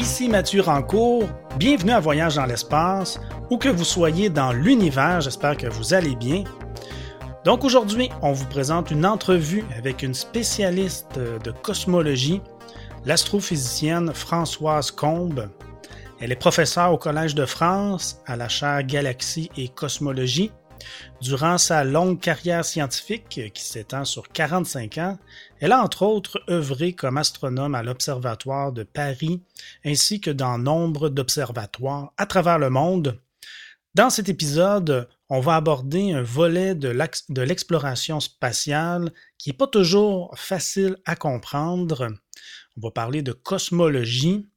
ici 0.00 0.30
Mathieu 0.30 0.62
Rancourt. 0.62 1.28
Bienvenue 1.58 1.92
à 1.92 2.00
Voyage 2.00 2.36
dans 2.36 2.46
l'espace. 2.46 3.20
Où 3.50 3.58
que 3.58 3.68
vous 3.68 3.84
soyez 3.84 4.30
dans 4.30 4.50
l'univers, 4.50 5.20
j'espère 5.20 5.58
que 5.58 5.66
vous 5.66 5.92
allez 5.92 6.16
bien. 6.16 6.44
Donc 7.44 7.64
aujourd'hui, 7.64 8.08
on 8.22 8.32
vous 8.32 8.46
présente 8.46 8.90
une 8.90 9.04
entrevue 9.04 9.62
avec 9.76 10.02
une 10.02 10.14
spécialiste 10.14 11.18
de 11.18 11.50
cosmologie, 11.50 12.40
l'astrophysicienne 13.04 14.14
Françoise 14.14 14.90
Combe. 14.90 15.50
Elle 16.18 16.32
est 16.32 16.36
professeure 16.36 16.94
au 16.94 16.98
Collège 16.98 17.34
de 17.34 17.44
France 17.44 18.22
à 18.26 18.36
la 18.36 18.48
chaire 18.48 18.82
Galaxie 18.84 19.50
et 19.58 19.68
Cosmologie 19.68 20.50
Durant 21.20 21.58
sa 21.58 21.84
longue 21.84 22.18
carrière 22.18 22.64
scientifique, 22.64 23.40
qui 23.52 23.62
s'étend 23.62 24.04
sur 24.04 24.28
45 24.28 24.98
ans, 24.98 25.18
elle 25.60 25.72
a 25.72 25.82
entre 25.82 26.02
autres 26.02 26.42
œuvré 26.48 26.94
comme 26.94 27.18
astronome 27.18 27.74
à 27.74 27.82
l'Observatoire 27.82 28.72
de 28.72 28.82
Paris 28.82 29.42
ainsi 29.84 30.20
que 30.20 30.30
dans 30.30 30.58
nombre 30.58 31.10
d'observatoires 31.10 32.12
à 32.16 32.26
travers 32.26 32.58
le 32.58 32.70
monde. 32.70 33.20
Dans 33.94 34.08
cet 34.08 34.28
épisode, 34.28 35.08
on 35.28 35.40
va 35.40 35.56
aborder 35.56 36.12
un 36.12 36.22
volet 36.22 36.74
de 36.74 37.42
l'exploration 37.42 38.20
spatiale 38.20 39.12
qui 39.36 39.50
n'est 39.50 39.56
pas 39.56 39.66
toujours 39.66 40.32
facile 40.36 40.96
à 41.04 41.16
comprendre. 41.16 42.08
On 42.76 42.80
va 42.80 42.90
parler 42.90 43.22
de 43.22 43.32
cosmologie, 43.32 44.48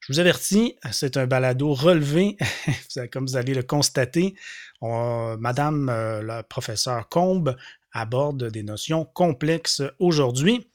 je 0.00 0.12
vous 0.12 0.18
avertis, 0.18 0.76
c'est 0.92 1.16
un 1.16 1.26
balado 1.26 1.74
relevé, 1.74 2.36
comme 3.12 3.26
vous 3.26 3.36
allez 3.36 3.54
le 3.54 3.62
constater. 3.62 4.34
Madame 4.82 5.90
euh, 5.90 6.22
la 6.22 6.42
professeure 6.42 7.08
Combe 7.10 7.54
aborde 7.92 8.50
des 8.50 8.62
notions 8.62 9.04
complexes 9.04 9.82
aujourd'hui. 9.98 10.70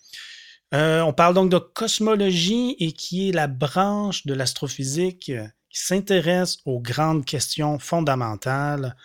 Euh, 0.74 1.02
on 1.02 1.14
parle 1.14 1.36
donc 1.36 1.50
de 1.50 1.58
cosmologie 1.58 2.76
et 2.80 2.92
qui 2.92 3.30
est 3.30 3.32
la 3.32 3.48
branche 3.48 4.26
de 4.26 4.34
l'astrophysique 4.34 5.32
qui 5.70 5.80
s'intéresse 5.80 6.58
aux 6.66 6.80
grandes 6.80 7.26
questions 7.26 7.80
fondamentales. 7.80 8.96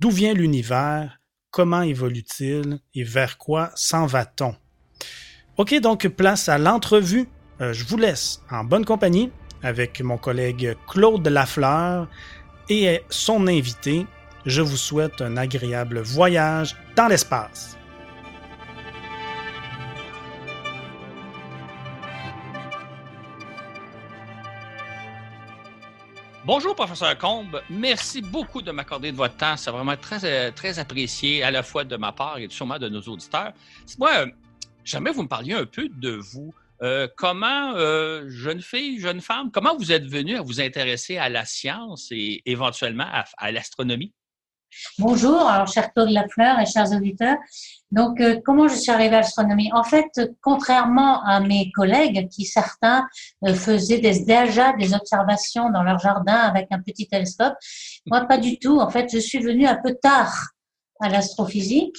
D'où 0.00 0.10
vient 0.10 0.32
l'univers? 0.32 1.20
Comment 1.50 1.82
évolue-t-il? 1.82 2.78
Et 2.94 3.04
vers 3.04 3.36
quoi 3.38 3.70
s'en 3.74 4.06
va-t-on? 4.06 4.54
OK, 5.56 5.74
donc 5.80 6.08
place 6.08 6.48
à 6.48 6.58
l'entrevue. 6.58 7.28
Euh, 7.60 7.72
je 7.72 7.84
vous 7.84 7.96
laisse 7.96 8.40
en 8.50 8.64
bonne 8.64 8.84
compagnie 8.84 9.30
avec 9.62 10.00
mon 10.00 10.16
collègue 10.16 10.76
Claude 10.88 11.26
Lafleur 11.26 12.08
et 12.68 13.02
son 13.10 13.46
invité. 13.46 14.06
Je 14.46 14.62
vous 14.62 14.78
souhaite 14.78 15.20
un 15.20 15.36
agréable 15.36 16.00
voyage 16.00 16.74
dans 16.96 17.08
l'espace. 17.08 17.76
Bonjour, 26.46 26.74
professeur 26.74 27.18
Combe. 27.18 27.60
Merci 27.68 28.22
beaucoup 28.22 28.62
de 28.62 28.70
m'accorder 28.70 29.12
de 29.12 29.16
votre 29.16 29.36
temps. 29.36 29.58
C'est 29.58 29.70
vraiment 29.70 29.96
très, 29.98 30.50
très 30.52 30.78
apprécié, 30.78 31.42
à 31.42 31.50
la 31.50 31.62
fois 31.62 31.84
de 31.84 31.96
ma 31.96 32.12
part 32.12 32.38
et 32.38 32.48
sûrement 32.48 32.78
de 32.78 32.88
nos 32.88 33.02
auditeurs. 33.02 33.52
Moi, 33.98 34.10
euh, 34.14 34.26
j'aimerais 34.82 35.12
vous 35.12 35.24
me 35.24 35.28
parliez 35.28 35.52
un 35.52 35.66
peu 35.66 35.88
de 35.88 36.12
vous. 36.12 36.54
Euh, 36.82 37.06
comment, 37.14 37.74
euh, 37.74 38.24
jeune 38.30 38.62
fille, 38.62 38.98
jeune 39.00 39.20
femme, 39.20 39.50
comment 39.52 39.76
vous 39.76 39.92
êtes 39.92 40.06
venue 40.06 40.36
à 40.36 40.40
vous 40.40 40.62
intéresser 40.62 41.18
à 41.18 41.28
la 41.28 41.44
science 41.44 42.08
et 42.10 42.40
éventuellement 42.46 43.06
à, 43.36 43.52
l'astronomie? 43.52 44.14
Bonjour, 44.98 45.40
alors 45.48 45.66
cher 45.66 45.92
Claude 45.92 46.10
Lafleur 46.10 46.58
et 46.60 46.66
chers 46.66 46.92
auditeurs. 46.92 47.36
Donc, 47.90 48.20
euh, 48.20 48.40
comment 48.44 48.68
je 48.68 48.74
suis 48.74 48.90
arrivée 48.90 49.16
à 49.16 49.20
l'astronomie? 49.20 49.70
En 49.72 49.82
fait, 49.82 50.08
contrairement 50.40 51.22
à 51.24 51.40
mes 51.40 51.70
collègues 51.72 52.28
qui 52.28 52.44
certains 52.44 53.06
faisaient 53.54 53.98
déjà 53.98 54.72
des 54.74 54.94
observations 54.94 55.70
dans 55.70 55.82
leur 55.82 55.98
jardin 55.98 56.34
avec 56.34 56.68
un 56.70 56.80
petit 56.80 57.08
télescope, 57.08 57.54
moi 58.06 58.26
pas 58.26 58.38
du 58.38 58.58
tout. 58.58 58.78
En 58.78 58.90
fait, 58.90 59.08
je 59.12 59.18
suis 59.18 59.38
venue 59.38 59.66
un 59.66 59.76
peu 59.76 59.94
tard 60.00 60.50
à 61.00 61.08
l'astrophysique. 61.08 61.96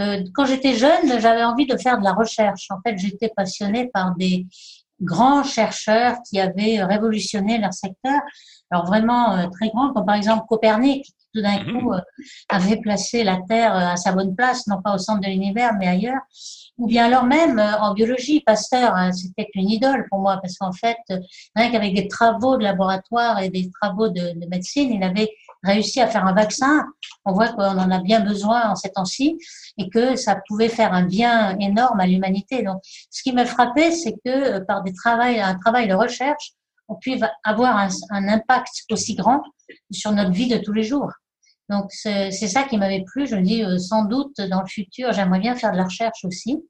Euh, 0.00 0.24
quand 0.34 0.46
j'étais 0.46 0.74
jeune, 0.74 1.20
j'avais 1.20 1.44
envie 1.44 1.66
de 1.66 1.76
faire 1.76 1.98
de 1.98 2.04
la 2.04 2.12
recherche. 2.12 2.68
En 2.70 2.80
fait, 2.84 2.96
j'étais 2.98 3.30
passionnée 3.34 3.90
par 3.92 4.14
des 4.16 4.46
grands 5.00 5.44
chercheurs 5.44 6.16
qui 6.28 6.40
avaient 6.40 6.82
révolutionné 6.82 7.58
leur 7.58 7.72
secteur. 7.72 8.20
Alors 8.70 8.86
vraiment 8.86 9.36
euh, 9.36 9.46
très 9.48 9.68
grands, 9.68 9.92
comme 9.92 10.06
par 10.06 10.14
exemple 10.14 10.46
Copernic, 10.48 11.06
tout 11.34 11.42
d'un 11.42 11.62
mhm. 11.62 11.80
coup 11.80 11.92
euh, 11.92 12.00
avait 12.48 12.76
placé 12.76 13.24
la 13.24 13.38
Terre 13.48 13.74
à 13.74 13.96
sa 13.96 14.12
bonne 14.12 14.34
place, 14.34 14.66
non 14.66 14.80
pas 14.82 14.94
au 14.94 14.98
centre 14.98 15.20
de 15.20 15.26
l'univers, 15.26 15.72
mais 15.78 15.88
ailleurs. 15.88 16.20
Ou 16.76 16.86
bien 16.88 17.06
alors 17.06 17.24
même 17.24 17.60
en 17.60 17.94
biologie, 17.94 18.40
Pasteur, 18.40 18.94
hein, 18.96 19.12
c'était 19.12 19.48
une 19.54 19.70
idole 19.70 20.06
pour 20.10 20.18
moi, 20.18 20.38
parce 20.42 20.58
qu'en 20.58 20.72
fait, 20.72 20.96
rien 21.54 21.70
qu'avec 21.70 21.94
des 21.94 22.08
travaux 22.08 22.56
de 22.56 22.64
laboratoire 22.64 23.40
et 23.40 23.48
des 23.48 23.70
travaux 23.80 24.08
de, 24.08 24.38
de 24.40 24.46
médecine, 24.48 24.92
il 24.92 25.02
avait 25.04 25.30
réussi 25.64 26.00
à 26.00 26.06
faire 26.06 26.26
un 26.26 26.34
vaccin. 26.34 26.84
On 27.24 27.32
voit 27.32 27.48
qu'on 27.48 27.62
en 27.62 27.90
a 27.90 28.00
bien 28.00 28.20
besoin 28.20 28.70
en 28.70 28.76
ces 28.76 28.90
temps-ci 28.90 29.38
et 29.78 29.88
que 29.88 30.16
ça 30.16 30.36
pouvait 30.46 30.68
faire 30.68 30.92
un 30.92 31.04
bien 31.04 31.58
énorme 31.58 32.00
à 32.00 32.06
l'humanité. 32.06 32.62
Donc, 32.62 32.80
ce 33.10 33.22
qui 33.22 33.32
m'a 33.32 33.46
frappé, 33.46 33.90
c'est 33.90 34.12
que 34.24 34.28
euh, 34.58 34.60
par 34.60 34.82
des 34.82 34.92
travails, 34.92 35.40
un 35.40 35.58
travail 35.58 35.88
de 35.88 35.94
recherche, 35.94 36.52
on 36.88 36.96
puisse 36.96 37.22
avoir 37.44 37.76
un, 37.76 37.88
un 38.10 38.28
impact 38.28 38.84
aussi 38.90 39.14
grand 39.14 39.42
sur 39.90 40.12
notre 40.12 40.32
vie 40.32 40.48
de 40.48 40.58
tous 40.58 40.72
les 40.72 40.82
jours. 40.82 41.10
Donc, 41.70 41.90
c'est 41.90 42.30
ça 42.30 42.64
qui 42.64 42.76
m'avait 42.76 43.04
plu. 43.04 43.26
Je 43.26 43.36
me 43.36 43.42
dis, 43.42 43.64
euh, 43.64 43.78
sans 43.78 44.04
doute, 44.04 44.36
dans 44.36 44.60
le 44.60 44.66
futur, 44.66 45.12
j'aimerais 45.12 45.40
bien 45.40 45.56
faire 45.56 45.72
de 45.72 45.76
la 45.76 45.84
recherche 45.84 46.24
aussi. 46.24 46.62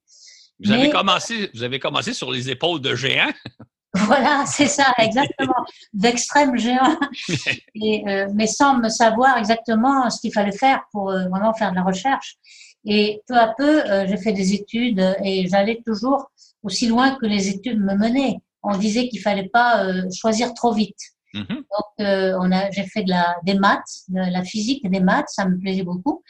Vous, 0.63 0.71
avez 0.71 0.91
commencé, 0.91 1.51
vous 1.55 1.63
avez 1.63 1.79
commencé 1.79 2.15
sur 2.15 2.31
les 2.31 2.51
épaules 2.51 2.81
de 2.81 2.95
géants. 2.95 3.33
Voilà, 3.97 4.45
c'est 4.47 4.67
ça, 4.67 4.93
exactement, 4.99 5.65
d'extrême 5.93 6.59
géant. 6.59 6.99
Et, 7.77 8.03
euh, 8.09 8.27
mais 8.35 8.49
sans 8.49 8.79
me 8.79 8.89
savoir 8.89 9.39
exactement 9.39 10.11
ce 10.11 10.21
qu'il 10.21 10.33
fallait 10.33 10.57
faire 10.57 10.83
pour 10.91 11.11
euh, 11.11 11.29
vraiment 11.29 11.55
faire 11.55 11.71
de 11.71 11.77
la 11.77 11.85
recherche. 11.85 12.37
Et 12.85 13.23
peu 13.29 13.37
à 13.37 13.55
peu, 13.57 13.89
euh, 13.89 14.05
j'ai 14.09 14.17
fait 14.17 14.33
des 14.33 14.53
études 14.53 15.17
et 15.25 15.47
j'allais 15.49 15.81
toujours 15.87 16.31
aussi 16.65 16.89
loin 16.89 17.17
que 17.17 17.27
les 17.27 17.49
études 17.49 17.81
me 17.81 17.95
menaient. 17.95 18.39
On 18.65 18.77
disait 18.77 19.09
qu'il 19.09 19.21
fallait 19.21 19.49
pas 19.49 19.87
choisir 20.11 20.53
trop 20.55 20.73
vite. 20.73 20.99
Mm-hmm. 21.35 21.57
Donc, 21.57 22.41
on 22.41 22.53
a, 22.53 22.71
j'ai 22.71 22.85
fait 22.85 23.03
de 23.03 23.11
la, 23.11 23.37
des 23.43 23.55
maths, 23.55 24.05
de 24.09 24.19
la 24.19 24.43
physique 24.43 24.85
et 24.85 24.89
des 24.89 25.01
maths, 25.01 25.29
ça 25.29 25.47
me 25.47 25.59
plaisait 25.59 25.83
beaucoup. 25.83 26.23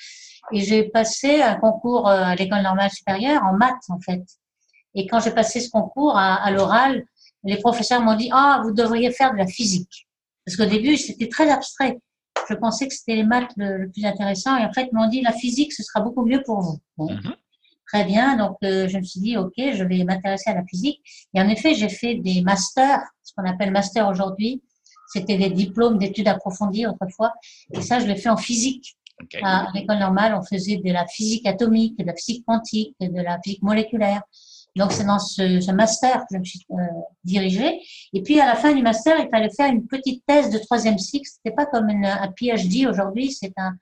Et 0.52 0.60
j'ai 0.60 0.84
passé 0.84 1.42
un 1.42 1.54
concours 1.56 2.08
à 2.08 2.34
l'école 2.34 2.62
normale 2.62 2.90
supérieure 2.90 3.42
en 3.44 3.56
maths, 3.56 3.88
en 3.88 4.00
fait. 4.00 4.22
Et 4.94 5.06
quand 5.06 5.20
j'ai 5.20 5.30
passé 5.30 5.60
ce 5.60 5.70
concours 5.70 6.16
à, 6.16 6.34
à 6.34 6.50
l'oral, 6.50 7.04
les 7.44 7.58
professeurs 7.58 8.00
m'ont 8.00 8.16
dit 8.16 8.30
ah 8.32 8.60
vous 8.64 8.72
devriez 8.72 9.10
faire 9.10 9.32
de 9.32 9.38
la 9.38 9.46
physique 9.46 10.08
parce 10.44 10.56
qu'au 10.56 10.66
début 10.66 10.96
c'était 10.96 11.28
très 11.28 11.50
abstrait. 11.50 11.98
Je 12.48 12.54
pensais 12.54 12.88
que 12.88 12.94
c'était 12.94 13.14
les 13.14 13.24
maths 13.24 13.52
le, 13.56 13.90
plus 13.90 14.04
intéressant 14.04 14.56
et 14.56 14.64
en 14.64 14.72
fait 14.72 14.88
ils 14.90 14.94
m'ont 14.94 15.08
dit 15.08 15.22
la 15.22 15.32
physique 15.32 15.72
ce 15.72 15.82
sera 15.82 16.00
beaucoup 16.00 16.24
mieux 16.24 16.42
pour 16.44 16.60
vous. 16.60 16.80
Mhm. 16.98 17.34
Très 17.86 18.04
bien, 18.04 18.36
donc 18.36 18.56
euh, 18.64 18.88
je 18.88 18.98
me 18.98 19.02
suis 19.02 19.20
dit 19.20 19.36
ok 19.36 19.52
je 19.56 19.84
vais 19.84 20.04
m'intéresser 20.04 20.50
à 20.50 20.54
la 20.54 20.64
physique 20.64 21.00
et 21.34 21.40
en 21.40 21.48
effet 21.48 21.74
j'ai 21.74 21.88
fait 21.88 22.16
des 22.16 22.40
masters, 22.42 23.02
ce 23.22 23.32
qu'on 23.34 23.48
appelle 23.48 23.70
master 23.70 24.08
aujourd'hui. 24.08 24.62
C'était 25.14 25.38
des 25.38 25.50
diplômes 25.50 25.98
d'études 25.98 26.28
approfondies 26.28 26.86
autrefois 26.86 27.32
et 27.72 27.80
ça 27.80 28.00
je 28.00 28.06
l'ai 28.06 28.16
fait 28.16 28.28
en 28.28 28.36
physique. 28.36 28.96
À, 29.42 29.68
l'école 29.74 29.98
normale, 29.98 30.34
on 30.34 30.42
faisait 30.42 30.78
de 30.78 30.92
la 30.92 31.06
physique 31.06 31.46
atomique, 31.46 31.96
de 31.96 32.04
la 32.04 32.14
physique 32.16 32.44
quantique, 32.44 32.96
de 33.00 33.22
la 33.22 33.38
physique 33.42 33.62
moléculaire. 33.62 34.22
Donc 34.74 34.90
c'est 34.90 35.04
dans 35.04 35.20
ce, 35.20 35.60
ce, 35.60 35.70
master 35.70 36.22
que 36.22 36.34
je 36.34 36.38
me 36.38 36.44
suis 36.44 36.66
euh, 36.72 36.76
dirigée. 37.22 37.80
Et 38.12 38.22
puis 38.22 38.40
à 38.40 38.46
la 38.46 38.56
fin 38.56 38.74
du 38.74 38.82
master, 38.82 39.16
il 39.20 39.28
fallait 39.30 39.50
faire 39.56 39.72
une 39.72 39.86
petite 39.86 40.24
thèse 40.26 40.50
de 40.50 40.58
troisième 40.58 40.98
cycle. 40.98 41.28
C'était 41.32 41.54
pas 41.54 41.66
comme 41.66 41.88
une, 41.88 42.04
un 42.04 42.32
PhD 42.36 42.88
aujourd'hui, 42.88 43.30
c'est 43.30 43.52
un, 43.56 43.74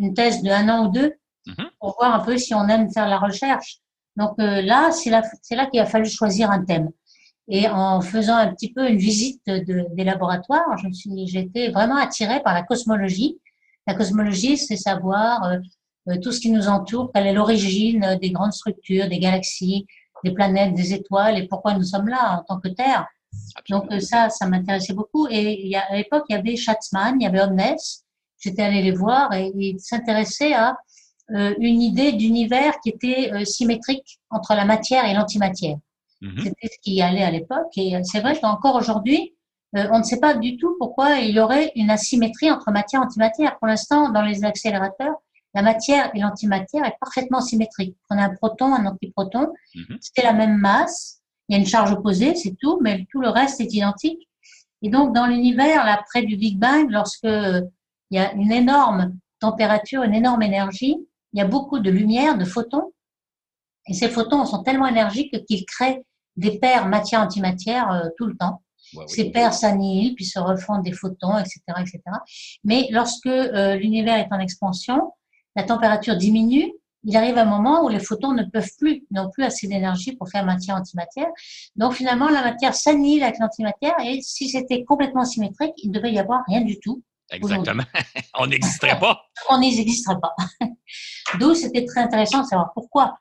une 0.00 0.12
thèse 0.12 0.42
de 0.42 0.50
un 0.50 0.68
an 0.68 0.86
ou 0.86 0.90
deux 0.90 1.14
mm-hmm. 1.46 1.68
pour 1.78 1.94
voir 1.96 2.12
un 2.12 2.24
peu 2.24 2.36
si 2.36 2.52
on 2.52 2.66
aime 2.66 2.92
faire 2.92 3.08
la 3.08 3.18
recherche. 3.18 3.78
Donc 4.16 4.32
euh, 4.40 4.60
là, 4.60 4.90
c'est 4.90 5.10
là, 5.10 5.22
c'est 5.40 5.54
là 5.54 5.66
qu'il 5.66 5.78
a 5.78 5.86
fallu 5.86 6.10
choisir 6.10 6.50
un 6.50 6.64
thème. 6.64 6.90
Et 7.48 7.68
en 7.68 8.00
faisant 8.00 8.36
un 8.36 8.52
petit 8.54 8.72
peu 8.72 8.88
une 8.88 8.98
visite 8.98 9.42
de, 9.46 9.86
des 9.94 10.04
laboratoires, 10.04 10.78
je 10.78 10.86
me 10.86 10.92
suis, 10.92 11.36
été 11.36 11.70
vraiment 11.70 11.96
attirée 11.96 12.40
par 12.42 12.54
la 12.54 12.62
cosmologie. 12.62 13.38
La 13.86 13.94
cosmologie, 13.94 14.56
c'est 14.56 14.76
savoir 14.76 15.58
euh, 16.08 16.16
tout 16.22 16.32
ce 16.32 16.40
qui 16.40 16.50
nous 16.50 16.68
entoure, 16.68 17.10
quelle 17.12 17.26
est 17.26 17.32
l'origine 17.32 18.18
des 18.20 18.30
grandes 18.30 18.52
structures, 18.52 19.08
des 19.08 19.18
galaxies, 19.18 19.86
des 20.24 20.32
planètes, 20.32 20.74
des 20.74 20.92
étoiles 20.94 21.38
et 21.38 21.46
pourquoi 21.48 21.74
nous 21.74 21.82
sommes 21.82 22.08
là 22.08 22.38
en 22.38 22.44
tant 22.44 22.60
que 22.60 22.68
Terre. 22.68 23.06
Donc 23.68 23.90
euh, 23.92 24.00
ça, 24.00 24.28
ça 24.30 24.46
m'intéressait 24.46 24.92
beaucoup. 24.92 25.26
Et 25.28 25.60
il 25.62 25.68
y 25.68 25.76
a, 25.76 25.82
à 25.88 25.96
l'époque, 25.96 26.24
il 26.28 26.36
y 26.36 26.38
avait 26.38 26.56
Schatzmann, 26.56 27.16
il 27.20 27.24
y 27.24 27.26
avait 27.26 27.40
Omnes. 27.40 27.76
J'étais 28.38 28.62
allée 28.62 28.82
les 28.82 28.92
voir 28.92 29.32
et 29.34 29.52
ils 29.54 29.78
s'intéressaient 29.80 30.54
à 30.54 30.76
euh, 31.32 31.54
une 31.58 31.80
idée 31.80 32.12
d'univers 32.12 32.74
qui 32.82 32.90
était 32.90 33.30
euh, 33.32 33.44
symétrique 33.44 34.18
entre 34.30 34.54
la 34.54 34.64
matière 34.64 35.04
et 35.04 35.14
l'antimatière. 35.14 35.76
Mhm. 36.20 36.40
C'était 36.44 36.68
ce 36.68 36.78
qui 36.82 37.00
allait 37.00 37.22
à 37.22 37.30
l'époque. 37.30 37.76
Et 37.76 37.96
c'est 38.04 38.20
vrai 38.20 38.38
qu'encore 38.38 38.76
aujourd'hui, 38.76 39.34
on 39.72 39.98
ne 39.98 40.02
sait 40.02 40.18
pas 40.18 40.34
du 40.34 40.56
tout 40.56 40.76
pourquoi 40.78 41.18
il 41.18 41.34
y 41.34 41.40
aurait 41.40 41.72
une 41.76 41.90
asymétrie 41.90 42.50
entre 42.50 42.70
matière 42.70 43.02
et 43.02 43.04
antimatière. 43.04 43.58
Pour 43.58 43.68
l'instant, 43.68 44.10
dans 44.10 44.22
les 44.22 44.44
accélérateurs, 44.44 45.14
la 45.54 45.62
matière 45.62 46.10
et 46.14 46.20
l'antimatière 46.20 46.84
est 46.84 46.96
parfaitement 47.00 47.40
symétrique. 47.40 47.96
On 48.10 48.18
a 48.18 48.24
un 48.24 48.34
proton, 48.34 48.74
un 48.74 48.86
antiproton, 48.86 49.52
mhm. 49.74 49.98
c'est 50.00 50.22
la 50.22 50.32
même 50.32 50.56
masse, 50.56 51.20
il 51.48 51.54
y 51.54 51.56
a 51.56 51.58
une 51.58 51.66
charge 51.66 51.92
opposée, 51.92 52.34
c'est 52.36 52.54
tout, 52.60 52.78
mais 52.80 53.06
tout 53.10 53.20
le 53.20 53.28
reste 53.28 53.60
est 53.60 53.72
identique. 53.74 54.28
Et 54.82 54.88
donc, 54.88 55.14
dans 55.14 55.26
l'univers, 55.26 55.84
là, 55.84 56.02
près 56.08 56.22
du 56.22 56.36
Big 56.36 56.58
Bang, 56.58 56.88
lorsque 56.90 57.24
il 57.24 57.68
y 58.10 58.18
a 58.18 58.32
une 58.34 58.52
énorme 58.52 59.16
température, 59.40 60.02
une 60.02 60.14
énorme 60.14 60.42
énergie, 60.42 60.96
il 61.32 61.38
y 61.38 61.42
a 61.42 61.46
beaucoup 61.46 61.80
de 61.80 61.90
lumière, 61.90 62.38
de 62.38 62.44
photons. 62.44 62.92
Et 63.86 63.94
ces 63.94 64.08
photons 64.08 64.44
sont 64.44 64.62
tellement 64.62 64.86
énergiques 64.86 65.44
qu'ils 65.46 65.64
créent 65.66 66.04
des 66.40 66.58
paires 66.58 66.88
matière-antimatière 66.88 67.90
euh, 67.92 68.08
tout 68.16 68.26
le 68.26 68.36
temps. 68.36 68.62
ces 69.06 69.30
paires 69.30 69.54
s'annihilent, 69.54 70.14
puis 70.14 70.24
se 70.24 70.40
refont 70.40 70.78
des 70.78 70.92
photons, 70.92 71.38
etc., 71.38 71.60
etc. 71.78 72.00
Mais 72.64 72.88
lorsque 72.90 73.26
euh, 73.26 73.76
l'univers 73.76 74.16
est 74.16 74.32
en 74.32 74.40
expansion, 74.40 75.12
la 75.54 75.62
température 75.62 76.16
diminue. 76.16 76.72
Il 77.04 77.16
arrive 77.16 77.38
un 77.38 77.46
moment 77.46 77.82
où 77.82 77.88
les 77.88 77.98
photons 77.98 78.32
ne 78.32 78.42
peuvent 78.42 78.70
plus, 78.78 79.04
n'ont 79.10 79.30
plus 79.30 79.42
assez 79.44 79.66
d'énergie 79.66 80.12
pour 80.16 80.28
faire 80.28 80.44
matière-antimatière. 80.44 81.28
Donc 81.74 81.94
finalement, 81.94 82.28
la 82.28 82.42
matière 82.42 82.74
s'annihile 82.74 83.22
avec 83.22 83.38
l'antimatière 83.38 83.94
et 84.04 84.20
si 84.20 84.50
c'était 84.50 84.84
complètement 84.84 85.24
symétrique, 85.24 85.72
il 85.78 85.90
ne 85.90 85.94
devait 85.94 86.12
y 86.12 86.18
avoir 86.18 86.42
rien 86.46 86.60
du 86.60 86.78
tout. 86.78 87.02
Exactement. 87.30 87.84
On 88.38 88.46
n'existerait 88.48 88.98
pas. 89.06 89.22
On 89.48 89.58
n'existerait 89.60 90.20
pas. 90.20 90.34
D'où 91.38 91.54
c'était 91.54 91.86
très 91.86 92.00
intéressant 92.00 92.42
de 92.42 92.46
savoir 92.46 92.70
pourquoi. 92.74 93.16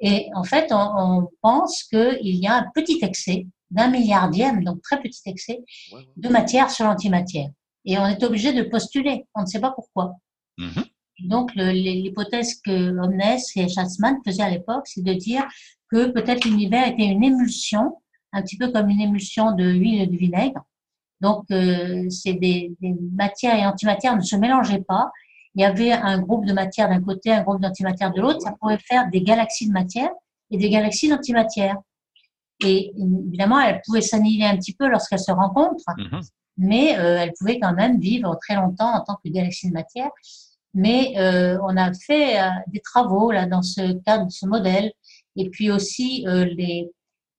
Et 0.00 0.28
en 0.34 0.44
fait, 0.44 0.68
on, 0.70 1.28
pense 1.42 1.84
qu'il 1.84 2.36
y 2.36 2.46
a 2.46 2.54
un 2.54 2.66
petit 2.74 2.98
excès, 3.02 3.46
d'un 3.70 3.88
milliardième, 3.88 4.64
donc 4.64 4.80
très 4.82 5.00
petit 5.00 5.22
excès, 5.26 5.60
de 6.16 6.28
matière 6.28 6.70
sur 6.70 6.84
l'antimatière. 6.84 7.50
Et 7.84 7.98
on 7.98 8.06
est 8.06 8.22
obligé 8.22 8.52
de 8.52 8.62
postuler. 8.62 9.24
On 9.34 9.42
ne 9.42 9.46
sait 9.46 9.60
pas 9.60 9.72
pourquoi. 9.72 10.14
Mm-hmm. 10.58 10.84
Donc, 11.28 11.52
l'hypothèse 11.54 12.60
que 12.64 12.96
Omnes 12.98 13.38
et 13.56 13.68
Schatzman 13.68 14.18
faisaient 14.24 14.42
à 14.42 14.50
l'époque, 14.50 14.86
c'est 14.86 15.02
de 15.02 15.14
dire 15.14 15.46
que 15.90 16.06
peut-être 16.06 16.44
l'univers 16.44 16.86
était 16.86 17.06
une 17.06 17.24
émulsion, 17.24 17.96
un 18.32 18.42
petit 18.42 18.56
peu 18.56 18.70
comme 18.70 18.88
une 18.88 19.00
émulsion 19.00 19.52
de 19.52 19.64
huile 19.64 20.02
et 20.02 20.06
de 20.06 20.16
vinaigre. 20.16 20.64
Donc, 21.20 21.44
euh, 21.50 22.08
c'est 22.10 22.34
des, 22.34 22.72
des, 22.80 22.94
matières 23.12 23.56
et 23.56 23.66
antimatières 23.66 24.16
ne 24.16 24.22
se 24.22 24.36
mélangeaient 24.36 24.84
pas 24.86 25.10
il 25.58 25.62
y 25.62 25.64
avait 25.64 25.90
un 25.90 26.20
groupe 26.20 26.46
de 26.46 26.52
matière 26.52 26.88
d'un 26.88 27.02
côté, 27.02 27.32
un 27.32 27.42
groupe 27.42 27.60
d'antimatière 27.60 28.12
de 28.12 28.20
l'autre, 28.20 28.40
ça 28.42 28.54
pourrait 28.60 28.78
faire 28.78 29.10
des 29.10 29.22
galaxies 29.22 29.66
de 29.66 29.72
matière 29.72 30.10
et 30.52 30.56
des 30.56 30.70
galaxies 30.70 31.08
d'antimatière. 31.08 31.76
Et 32.64 32.92
évidemment, 32.96 33.58
elles 33.58 33.82
pouvaient 33.84 34.00
s'annihiler 34.00 34.44
un 34.44 34.56
petit 34.56 34.72
peu 34.72 34.88
lorsqu'elles 34.88 35.18
se 35.18 35.32
rencontrent, 35.32 35.82
mhm. 35.96 36.20
mais 36.58 36.96
euh, 36.96 37.18
elles 37.18 37.32
pouvaient 37.36 37.58
quand 37.58 37.72
même 37.72 37.98
vivre 37.98 38.38
très 38.40 38.54
longtemps 38.54 38.94
en 38.94 39.00
tant 39.00 39.16
que 39.16 39.28
galaxies 39.30 39.68
de 39.68 39.72
matière. 39.72 40.10
Mais 40.74 41.14
euh, 41.18 41.58
on 41.64 41.76
a 41.76 41.92
fait 41.92 42.40
euh, 42.40 42.48
des 42.68 42.80
travaux 42.80 43.32
là 43.32 43.46
dans 43.46 43.62
ce 43.62 43.94
cadre 44.04 44.26
de 44.26 44.30
ce 44.30 44.46
modèle, 44.46 44.92
et 45.34 45.50
puis 45.50 45.72
aussi 45.72 46.24
les, 46.28 46.88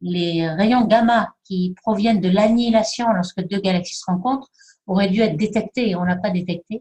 les 0.02 0.50
rayons 0.50 0.86
gamma 0.86 1.34
qui 1.46 1.74
proviennent 1.82 2.20
de 2.20 2.30
l'annihilation 2.30 3.08
lorsque 3.14 3.42
deux 3.48 3.62
galaxies 3.62 3.96
se 3.96 4.06
rencontrent 4.08 4.50
aurait 4.90 5.10
dû 5.10 5.22
être 5.22 5.38
détecté 5.38 5.90
et 5.90 5.96
on 5.96 6.04
l'a 6.04 6.16
pas 6.16 6.32
détecté. 6.32 6.80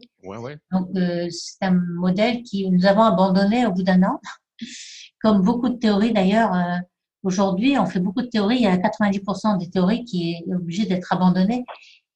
Donc 0.71 0.89
euh, 0.95 1.27
c'est 1.29 1.61
un 1.61 1.71
modèle 1.71 2.43
qui 2.43 2.69
nous 2.69 2.85
avons 2.85 3.03
abandonné 3.03 3.65
au 3.65 3.71
bout 3.71 3.83
d'un 3.83 4.03
an. 4.03 4.19
Comme 5.21 5.41
beaucoup 5.41 5.69
de 5.69 5.77
théories 5.77 6.13
d'ailleurs, 6.13 6.53
euh, 6.53 6.77
aujourd'hui 7.23 7.77
on 7.77 7.85
fait 7.85 7.99
beaucoup 7.99 8.21
de 8.21 8.27
théories, 8.27 8.57
il 8.57 8.63
y 8.63 8.67
a 8.67 8.77
90% 8.77 9.59
des 9.59 9.69
théories 9.69 10.05
qui 10.05 10.31
est 10.31 10.53
obligée 10.53 10.85
d'être 10.85 11.13
abandonnée 11.13 11.65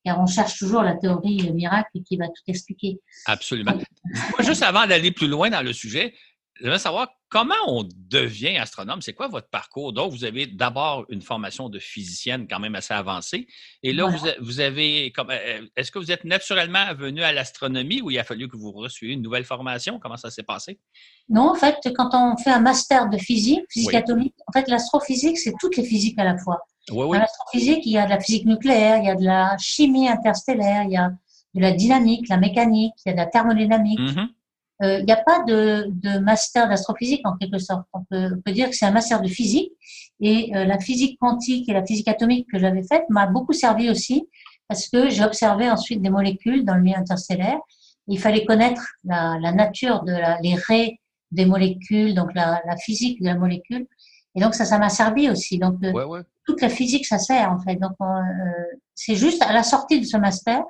car 0.05 0.19
on 0.19 0.25
cherche 0.25 0.57
toujours 0.57 0.81
la 0.81 0.95
théorie 0.95 1.51
miracle 1.53 2.01
qui 2.05 2.17
va 2.17 2.27
tout 2.27 2.43
expliquer. 2.47 2.99
Absolument. 3.25 3.77
juste 4.39 4.63
avant 4.63 4.85
d'aller 4.85 5.11
plus 5.11 5.27
loin 5.27 5.49
dans 5.49 5.61
le 5.61 5.71
sujet, 5.71 6.13
je 6.55 6.69
veux 6.69 6.77
savoir 6.77 7.09
comment 7.29 7.55
on 7.67 7.83
devient 8.09 8.57
astronome? 8.57 9.01
C'est 9.01 9.13
quoi 9.13 9.27
votre 9.27 9.49
parcours? 9.49 9.91
Donc, 9.91 10.11
vous 10.11 10.23
avez 10.23 10.45
d'abord 10.45 11.05
une 11.09 11.21
formation 11.21 11.67
de 11.67 11.79
physicienne 11.79 12.47
quand 12.47 12.59
même 12.59 12.75
assez 12.75 12.93
avancée. 12.93 13.47
Et 13.81 13.91
là, 13.91 14.07
vous, 14.39 14.59
avez. 14.59 15.11
Euh, 15.17 15.65
est-ce 15.75 15.91
que 15.91 15.97
vous 15.97 16.11
êtes 16.11 16.25
naturellement 16.25 16.93
venu 16.93 17.23
à 17.23 17.33
l'astronomie 17.33 18.01
ou 18.01 18.11
il 18.11 18.19
a 18.19 18.23
fallu 18.23 18.47
que 18.47 18.55
vous 18.55 18.71
reçuiez 18.71 19.13
une 19.13 19.21
nouvelle 19.21 19.45
formation? 19.45 19.99
Comment 19.99 20.17
ça 20.17 20.29
s'est 20.29 20.43
passé? 20.43 20.79
Non, 21.27 21.49
en 21.49 21.55
fait, 21.55 21.77
quand 21.95 22.09
on 22.13 22.37
fait 22.37 22.51
un 22.51 22.59
master 22.59 23.09
de 23.09 23.17
physique, 23.17 23.63
physique 23.69 23.95
atomique, 23.95 24.35
en 24.47 24.51
fait, 24.51 24.67
l'astrophysique, 24.67 25.39
c'est 25.39 25.53
toutes 25.59 25.75
les 25.75 25.83
physiques 25.83 26.19
à 26.19 26.23
la 26.23 26.37
fois. 26.37 26.59
Oui, 26.91 27.05
oui. 27.05 27.17
Dans 27.17 27.21
l'astrophysique, 27.21 27.85
il 27.85 27.93
y 27.93 27.97
a 27.97 28.05
de 28.05 28.11
la 28.11 28.19
physique 28.19 28.45
nucléaire, 28.45 28.97
il 28.99 29.05
y 29.05 29.09
a 29.09 29.15
de 29.15 29.25
la 29.25 29.57
chimie 29.57 30.07
interstellaire, 30.07 30.83
il 30.83 30.91
y 30.91 30.97
a 30.97 31.09
de 31.55 31.61
la 31.61 31.71
dynamique, 31.71 32.27
la 32.29 32.37
mécanique, 32.37 32.93
il 33.05 33.09
y 33.09 33.11
a 33.11 33.13
de 33.13 33.17
la 33.17 33.27
thermodynamique. 33.27 33.99
Mm-hmm. 33.99 34.19
Euh, 34.19 34.42
il 34.81 35.05
n'y 35.05 35.11
a 35.11 35.23
pas 35.23 35.43
de, 35.43 35.87
de 35.89 36.19
master 36.19 36.67
d'astrophysique 36.67 37.21
en 37.25 37.37
quelque 37.37 37.57
sorte. 37.59 37.83
On 37.93 38.03
peut, 38.03 38.31
on 38.35 38.41
peut 38.41 38.51
dire 38.51 38.69
que 38.69 38.75
c'est 38.75 38.85
un 38.85 38.91
master 38.91 39.21
de 39.21 39.27
physique. 39.27 39.71
Et 40.19 40.55
euh, 40.55 40.65
la 40.65 40.79
physique 40.79 41.19
quantique 41.19 41.67
et 41.67 41.73
la 41.73 41.85
physique 41.85 42.07
atomique 42.07 42.47
que 42.51 42.59
j'avais 42.59 42.83
faite 42.83 43.03
m'a 43.09 43.27
beaucoup 43.27 43.53
servi 43.53 43.89
aussi 43.89 44.27
parce 44.67 44.87
que 44.87 45.09
j'ai 45.09 45.23
observé 45.23 45.69
ensuite 45.69 46.01
des 46.01 46.09
molécules 46.09 46.63
dans 46.63 46.75
le 46.75 46.81
milieu 46.81 46.97
interstellaire. 46.97 47.59
Il 48.07 48.19
fallait 48.19 48.45
connaître 48.45 48.81
la, 49.03 49.37
la 49.41 49.51
nature 49.51 50.03
de 50.03 50.13
la, 50.13 50.39
les 50.41 50.55
raies 50.55 50.99
des 51.31 51.45
molécules, 51.45 52.13
donc 52.13 52.33
la, 52.35 52.61
la, 52.65 52.77
physique 52.77 53.19
de 53.21 53.25
la 53.25 53.35
molécule. 53.35 53.85
Et 54.35 54.39
donc 54.39 54.55
ça, 54.55 54.65
ça 54.65 54.77
m'a 54.77 54.89
servi 54.89 55.29
aussi. 55.29 55.57
Donc 55.57 55.83
euh, 55.83 56.23
toute 56.45 56.61
la 56.61 56.69
physique, 56.69 57.05
ça 57.05 57.17
sert 57.17 57.51
en 57.51 57.59
fait. 57.59 57.75
Donc 57.75 57.93
c'est 58.95 59.15
juste 59.15 59.41
à 59.41 59.51
la 59.51 59.63
sortie 59.63 59.99
de 59.99 60.05
ce 60.05 60.17
master 60.17 60.61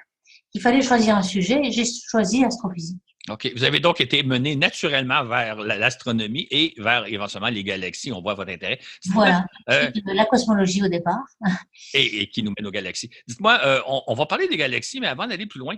qu'il 0.52 0.62
fallait 0.62 0.82
choisir 0.82 1.16
un 1.16 1.24
sujet 1.24 1.60
et 1.64 1.72
j'ai 1.72 1.86
choisi 1.86 2.44
astrophysique. 2.44 3.02
OK. 3.30 3.54
Vous 3.56 3.64
avez 3.64 3.80
donc 3.80 4.02
été 4.02 4.22
mené 4.24 4.58
naturellement 4.58 5.24
vers 5.24 5.56
l'astronomie 5.56 6.46
et 6.52 6.74
vers 6.78 7.06
éventuellement 7.08 7.48
les 7.48 7.64
galaxies. 7.64 8.12
On 8.12 8.22
voit 8.22 8.34
votre 8.34 8.52
intérêt. 8.52 8.80
Voilà. 9.14 9.46
Euh, 9.70 9.90
la 10.06 10.25
cosmologie 10.25 10.84
au 10.84 10.90
départ. 10.90 11.24
et, 11.94 12.30
qui 12.30 12.44
nous 12.44 12.54
mène 12.58 12.68
aux 12.68 12.72
galaxies. 12.72 13.10
Dites-moi, 13.28 13.60
euh, 13.64 13.80
on, 13.86 14.14
va 14.14 14.25
parler 14.25 14.50
des 14.50 14.58
galaxies, 14.58 15.00
mais 15.00 15.08
avant 15.08 15.25
d'aller 15.25 15.46
plus 15.46 15.60
loin, 15.60 15.78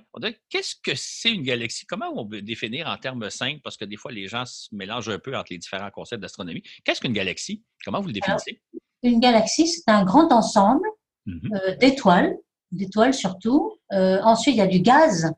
qu'est-ce 0.49 0.75
que 0.81 0.93
c'est 0.95 1.31
une 1.31 1.43
galaxie? 1.43 1.85
Comment 1.85 2.11
on 2.15 2.27
peut 2.27 2.41
définir 2.41 2.87
en 2.87 2.97
termes 2.97 3.29
simples? 3.29 3.61
Parce 3.63 3.77
que 3.77 3.85
des 3.85 3.97
fois, 3.97 4.11
les 4.11 4.27
gens 4.27 4.45
se 4.45 4.73
mélangent 4.73 5.09
un 5.09 5.19
peu 5.19 5.37
entre 5.37 5.51
les 5.51 5.59
différents 5.59 5.91
concepts 5.91 6.21
d'astronomie. 6.21 6.63
Qu'est-ce 6.83 6.99
qu'une 6.99 7.13
galaxie? 7.13 7.63
Comment 7.83 8.01
vous 8.01 8.07
le 8.07 8.13
définissez? 8.13 8.61
une 9.03 9.19
galaxie, 9.19 9.67
c'est 9.67 9.91
un 9.91 10.03
grand 10.03 10.31
ensemble 10.31 10.87
mm-hmm. 11.27 11.55
euh, 11.55 11.75
d'étoiles, 11.75 12.35
d'étoiles 12.71 13.13
surtout. 13.13 13.77
ensuite, 13.91 14.55
il 14.55 14.57
y 14.57 14.61
a 14.61 14.67
du 14.67 14.79
gaz 14.79 15.31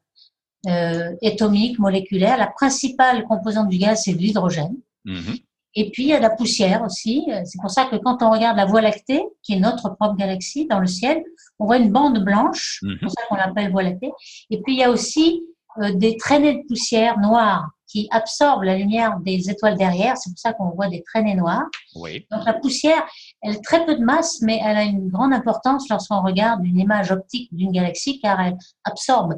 euh, 0.67 1.15
atomique, 1.23 1.79
moléculaire. 1.79 2.37
La 2.37 2.47
principale 2.47 3.23
composante 3.23 3.69
du 3.69 3.77
gaz, 3.77 4.01
c'est 4.03 4.13
l'hydrogène. 4.13 4.75
Mhm. 5.05 5.37
Et 5.75 5.91
puis, 5.91 6.03
il 6.03 6.09
y 6.09 6.13
a 6.13 6.19
la 6.19 6.31
poussière 6.31 6.81
aussi. 6.83 7.27
C'est 7.45 7.61
pour 7.61 7.69
ça 7.69 7.85
que 7.85 7.97
quand 7.97 8.23
on 8.23 8.31
regarde 8.31 8.57
la 8.57 8.65
Voie 8.65 8.81
lactée, 8.81 9.23
qui 9.43 9.53
est 9.53 9.59
notre 9.59 9.89
propre 9.95 10.15
galaxie 10.15 10.65
dans 10.65 10.79
le 10.79 10.87
ciel, 10.87 11.23
on 11.59 11.65
voit 11.65 11.77
une 11.77 11.91
bande 11.91 12.23
blanche. 12.23 12.79
C'est 12.81 12.99
pour 12.99 13.11
ça 13.11 13.21
qu'on 13.29 13.35
l'appelle 13.35 13.71
Voie 13.71 13.83
lactée. 13.83 14.11
Et 14.49 14.59
puis, 14.61 14.73
il 14.73 14.79
y 14.79 14.83
a 14.83 14.89
aussi 14.89 15.43
euh, 15.79 15.93
des 15.93 16.17
traînées 16.17 16.55
de 16.55 16.67
poussière 16.67 17.19
noire 17.19 17.69
qui 17.87 18.07
absorbent 18.11 18.63
la 18.63 18.75
lumière 18.75 19.19
des 19.19 19.49
étoiles 19.49 19.77
derrière. 19.77 20.17
C'est 20.17 20.31
pour 20.31 20.39
ça 20.39 20.53
qu'on 20.53 20.71
voit 20.71 20.89
des 20.89 21.03
traînées 21.03 21.35
noires. 21.35 21.67
Oui. 21.95 22.25
Donc, 22.31 22.43
la 22.45 22.53
poussière, 22.53 23.05
elle 23.43 23.55
a 23.55 23.59
très 23.59 23.85
peu 23.85 23.95
de 23.95 24.03
masse, 24.03 24.41
mais 24.41 24.59
elle 24.63 24.77
a 24.77 24.83
une 24.83 25.09
grande 25.09 25.31
importance 25.31 25.87
lorsqu'on 25.89 26.21
regarde 26.21 26.65
une 26.65 26.79
image 26.79 27.11
optique 27.11 27.53
d'une 27.55 27.71
galaxie, 27.71 28.19
car 28.19 28.41
elle 28.41 28.57
absorbe 28.83 29.35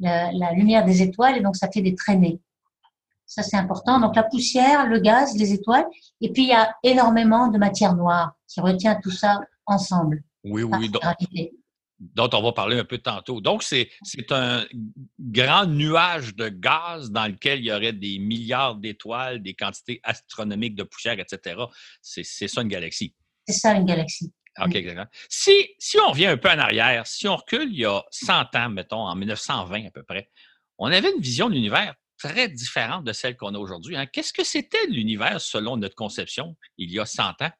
la, 0.00 0.52
lumière 0.52 0.84
des 0.84 1.02
étoiles 1.02 1.36
et 1.36 1.40
donc 1.40 1.56
ça 1.56 1.70
fait 1.70 1.82
des 1.82 1.94
traînées. 1.94 2.40
Ça, 3.26 3.42
c'est 3.44 3.56
important. 3.56 4.00
Donc 4.00 4.16
la 4.16 4.24
poussière, 4.24 4.86
le 4.88 4.98
gaz, 4.98 5.36
les 5.36 5.52
étoiles. 5.52 5.86
Et 6.20 6.32
puis 6.32 6.42
il 6.42 6.48
y 6.48 6.54
a 6.54 6.74
énormément 6.82 7.48
de 7.48 7.58
matière 7.58 7.94
noire 7.94 8.32
qui 8.48 8.60
retient 8.60 8.98
tout 9.00 9.12
ça 9.12 9.40
ensemble. 9.66 10.24
Oui, 10.42 10.62
oui. 10.64 10.88
Donc, 10.88 11.02
dont 12.00 12.30
on 12.32 12.42
va 12.42 12.52
parler 12.52 12.78
un 12.78 12.84
peu 12.84 12.98
tantôt. 12.98 13.40
Donc, 13.40 13.62
c'est 13.62 13.90
un 14.30 14.64
grand 15.18 15.66
nuage 15.66 16.34
de 16.34 16.48
gaz 16.48 17.10
dans 17.10 17.26
lequel 17.26 17.60
il 17.60 17.66
y 17.66 17.72
aurait 17.72 17.92
des 17.92 18.18
milliards 18.18 18.76
d'étoiles, 18.76 19.42
des 19.42 19.54
quantités 19.54 20.00
astronomiques 20.02 20.74
de 20.74 20.82
poussière, 20.82 21.18
etc. 21.20 21.60
C'est 22.00 22.24
ça 22.24 22.62
une 22.62 22.68
galaxie. 22.68 23.14
C'est 23.46 23.54
ça 23.54 23.74
une 23.74 23.84
galaxie. 23.84 24.32
OK, 24.64 24.74
exactement. 24.74 25.06
Si, 25.28 25.52
si 25.78 25.98
on 25.98 26.10
revient 26.10 26.26
un 26.26 26.36
peu 26.36 26.48
en 26.48 26.58
arrière, 26.58 27.06
si 27.06 27.28
on 27.28 27.36
recule 27.36 27.68
il 27.72 27.80
y 27.80 27.84
a 27.84 28.02
100 28.10 28.54
ans, 28.56 28.68
mettons, 28.70 29.06
en 29.06 29.14
1920 29.14 29.86
à 29.86 29.90
peu 29.90 30.02
près, 30.02 30.30
on 30.78 30.86
avait 30.86 31.10
une 31.10 31.20
vision 31.20 31.48
de 31.48 31.54
l'univers 31.54 31.94
très 32.18 32.48
différente 32.48 33.04
de 33.04 33.12
celle 33.12 33.36
qu'on 33.36 33.54
a 33.54 33.58
aujourd'hui. 33.58 33.96
Hein. 33.96 34.06
Qu'est-ce 34.06 34.32
que 34.32 34.44
c'était 34.44 34.86
l'univers 34.88 35.40
selon 35.40 35.76
notre 35.76 35.94
conception 35.94 36.56
il 36.76 36.90
y 36.90 36.98
a 36.98 37.06
100 37.06 37.42
ans? 37.42 37.50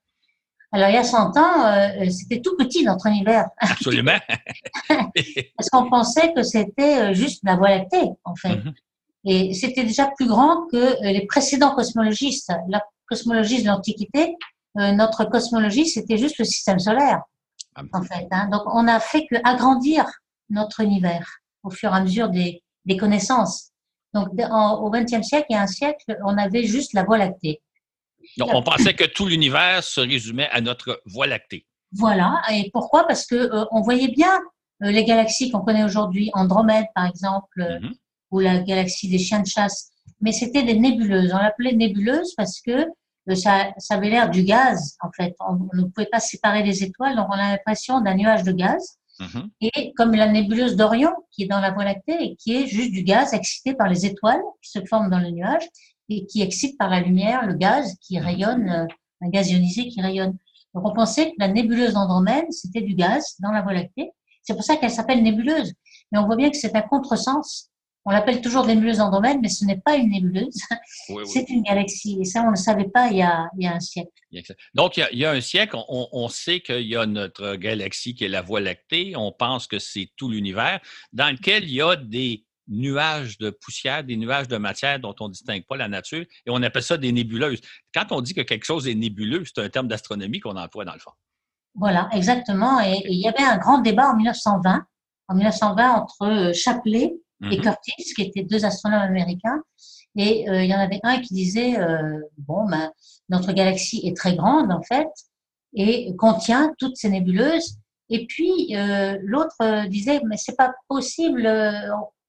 Alors, 0.73 0.88
il 0.88 0.95
y 0.95 0.99
a 0.99 1.04
100 1.04 1.37
ans, 1.37 1.66
euh, 1.66 2.09
c'était 2.11 2.40
tout 2.40 2.57
petit 2.57 2.85
notre 2.85 3.07
univers. 3.07 3.49
Absolument. 3.59 4.19
Parce 4.88 5.69
qu'on 5.71 5.90
pensait 5.90 6.33
que 6.33 6.42
c'était 6.45 6.99
euh, 6.99 7.14
juste 7.14 7.40
la 7.45 7.57
Voie 7.57 7.71
lactée, 7.71 8.09
en 8.25 8.37
fait. 8.37 8.54
Mm-hmm. 8.54 8.75
Et 9.25 9.54
c'était 9.54 9.85
déjà 9.85 10.11
plus 10.16 10.28
grand 10.28 10.66
que 10.71 10.76
euh, 10.76 11.12
les 11.12 11.26
précédents 11.26 11.75
cosmologistes. 11.75 12.52
La 12.69 12.85
cosmologie 13.07 13.62
de 13.62 13.66
l'Antiquité 13.66 14.37
euh, 14.79 14.93
notre 14.93 15.25
cosmologie, 15.25 15.87
c'était 15.87 16.19
juste 16.19 16.39
le 16.39 16.45
système 16.45 16.79
solaire, 16.79 17.23
ah, 17.75 17.83
en 17.93 18.03
fait. 18.03 18.27
Hein. 18.31 18.49
Donc, 18.50 18.62
on 18.67 18.87
a 18.89 19.00
fait 19.00 19.27
que 19.27 19.37
agrandir 19.45 20.05
notre 20.49 20.81
univers 20.81 21.29
au 21.62 21.71
fur 21.71 21.93
et 21.93 21.97
à 21.97 22.00
mesure 22.00 22.29
des, 22.29 22.62
des 22.85 22.97
connaissances. 22.97 23.71
Donc, 24.15 24.29
au 24.33 24.91
XXe 24.91 25.23
siècle, 25.23 25.47
il 25.50 25.55
y 25.55 25.57
a 25.57 25.62
un 25.62 25.67
siècle, 25.67 26.17
on 26.25 26.37
avait 26.37 26.65
juste 26.65 26.95
la 26.95 27.05
Voie 27.05 27.19
lactée. 27.19 27.61
Donc, 28.39 28.50
on 28.53 28.62
pensait 28.62 28.95
que 28.95 29.05
tout 29.05 29.27
l'univers 29.27 29.85
se 29.85 30.00
résumait 30.00 30.49
à 30.50 30.61
notre 30.61 31.00
Voie 31.07 31.27
lactée. 31.27 31.67
Voilà. 31.93 32.41
Et 32.53 32.71
pourquoi? 32.73 33.07
Parce 33.07 33.27
que 33.27 33.35
euh, 33.35 33.65
on 33.73 33.83
voyait 33.83 34.09
bien 34.09 34.39
euh, 34.83 34.91
les 34.91 35.05
galaxies 35.05 35.50
qu'on 35.50 35.61
connaît 35.61 35.85
aujourd'hui, 35.85 36.31
Andromède 36.35 36.87
par 36.95 37.07
exemple, 37.07 37.81
mhm. 37.83 37.95
ou 38.31 38.41
la 38.41 38.59
galaxie 38.59 39.09
des 39.09 39.19
chiens 39.19 39.41
de 39.41 39.47
chasse, 39.47 39.91
mais 40.21 40.33
c'était 40.33 40.62
des 40.62 40.79
nébuleuses. 40.79 41.33
On 41.33 41.39
l'appelait 41.39 41.73
nébuleuse 41.73 42.35
parce 42.37 42.61
que 42.61 42.87
ça, 43.35 43.73
ça 43.79 43.95
avait 43.95 44.11
l'air 44.11 44.31
du 44.31 44.43
gaz, 44.43 44.97
en 45.03 45.11
fait. 45.12 45.35
On, 45.41 45.59
ne 45.75 45.85
pouvait 45.85 46.09
pas 46.11 46.21
séparer 46.21 46.62
les 46.62 46.83
étoiles, 46.83 47.17
donc 47.17 47.27
on 47.29 47.35
a 47.35 47.53
l'impression 47.53 48.00
d'un 48.00 48.15
nuage 48.15 48.43
de 48.43 48.53
gaz. 48.53 48.99
Mhm. 49.19 49.50
Et 49.61 49.93
comme 49.97 50.15
la 50.15 50.29
nébuleuse 50.29 50.77
d'Orion, 50.77 51.12
qui 51.31 51.45
est 51.45 51.47
dans 51.47 51.61
la 51.61 51.71
Voie 51.71 51.85
lactée 51.85 52.17
et 52.21 52.37
qui 52.37 52.57
est 52.57 52.67
juste 52.67 52.91
du 52.91 53.03
gaz 53.03 53.35
excité 53.35 53.75
par 53.75 53.89
les 53.89 54.07
étoiles 54.07 54.41
qui 54.62 54.71
se 54.71 54.85
forment 54.87 55.11
dans 55.11 55.19
le 55.19 55.31
nuage 55.31 55.69
et 56.09 56.25
qui 56.27 56.41
excite 56.41 56.79
par 56.79 56.89
la 56.89 57.00
lumière 57.00 57.47
le 57.47 57.55
gaz 57.55 57.97
qui 58.00 58.19
mhm. 58.19 58.25
rayonne, 58.25 58.89
un 59.21 59.29
gaz 59.29 59.50
ionisé 59.50 59.89
qui 59.89 60.00
rayonne. 60.00 60.37
Donc 60.75 60.87
on 60.87 60.93
pensait 60.93 61.31
que 61.31 61.37
la 61.39 61.49
nébuleuse 61.49 61.95
d'Andromède, 61.95 62.50
c'était 62.50 62.81
du 62.81 62.95
gaz 62.95 63.37
dans 63.41 63.53
la 63.53 63.62
Voie 63.62 63.75
lactée. 63.75 64.11
C'est 64.43 64.55
pour 64.55 64.65
ça 64.65 64.77
qu'elle 64.77 64.91
s'appelle 64.91 65.23
nébuleuse. 65.23 65.75
Mais 66.11 66.19
on 66.19 66.27
voit 66.27 66.37
bien 66.37 66.50
que 66.50 66.57
c'est 66.57 66.75
un 66.75 66.83
contresens. 66.83 67.71
On 68.07 68.11
l'appelle 68.11 68.40
toujours 68.40 68.66
nébuleuse 68.66 68.97
d'Andromède, 68.97 69.38
mais 69.42 69.49
ce 69.49 69.64
n'est 69.64 69.78
pas 69.78 69.97
une 69.97 70.11
nébuleuse. 70.11 70.59
c'est 71.26 71.49
une 71.50 71.62
galaxie. 71.62 72.19
Et 72.21 72.25
ça, 72.25 72.42
on 72.42 72.47
ne 72.47 72.50
le 72.50 72.57
savait 72.57 72.88
pas 72.88 73.09
il 73.09 73.19
y 73.19 73.23
a, 73.23 73.49
il 73.59 73.64
y 73.64 73.66
a 73.66 73.75
un 73.75 73.80
siècle. 73.80 74.11
Donc, 74.75 74.97
il 74.97 75.19
y 75.19 75.25
a, 75.25 75.30
un 75.33 75.40
siècle, 75.40 75.76
on, 75.76 76.09
on 76.12 76.28
sait 76.28 76.61
qu'il 76.61 76.87
y 76.87 76.97
a 76.97 77.04
notre 77.04 77.57
galaxie 77.57 78.14
qui 78.14 78.25
est 78.25 78.28
la 78.28 78.42
Voie 78.42 78.61
lactée. 78.61 79.12
On 79.16 79.33
pense 79.33 79.66
que 79.66 79.78
c'est 79.78 80.11
tout 80.16 80.30
l'univers 80.30 80.80
dans 81.12 81.30
lequel 81.30 81.64
il 81.64 81.75
y 81.75 81.83
a 81.83 81.97
des 81.97 82.47
nuages 82.71 83.37
de 83.38 83.50
poussière, 83.50 84.04
des 84.04 84.16
nuages 84.16 84.49
de 84.49 84.57
matière 84.57 84.99
dont 84.99 85.14
on 85.21 85.28
ne 85.28 85.33
distingue 85.33 85.64
pas 85.66 85.76
la 85.76 85.88
nature, 85.88 86.23
et 86.23 86.50
on 86.50 86.62
appelle 86.62 86.83
ça 86.83 86.97
des 86.97 87.12
nébuleuses. 87.12 87.61
Quand 87.92 88.07
on 88.12 88.21
dit 88.21 88.33
que 88.33 88.40
quelque 88.40 88.64
chose 88.64 88.88
est 88.88 88.95
nébuleux, 88.95 89.45
c'est 89.45 89.61
un 89.61 89.69
terme 89.69 89.88
d'astronomie 89.88 90.40
qu'on 90.40 90.57
emploie 90.57 90.85
dans 90.85 90.95
le 90.95 91.00
fond. 91.00 91.11
Voilà, 91.75 92.09
exactement. 92.12 92.80
Et, 92.80 93.02
il 93.09 93.21
y 93.21 93.28
avait 93.28 93.42
un 93.42 93.59
grand 93.59 93.78
débat 93.78 94.09
en 94.11 94.16
1920, 94.16 94.85
en 95.28 95.35
1920 95.35 95.92
entre 95.92 96.52
euh, 97.44 97.50
et 97.50 97.56
mhm. 97.56 97.62
Curtis, 97.62 98.14
qui 98.14 98.23
étaient 98.23 98.44
deux 98.44 98.64
astronomes 98.64 99.02
américains. 99.02 99.62
Et 100.16 100.49
euh, 100.49 100.62
il 100.62 100.70
y 100.70 100.75
en 100.75 100.78
avait 100.78 101.00
un 101.04 101.20
qui 101.20 101.35
disait 101.35 101.78
euh, 101.78 102.18
bon, 102.38 102.66
ben, 102.68 102.90
notre 103.28 103.52
galaxie 103.52 104.02
est 104.04 104.16
très 104.16 104.35
grande 104.35 104.73
en 104.73 104.82
fait 104.82 105.09
et 105.75 106.14
contient 106.16 106.73
toutes 106.78 106.97
ces 106.97 107.09
nébuleuses. 107.09 107.76
Et 108.09 108.26
puis 108.26 108.75
l'autre 109.23 109.87
disait 109.87 110.20
mais 110.26 110.37
c'est 110.37 110.56
pas 110.56 110.75
possible, 110.88 111.49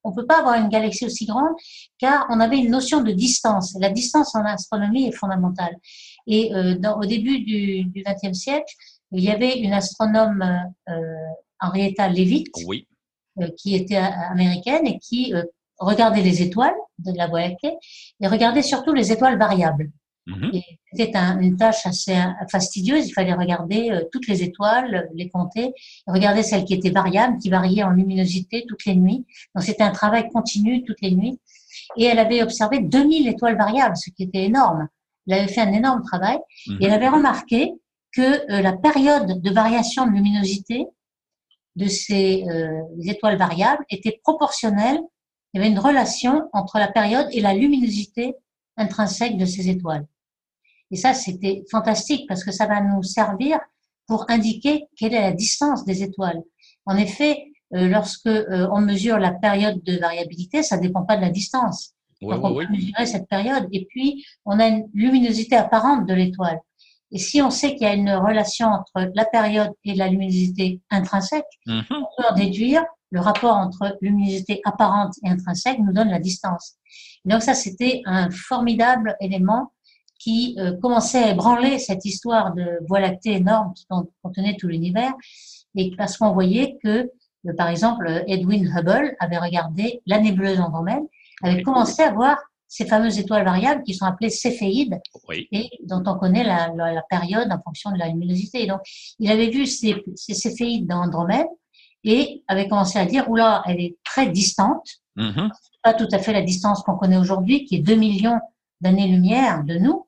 on 0.04 0.12
peut 0.12 0.28
pas 0.28 0.38
avoir 0.38 0.54
une 0.54 0.70
galaxie 0.70 1.08
aussi 1.08 1.26
grande 1.26 1.56
car 1.98 2.28
on 2.30 2.40
avait 2.40 2.60
une 2.60 2.70
notion 2.70 3.02
de 3.02 3.12
distance. 3.12 3.76
La 3.80 3.90
distance 3.90 4.36
en 4.36 4.46
astronomie 4.46 5.08
est 5.08 5.12
fondamentale. 5.12 5.76
Et 6.28 6.52
dans, 6.78 7.00
au 7.00 7.06
début 7.06 7.40
du 7.40 8.04
XXe 8.06 8.38
siècle, 8.38 8.72
il 9.12 9.24
y 9.24 9.30
avait 9.30 9.60
une 9.60 9.74
astronome, 9.74 10.44
euh, 10.90 10.94
Henrietta 11.60 12.08
Leavitt, 12.08 12.48
oui. 12.66 12.88
Euh, 13.40 13.48
qui 13.58 13.76
était 13.76 13.96
américaine 13.96 14.86
et 14.86 15.00
qui 15.00 15.34
euh, 15.34 15.44
regardait 15.80 16.22
les 16.22 16.42
étoiles 16.42 16.76
de 17.00 17.12
la 17.16 17.28
Voie 17.28 17.42
lactée 17.42 17.74
et 18.20 18.28
regardait 18.28 18.62
surtout 18.62 18.94
les 18.94 19.12
étoiles 19.12 19.38
variables. 19.38 19.90
Mm-hmm. 20.28 20.64
C'était 20.94 21.18
une 21.18 21.56
tâche 21.56 21.86
assez 21.86 22.16
fastidieuse. 22.50 23.08
Il 23.08 23.14
fallait 23.14 23.34
regarder 23.34 23.92
euh, 23.92 24.04
toutes 24.12 24.28
les 24.28 24.44
étoiles, 24.44 25.10
les 25.16 25.30
compter, 25.30 25.74
regarder 26.08 26.44
celles 26.44 26.66
qui 26.66 26.74
étaient 26.74 26.92
variables, 26.92 27.38
qui 27.40 27.50
variaient 27.50 27.84
en 27.84 27.92
luminosité 27.92 28.66
toutes 28.68 28.86
les 28.86 28.96
nuits. 28.96 29.26
Donc 29.56 29.64
c'était 29.64 29.84
un 29.84 29.92
travail 29.92 30.30
continu 30.30 30.84
toutes 30.84 31.02
les 31.02 31.12
nuits. 31.12 31.40
Et 31.98 32.06
elle 32.06 32.20
avait 32.20 32.44
observé 32.44 32.80
2000 32.80 33.28
étoiles 33.28 33.58
variables, 33.58 33.96
ce 33.98 34.10
qui 34.12 34.24
était 34.24 34.44
énorme. 34.44 34.88
Elle 35.28 35.40
avait 35.40 35.48
fait 35.48 35.62
un 35.62 35.74
énorme 35.74 36.04
travail. 36.04 36.38
Et 36.68 36.72
elle 36.86 36.92
mm-hmm. 36.92 36.94
avait 36.94 37.10
remarqué 37.10 37.72
que 38.12 38.52
euh, 38.52 38.62
la 38.62 38.74
période 38.74 39.42
de 39.42 39.50
variation 39.52 40.06
de 40.06 40.12
luminosité 40.12 40.86
de 41.76 41.88
ces 41.88 42.46
euh, 42.50 42.82
étoiles 43.04 43.38
variables 43.38 43.86
était 43.90 44.20
proportionnelle. 44.24 45.00
Il 45.54 45.58
y 45.58 45.64
avait 45.64 45.72
une 45.72 45.80
relation 45.80 46.50
entre 46.54 46.80
la 46.80 46.88
période 46.88 47.28
et 47.32 47.42
la 47.42 47.54
luminosité 47.54 48.36
intrinsèque 48.78 49.38
de 49.38 49.46
ces 49.46 49.70
étoiles. 49.70 50.06
Et 50.92 50.98
ça, 50.98 51.14
c'était 51.14 51.64
fantastique 51.70 52.28
parce 52.28 52.44
que 52.44 52.52
ça 52.52 52.66
va 52.66 52.82
nous 52.82 53.04
servir 53.04 53.60
pour 54.08 54.26
indiquer 54.30 54.86
quelle 54.98 55.14
est 55.14 55.22
la 55.22 55.34
distance 55.34 55.86
des 55.86 56.04
étoiles. 56.04 56.42
En 56.86 56.98
effet, 56.98 57.46
euh, 57.74 57.88
lorsque 57.88 58.30
on 58.50 58.82
mesure 58.82 59.18
la 59.18 59.32
période 59.32 59.82
de 59.84 59.98
variabilité, 59.98 60.64
ça 60.64 60.78
dépend 60.78 61.04
pas 61.04 61.16
de 61.16 61.22
la 61.22 61.30
distance. 61.30 61.94
Donc 62.22 62.44
on 62.44 62.54
peut 62.54 62.68
mesurer 62.70 63.06
cette 63.06 63.28
période. 63.28 63.68
Et 63.72 63.86
puis, 63.86 64.26
on 64.46 64.60
a 64.60 64.68
une 64.68 64.88
luminosité 64.94 65.56
apparente 65.56 66.08
de 66.08 66.14
l'étoile. 66.14 66.60
Et 67.12 67.18
si 67.18 67.42
on 67.42 67.50
sait 67.50 67.76
qu'il 67.76 67.84
y 67.84 67.90
a 67.90 67.94
une 67.94 68.12
relation 68.12 68.68
entre 68.68 69.12
la 69.14 69.26
période 69.26 69.72
et 69.84 69.96
la 69.96 70.08
luminosité 70.08 70.80
intrinsèque, 70.90 71.46
mhm. 71.66 71.84
on 71.90 72.08
peut 72.18 72.30
en 72.30 72.36
déduire 72.36 72.84
le 73.12 73.20
rapport 73.20 73.56
entre 73.56 73.98
luminosité 74.02 74.62
apparente 74.64 75.14
et 75.24 75.30
intrinsèque 75.30 75.80
nous 75.80 75.92
donne 75.92 76.10
la 76.10 76.20
distance. 76.20 76.76
donc 77.26 77.42
ça, 77.42 77.54
c'était 77.54 78.02
un 78.06 78.30
formidable 78.32 79.16
élément 79.20 79.74
qui 80.18 80.56
euh, 80.60 80.78
commençait 80.82 81.24
à 81.24 81.30
ébranler 81.32 81.80
cette 81.80 82.06
histoire 82.06 82.54
de 82.54 82.80
Voie 82.88 83.00
lactée 83.00 83.34
énorme 83.34 83.74
qui 83.74 83.86
contenait 84.24 84.56
tout 84.56 84.68
l'univers, 84.68 85.12
et 85.76 85.92
parce 85.98 86.18
qu'on 86.18 86.32
voyait 86.32 86.78
que, 86.84 87.10
euh, 87.48 87.54
par 87.58 87.70
exemple, 87.70 88.24
Edwin 88.28 88.72
Hubble 88.76 89.16
avait 89.20 89.40
regardé 89.40 90.02
la 90.06 90.20
nébuleuse 90.20 90.60
Andromède, 90.60 91.04
avait 91.44 91.64
commencé 91.64 92.04
à 92.04 92.12
voir 92.12 92.38
ces 92.72 92.86
fameuses 92.86 93.20
étoiles 93.20 93.44
variables 93.44 93.84
qui 93.84 93.94
sont 93.94 94.06
appelées 94.06 94.30
céphéides 94.30 94.98
et 95.52 95.70
dont 95.84 96.02
on 96.06 96.18
connaît 96.18 96.46
la, 96.46 96.70
la, 96.74 97.02
période 97.10 97.52
en 97.52 97.62
fonction 97.62 97.92
de 97.92 97.98
la 97.98 98.08
luminosité. 98.08 98.66
donc, 98.66 98.80
il 99.20 99.30
avait 99.30 99.50
vu 99.50 99.66
ces, 99.66 100.02
ces 100.16 100.34
céphéides 100.34 100.88
dans 100.88 101.02
Andromède 101.02 101.48
et 102.06 102.46
avait 102.48 102.70
commencé 102.70 102.98
à 102.98 103.06
dire, 103.06 103.30
oula, 103.30 103.62
elle 103.68 103.82
est 103.82 103.98
très 104.06 104.28
distante, 104.30 104.88
mm-hmm. 105.18 105.50
pas 105.84 105.94
tout 105.94 106.08
à 106.14 106.20
fait 106.20 106.32
la 106.32 106.44
distance 106.44 106.82
qu'on 106.84 106.96
connaît 106.96 107.18
aujourd'hui, 107.18 107.66
qui 107.66 107.76
est 107.76 107.80
2 107.80 107.96
millions 107.96 108.40
d'années-lumière 108.80 109.66
de 109.66 109.78
nous, 109.78 110.08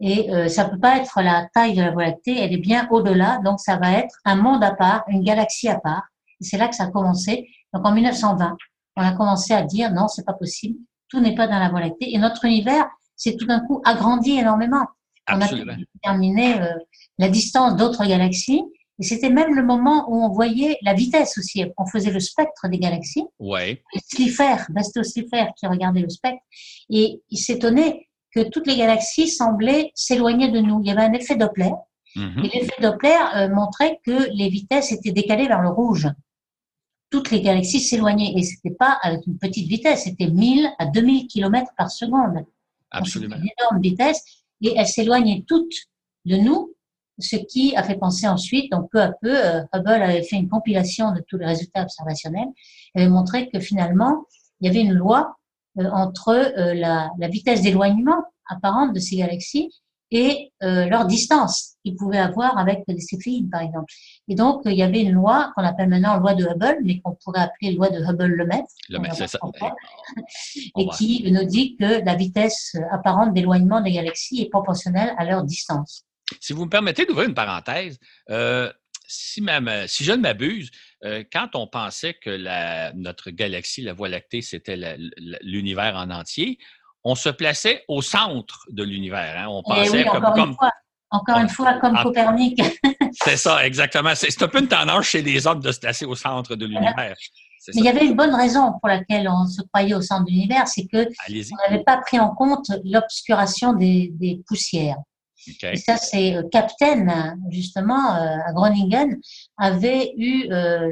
et 0.00 0.32
euh, 0.32 0.48
ça 0.48 0.64
peut 0.64 0.80
pas 0.80 0.96
être 0.96 1.22
la 1.22 1.46
taille 1.54 1.76
de 1.76 1.82
la 1.82 1.92
Voie 1.92 2.06
lactée, 2.06 2.36
elle 2.36 2.52
est 2.52 2.58
bien 2.58 2.88
au-delà, 2.90 3.38
donc 3.44 3.60
ça 3.60 3.76
va 3.76 3.92
être 3.92 4.18
un 4.24 4.34
monde 4.34 4.64
à 4.64 4.74
part, 4.74 5.04
une 5.06 5.22
galaxie 5.22 5.68
à 5.68 5.78
part. 5.78 6.02
Et 6.40 6.44
c'est 6.44 6.58
là 6.58 6.66
que 6.66 6.74
ça 6.74 6.84
a 6.84 6.90
commencé. 6.90 7.48
Donc 7.72 7.86
en 7.86 7.92
1920, 7.92 8.56
on 8.96 9.02
a 9.02 9.12
commencé 9.12 9.54
à 9.54 9.62
dire 9.62 9.92
non, 9.92 10.08
c'est 10.08 10.26
pas 10.26 10.32
possible 10.32 10.80
tout 11.14 11.20
n'est 11.20 11.34
pas 11.34 11.46
dans 11.46 11.58
la 11.58 11.70
Voie 11.70 11.80
lactée. 11.80 12.14
Et 12.14 12.18
notre 12.18 12.44
univers 12.44 12.86
s'est 13.16 13.36
tout 13.36 13.46
d'un 13.46 13.60
coup 13.60 13.80
agrandi 13.84 14.32
énormément. 14.32 14.86
On 15.30 15.40
a 15.40 15.48
déterminé 15.48 16.60
euh, 16.60 16.66
la 17.18 17.28
distance 17.28 17.76
d'autres 17.76 18.04
galaxies. 18.04 18.62
Et 19.00 19.02
c'était 19.02 19.30
même 19.30 19.54
le 19.54 19.64
moment 19.64 20.04
où 20.08 20.22
on 20.22 20.28
voyait 20.28 20.78
la 20.82 20.94
vitesse 20.94 21.38
aussi. 21.38 21.64
On 21.78 21.86
faisait 21.86 22.12
le 22.12 22.20
spectre 22.20 22.68
des 22.68 22.78
galaxies. 22.78 23.24
Ouais. 23.38 23.82
Slipher, 24.08 24.56
Basto 24.68 25.02
Slipher 25.02 25.46
qui 25.58 25.66
regardait 25.66 26.00
le 26.00 26.10
spectre. 26.10 26.42
Et 26.90 27.20
il 27.30 27.38
s'étonnait 27.38 28.08
que 28.32 28.48
toutes 28.48 28.66
les 28.66 28.76
galaxies 28.76 29.28
semblaient 29.28 29.90
s'éloigner 29.94 30.50
de 30.50 30.60
nous. 30.60 30.80
Il 30.80 30.88
y 30.88 30.90
avait 30.90 31.02
un 31.02 31.12
effet 31.12 31.36
Doppler. 31.36 31.72
Mm-hmm. 32.14 32.44
Et 32.44 32.58
l'effet 32.58 32.82
Doppler 32.82 33.16
euh, 33.34 33.48
montrait 33.48 33.98
que 34.04 34.28
les 34.32 34.48
vitesses 34.48 34.92
étaient 34.92 35.12
décalées 35.12 35.48
vers 35.48 35.62
le 35.62 35.70
rouge 35.70 36.08
toutes 37.14 37.30
les 37.30 37.42
galaxies 37.42 37.78
s'éloignaient. 37.78 38.32
Et 38.36 38.42
c'était 38.42 38.74
pas 38.74 38.98
avec 39.00 39.24
une 39.28 39.38
petite 39.38 39.68
vitesse, 39.68 40.02
c'était 40.02 40.26
1000 40.26 40.68
à 40.80 40.86
2000 40.86 41.28
km 41.28 41.70
par 41.78 41.88
seconde. 41.88 42.44
Absolument. 42.90 43.36
Une 43.36 43.50
énorme 43.56 43.80
vitesse. 43.80 44.20
Et 44.62 44.74
elles 44.76 44.88
s'éloignaient 44.88 45.44
toutes 45.46 45.76
de 46.24 46.36
nous, 46.36 46.74
ce 47.20 47.36
qui 47.36 47.76
a 47.76 47.84
fait 47.84 47.94
penser 47.94 48.26
ensuite, 48.26 48.72
donc 48.72 48.90
peu 48.90 49.00
à 49.00 49.12
peu, 49.12 49.30
euh, 49.30 49.62
Hubble 49.72 50.02
avait 50.02 50.24
fait 50.24 50.34
une 50.34 50.48
compilation 50.48 51.12
de 51.12 51.22
tous 51.28 51.38
les 51.38 51.46
résultats 51.46 51.82
observationnels 51.82 52.48
et 52.96 53.02
avait 53.02 53.10
montré 53.10 53.48
que 53.48 53.60
finalement, 53.60 54.24
il 54.60 54.66
y 54.66 54.70
avait 54.70 54.80
une 54.80 54.94
loi 54.94 55.36
euh, 55.78 55.88
entre 55.92 56.30
euh, 56.30 56.74
la, 56.74 57.10
la 57.20 57.28
vitesse 57.28 57.62
d'éloignement 57.62 58.24
apparente 58.48 58.92
de 58.92 58.98
ces 58.98 59.16
galaxies 59.16 59.70
et 60.10 60.52
euh, 60.62 60.86
leur 60.86 61.06
distance 61.06 61.76
qu'ils 61.84 61.96
pouvaient 61.96 62.18
avoir 62.18 62.56
avec 62.58 62.84
les 62.86 63.00
céphéides, 63.00 63.50
par 63.50 63.62
exemple. 63.62 63.92
Et 64.28 64.34
donc, 64.34 64.62
il 64.64 64.74
y 64.74 64.82
avait 64.82 65.02
une 65.02 65.12
loi 65.12 65.52
qu'on 65.54 65.64
appelle 65.64 65.88
maintenant 65.88 66.18
loi 66.18 66.34
de 66.34 66.44
Hubble, 66.44 66.78
mais 66.84 67.00
qu'on 67.00 67.16
pourrait 67.22 67.40
appeler 67.40 67.72
loi 67.72 67.88
de 67.90 68.00
Hubble-Lemaitre. 68.00 68.68
c'est 69.12 69.26
ça. 69.26 69.38
Et 70.78 70.86
qui 70.96 71.30
nous 71.30 71.44
dit 71.44 71.76
que 71.76 72.04
la 72.04 72.14
vitesse 72.14 72.76
apparente 72.90 73.34
d'éloignement 73.34 73.80
des 73.80 73.92
galaxies 73.92 74.42
est 74.42 74.50
proportionnelle 74.50 75.14
à 75.18 75.24
leur 75.24 75.42
distance. 75.42 76.04
Si 76.40 76.52
vous 76.52 76.64
me 76.64 76.70
permettez 76.70 77.04
d'ouvrir 77.04 77.28
une 77.28 77.34
parenthèse, 77.34 77.98
euh, 78.30 78.72
si, 79.06 79.44
si, 79.86 80.04
je 80.04 80.12
ne 80.12 80.16
m'abuse, 80.16 80.70
euh, 81.04 81.22
quand 81.30 81.50
on 81.54 81.66
pensait 81.66 82.14
que 82.14 82.30
la, 82.30 82.92
notre 82.94 83.30
galaxie, 83.30 83.82
la 83.82 83.92
Voie 83.92 84.08
lactée, 84.08 84.40
c'était 84.42 84.96
l'univers 85.42 85.96
en 85.96 86.10
entier, 86.10 86.58
on 87.04 87.14
se 87.14 87.28
plaçait 87.28 87.84
au 87.88 88.02
centre 88.02 88.64
de 88.70 88.82
l'univers. 88.82 89.34
Hein. 89.38 89.46
On 89.48 89.62
eh 89.66 89.70
pensait 89.70 90.04
comme, 90.04 90.24
encore 90.24 90.46
Une 90.46 90.54
fois. 90.54 90.72
Encore 91.10 91.38
une 91.38 91.48
fois, 91.48 91.74
comme 91.74 91.96
Copernic. 92.02 92.60
c'est 93.22 93.36
ça, 93.36 93.64
exactement. 93.64 94.14
C'est 94.14 94.42
un 94.42 94.48
peu 94.48 94.58
une 94.58 94.68
tendance 94.68 95.04
chez 95.04 95.22
les 95.22 95.46
hommes 95.46 95.60
de 95.60 95.70
se 95.70 95.78
placer 95.78 96.04
au 96.04 96.16
centre 96.16 96.56
de 96.56 96.66
l'univers. 96.66 97.14
Mais 97.68 97.80
il 97.80 97.84
y 97.84 97.88
avait 97.88 98.04
une 98.04 98.16
bonne 98.16 98.34
raison 98.34 98.72
pour 98.72 98.88
laquelle 98.88 99.28
on 99.28 99.46
se 99.46 99.62
croyait 99.62 99.94
au 99.94 100.02
centre 100.02 100.24
de 100.24 100.30
l'univers, 100.30 100.66
c'est 100.66 100.86
que 100.86 101.06
on 101.28 101.70
n'avait 101.70 101.84
pas 101.84 101.98
pris 101.98 102.18
en 102.18 102.34
compte 102.34 102.70
l'obscuration 102.84 103.74
des, 103.74 104.42
poussières. 104.46 104.98
Et 105.62 105.76
ça, 105.76 105.96
c'est 105.96 106.36
Captain, 106.50 107.36
justement, 107.50 108.12
à 108.12 108.52
Groningen, 108.52 109.16
avait 109.56 110.12
eu 110.16 110.48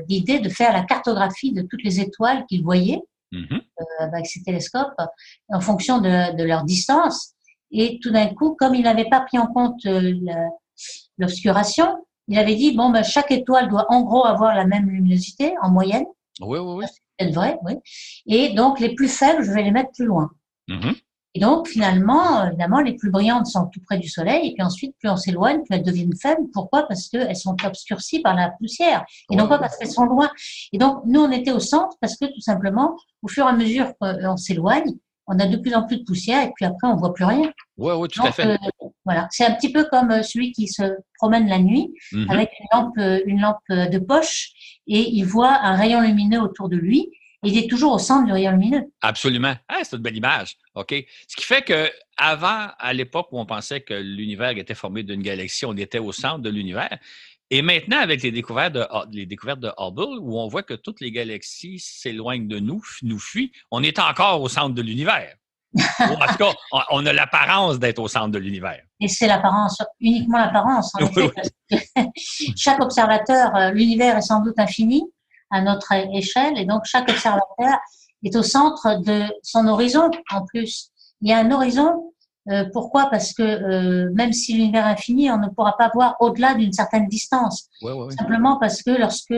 l'idée 0.08 0.38
de 0.38 0.48
faire 0.48 0.72
la 0.72 0.82
cartographie 0.82 1.52
de 1.52 1.62
toutes 1.62 1.82
les 1.82 2.00
étoiles 2.00 2.44
qu'il 2.48 2.62
voyait 2.62 3.00
mm-hmm. 3.32 3.60
Avec 3.98 4.26
ses 4.26 4.42
télescopes 4.42 4.94
en 5.48 5.60
fonction 5.60 5.98
de, 5.98 6.36
de 6.36 6.44
leur 6.44 6.64
distance. 6.64 7.34
Et 7.70 7.98
tout 8.02 8.10
d'un 8.10 8.28
coup, 8.28 8.54
comme 8.58 8.74
il 8.74 8.82
n'avait 8.82 9.08
pas 9.08 9.20
pris 9.20 9.38
en 9.38 9.46
compte 9.46 9.86
l'obscuration, 11.18 12.04
il 12.28 12.38
avait 12.38 12.54
dit 12.54 12.76
bon, 12.76 12.90
ben, 12.90 13.02
chaque 13.02 13.30
étoile 13.30 13.68
doit 13.68 13.86
en 13.88 14.02
gros 14.02 14.24
avoir 14.26 14.54
la 14.54 14.64
même 14.64 14.88
luminosité 14.88 15.54
en 15.62 15.70
moyenne. 15.70 16.04
Oui, 16.40 16.58
oui, 16.58 16.74
oui. 16.78 16.84
C'est 17.18 17.30
vrai, 17.30 17.58
oui. 17.64 17.74
Et 18.26 18.50
donc, 18.54 18.80
les 18.80 18.94
plus 18.94 19.08
faibles, 19.08 19.44
je 19.44 19.52
vais 19.52 19.62
les 19.62 19.70
mettre 19.70 19.90
plus 19.92 20.06
loin. 20.06 20.30
Mm-hmm. 20.68 20.94
Et 21.34 21.40
donc, 21.40 21.66
finalement, 21.66 22.46
évidemment, 22.46 22.80
les 22.80 22.94
plus 22.94 23.10
brillantes 23.10 23.46
sont 23.46 23.66
tout 23.66 23.80
près 23.86 23.98
du 23.98 24.08
Soleil, 24.08 24.48
et 24.48 24.54
puis 24.54 24.62
ensuite, 24.62 24.94
plus 24.98 25.08
on 25.08 25.16
s'éloigne, 25.16 25.62
plus 25.62 25.76
elles 25.76 25.82
deviennent 25.82 26.16
faibles. 26.20 26.42
Pourquoi? 26.52 26.86
Parce 26.86 27.08
qu'elles 27.08 27.36
sont 27.36 27.56
obscurcies 27.64 28.20
par 28.20 28.34
la 28.34 28.50
poussière, 28.50 29.04
et 29.30 29.36
non 29.36 29.48
pas 29.48 29.58
parce 29.58 29.78
qu'elles 29.78 29.90
sont 29.90 30.04
loin. 30.04 30.30
Et 30.72 30.78
donc, 30.78 31.02
nous, 31.06 31.20
on 31.20 31.30
était 31.30 31.52
au 31.52 31.60
centre 31.60 31.96
parce 32.00 32.16
que, 32.16 32.26
tout 32.26 32.40
simplement, 32.40 32.96
au 33.22 33.28
fur 33.28 33.46
et 33.46 33.48
à 33.48 33.52
mesure 33.52 33.92
qu'on 33.98 34.36
s'éloigne, 34.36 34.92
on 35.26 35.38
a 35.38 35.46
de 35.46 35.56
plus 35.56 35.74
en 35.74 35.86
plus 35.86 35.98
de 35.98 36.04
poussière, 36.04 36.44
et 36.44 36.52
puis 36.54 36.66
après, 36.66 36.88
on 36.88 36.96
voit 36.96 37.14
plus 37.14 37.24
rien. 37.24 37.50
Oui, 37.78 37.94
oui, 37.96 38.08
tout 38.08 38.22
à 38.22 38.32
fait. 38.32 38.46
Euh, 38.46 38.88
voilà, 39.04 39.28
c'est 39.30 39.46
un 39.46 39.54
petit 39.54 39.72
peu 39.72 39.84
comme 39.84 40.10
euh, 40.10 40.22
celui 40.22 40.52
qui 40.52 40.68
se 40.68 40.82
promène 41.18 41.48
la 41.48 41.58
nuit 41.58 41.94
mm-hmm. 42.12 42.30
avec 42.30 42.50
une 42.60 42.66
lampe, 42.72 42.98
euh, 42.98 43.20
une 43.24 43.40
lampe 43.40 43.58
de 43.70 43.98
poche, 43.98 44.50
et 44.86 45.10
il 45.10 45.24
voit 45.24 45.58
un 45.62 45.76
rayon 45.76 46.00
lumineux 46.00 46.40
autour 46.40 46.68
de 46.68 46.76
lui 46.76 47.08
il 47.42 47.58
est 47.58 47.68
toujours 47.68 47.94
au 47.94 47.98
centre 47.98 48.26
du 48.26 48.32
rayon 48.32 48.52
lumineux. 48.52 48.84
Absolument. 49.00 49.54
Ah, 49.68 49.78
c'est 49.82 49.96
une 49.96 50.02
belle 50.02 50.16
image. 50.16 50.56
OK. 50.74 50.94
Ce 51.28 51.36
qui 51.36 51.44
fait 51.44 51.62
que 51.62 51.90
avant, 52.16 52.68
à 52.78 52.92
l'époque 52.92 53.28
où 53.32 53.40
on 53.40 53.46
pensait 53.46 53.80
que 53.80 53.94
l'univers 53.94 54.56
était 54.56 54.74
formé 54.74 55.02
d'une 55.02 55.22
galaxie, 55.22 55.66
on 55.66 55.76
était 55.76 55.98
au 55.98 56.12
centre 56.12 56.38
de 56.38 56.50
l'univers. 56.50 56.98
Et 57.50 57.60
maintenant, 57.60 57.98
avec 57.98 58.22
les 58.22 58.30
découvertes, 58.30 58.72
de, 58.72 58.86
les 59.12 59.26
découvertes 59.26 59.60
de 59.60 59.70
Hubble, 59.76 60.18
où 60.20 60.38
on 60.38 60.48
voit 60.48 60.62
que 60.62 60.74
toutes 60.74 61.00
les 61.00 61.10
galaxies 61.10 61.78
s'éloignent 61.80 62.48
de 62.48 62.58
nous, 62.58 62.82
nous 63.02 63.18
fuient, 63.18 63.52
on 63.70 63.82
est 63.82 63.98
encore 63.98 64.40
au 64.40 64.48
centre 64.48 64.74
de 64.74 64.82
l'univers. 64.82 65.34
en 66.00 66.26
tout 66.26 66.36
cas, 66.36 66.52
on 66.90 67.04
a 67.06 67.12
l'apparence 67.12 67.78
d'être 67.78 67.98
au 67.98 68.08
centre 68.08 68.28
de 68.28 68.38
l'univers. 68.38 68.82
Et 69.00 69.08
c'est 69.08 69.26
l'apparence, 69.26 69.82
uniquement 70.00 70.38
l'apparence. 70.38 70.92
chaque 72.56 72.80
observateur, 72.80 73.54
euh, 73.56 73.70
l'univers 73.70 74.16
est 74.16 74.22
sans 74.22 74.42
doute 74.42 74.58
infini, 74.58 75.02
à 75.52 75.60
notre 75.60 75.92
échelle. 75.92 76.58
Et 76.58 76.64
donc, 76.64 76.82
chaque 76.84 77.08
observateur 77.08 77.78
est 78.24 78.34
au 78.36 78.42
centre 78.42 79.00
de 79.02 79.24
son 79.42 79.68
horizon 79.68 80.10
en 80.32 80.44
plus. 80.44 80.90
Il 81.20 81.30
y 81.30 81.32
a 81.32 81.38
un 81.38 81.50
horizon. 81.50 82.12
Euh, 82.48 82.64
pourquoi? 82.72 83.06
Parce 83.06 83.32
que 83.32 83.42
euh, 83.42 84.10
même 84.14 84.32
si 84.32 84.54
l'univers 84.54 84.86
est 84.86 84.92
infini, 84.92 85.30
on 85.30 85.38
ne 85.38 85.48
pourra 85.48 85.76
pas 85.76 85.90
voir 85.94 86.16
au-delà 86.18 86.54
d'une 86.54 86.72
certaine 86.72 87.06
distance. 87.06 87.68
Simplement 88.18 88.58
parce 88.58 88.82
que 88.82 88.90
lorsque 88.90 89.34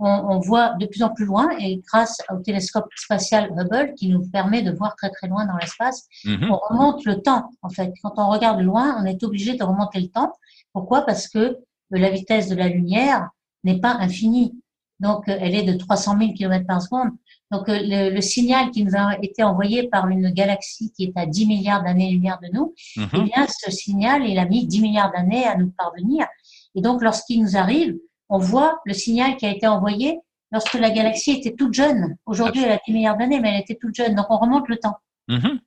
on, 0.00 0.08
on, 0.08 0.38
voit 0.40 0.74
de 0.80 0.86
plus 0.86 1.02
en 1.02 1.10
plus 1.10 1.24
loin, 1.24 1.48
et 1.58 1.80
grâce 1.86 2.20
au 2.30 2.38
télescope 2.38 2.86
spatial 2.96 3.50
Hubble 3.56 3.94
qui 3.94 4.08
nous 4.08 4.28
permet 4.28 4.62
de 4.62 4.72
voir 4.72 4.96
très 4.96 5.10
très 5.10 5.28
loin 5.28 5.44
dans 5.46 5.56
l'espace, 5.56 6.06
mm-hmm. 6.24 6.50
on 6.50 6.56
remonte 6.56 7.04
le 7.04 7.20
temps. 7.20 7.50
En 7.62 7.68
fait, 7.68 7.92
quand 8.02 8.12
on 8.16 8.28
regarde 8.28 8.60
loin, 8.60 8.96
on 9.00 9.04
est 9.04 9.22
obligé 9.22 9.54
de 9.54 9.62
remonter 9.62 10.00
le 10.00 10.08
temps. 10.08 10.32
Pourquoi? 10.72 11.02
Parce 11.02 11.28
que 11.28 11.58
la 11.90 12.10
vitesse 12.10 12.48
de 12.48 12.54
la 12.56 12.68
lumière 12.68 13.28
n'est 13.64 13.80
pas 13.80 13.94
infinie. 13.94 14.54
Donc, 15.00 15.28
euh, 15.28 15.36
elle 15.40 15.54
est 15.54 15.62
de 15.62 15.74
300 15.74 16.18
000 16.18 16.32
km 16.32 16.66
par 16.66 16.82
seconde. 16.82 17.10
Donc, 17.50 17.68
euh, 17.68 17.78
le, 17.80 18.14
le, 18.14 18.20
signal 18.20 18.70
qui 18.70 18.84
nous 18.84 18.96
a 18.96 19.16
été 19.22 19.42
envoyé 19.42 19.88
par 19.88 20.08
une 20.08 20.30
galaxie 20.30 20.92
qui 20.92 21.04
est 21.04 21.16
à 21.16 21.26
10 21.26 21.46
milliards 21.46 21.82
d'années-lumière 21.82 22.38
de 22.42 22.48
nous, 22.52 22.74
mm 22.96 23.06
eh 23.14 23.20
bien, 23.22 23.46
ce 23.46 23.70
signal, 23.70 24.26
il 24.26 24.38
a 24.38 24.44
mis 24.44 24.66
10 24.66 24.80
milliards 24.82 25.12
d'années 25.12 25.44
à 25.46 25.56
nous 25.56 25.70
parvenir. 25.70 26.26
Et 26.74 26.80
donc, 26.80 27.02
lorsqu'il 27.02 27.42
nous 27.42 27.56
arrive, 27.56 27.96
on 28.28 28.38
voit 28.38 28.80
le 28.84 28.92
signal 28.92 29.36
qui 29.36 29.46
a 29.46 29.50
été 29.50 29.66
envoyé 29.66 30.18
lorsque 30.52 30.74
la 30.74 30.90
galaxie 30.90 31.32
était 31.32 31.54
toute 31.54 31.74
jeune. 31.74 32.16
Aujourd'hui, 32.26 32.62
elle 32.64 32.72
a 32.72 32.80
10 32.86 32.92
milliards 32.92 33.16
d'années, 33.16 33.40
mais 33.40 33.50
elle 33.54 33.60
était 33.60 33.78
toute 33.80 33.94
jeune. 33.94 34.14
Donc, 34.14 34.26
on 34.30 34.38
remonte 34.38 34.68
le 34.68 34.76
temps. 34.76 34.96
Mm 35.28 35.58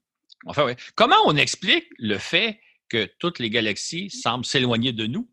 Enfin, 0.47 0.65
oui. 0.65 0.73
Comment 0.95 1.17
on 1.27 1.35
explique 1.35 1.85
le 1.99 2.17
fait 2.17 2.59
que 2.89 3.07
toutes 3.19 3.37
les 3.37 3.51
galaxies 3.51 4.09
semblent 4.09 4.43
s'éloigner 4.43 4.91
de 4.91 5.05
nous 5.05 5.29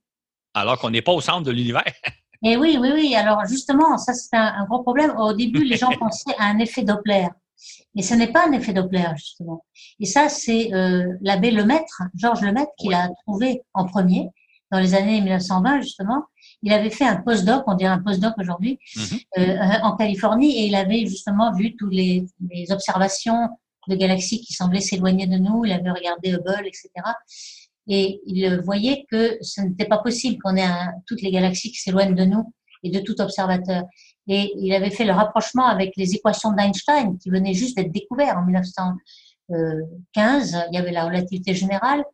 alors 0.53 0.79
qu'on 0.79 0.91
n'est 0.91 1.01
pas 1.01 1.13
au 1.13 1.23
centre 1.23 1.45
de 1.45 1.51
l'univers? 1.51 1.85
Et 2.45 2.57
oui, 2.57 2.79
oui, 2.81 2.91
oui. 2.95 3.15
Alors 3.15 3.45
justement, 3.47 3.99
ça 3.99 4.15
c'est 4.15 4.37
un, 4.37 4.65
gros 4.65 4.83
problème. 4.83 5.13
Au 5.19 5.33
début, 5.33 5.65
les 5.65 5.77
gens 5.77 5.91
pensaient 5.99 6.35
à 6.39 6.47
un 6.47 6.59
effet 6.59 6.83
Doppler. 6.83 7.29
Mais 7.95 8.03
ce 8.03 8.15
n'est 8.15 8.31
pas 8.31 8.47
un 8.47 8.53
effet 8.53 8.73
Doppler, 8.73 9.09
justement. 9.17 9.65
Et 9.99 10.07
ça, 10.07 10.29
c'est 10.29 10.73
euh, 10.73 11.15
l'abbé 11.21 11.51
Lemaître, 11.51 12.03
Georges 12.15 12.43
Lemaître, 12.43 12.71
qui 12.79 12.89
l'a 12.89 13.09
trouvé 13.27 13.63
en 13.75 13.87
premier, 13.87 14.29
dans 14.71 14.79
les 14.79 14.95
années 14.95 15.21
1920, 15.21 15.81
justement. 15.81 16.25
Il 16.63 16.73
avait 16.73 16.91
fait 16.91 17.05
un 17.05 17.17
postdoc, 17.17 17.65
on 17.67 17.75
dirait 17.75 17.91
un 17.91 18.03
postdoc 18.03 18.35
aujourd'hui, 18.39 18.79
mm-hmm. 18.97 19.25
euh, 19.39 19.83
en 19.83 19.97
Californie, 19.97 20.59
et 20.59 20.67
il 20.67 20.75
avait 20.77 21.07
justement 21.07 21.53
vu 21.53 21.75
toutes 21.77 21.93
les, 21.93 22.27
les 22.49 22.71
observations 22.71 23.49
de 23.89 23.97
galaxies 23.97 24.41
qui 24.41 24.53
semblaient 24.53 24.81
s'éloigner 24.81 25.27
de 25.27 25.39
nous. 25.39 25.65
Il 25.65 25.73
avait 25.73 25.91
regardé 25.91 26.33
Hubble, 26.33 26.67
etc 26.67 26.91
et 27.89 28.21
il 28.27 28.61
voyait 28.61 29.07
que 29.11 29.39
ce 29.41 29.63
n'était 29.63 29.87
pas 29.87 29.99
possible 29.99 30.39
qu'on 30.43 30.57
ait 30.57 30.69
toutes 31.07 31.23
les 31.23 31.31
galaxies 31.31 31.73
qui 31.73 31.79
s'éloignent 31.79 32.15
de 32.15 32.25
nous 32.25 32.53
et 32.83 32.91
de 32.91 33.01
tout 33.01 33.19
observateur. 33.21 33.85
Et 34.29 34.53
il 34.59 34.73
avait 34.75 34.91
fait 34.91 35.07
le 35.07 35.13
rapprochement 35.13 35.67
avec 35.67 35.95
les 35.97 36.15
équations 36.15 36.53
d'Einstein 36.53 37.19
qui 37.19 37.31
venaient 37.31 37.55
juste 37.55 37.77
d'être 37.77 37.91
découvertes 37.91 38.37
en 38.37 38.45
1915. 38.45 40.67
Il 40.71 40.75
y 40.75 40.79
avait 40.79 40.93
la 40.93 41.07
relativité 41.07 41.55
générale 41.55 42.05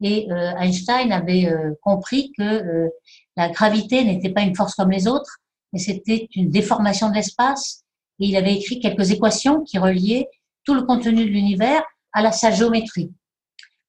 et 0.00 0.30
euh, 0.30 0.56
Einstein 0.58 1.10
avait 1.10 1.46
euh, 1.46 1.72
compris 1.82 2.30
que 2.38 2.42
euh, 2.42 2.88
la 3.36 3.48
gravité 3.48 4.04
n'était 4.04 4.30
pas 4.30 4.42
une 4.42 4.54
force 4.54 4.74
comme 4.74 4.90
les 4.90 5.08
autres, 5.08 5.38
mais 5.72 5.80
c'était 5.80 6.28
une 6.36 6.50
déformation 6.50 7.08
de 7.08 7.14
l'espace. 7.14 7.82
Et 8.20 8.26
il 8.26 8.36
avait 8.36 8.54
écrit 8.54 8.78
quelques 8.78 9.10
équations 9.10 9.62
qui 9.62 9.78
reliaient 9.78 10.28
tout 10.64 10.74
le 10.74 10.82
contenu 10.82 11.24
de 11.24 11.30
l'univers 11.30 11.82
à 12.12 12.30
sa 12.30 12.50
géométrie 12.50 13.10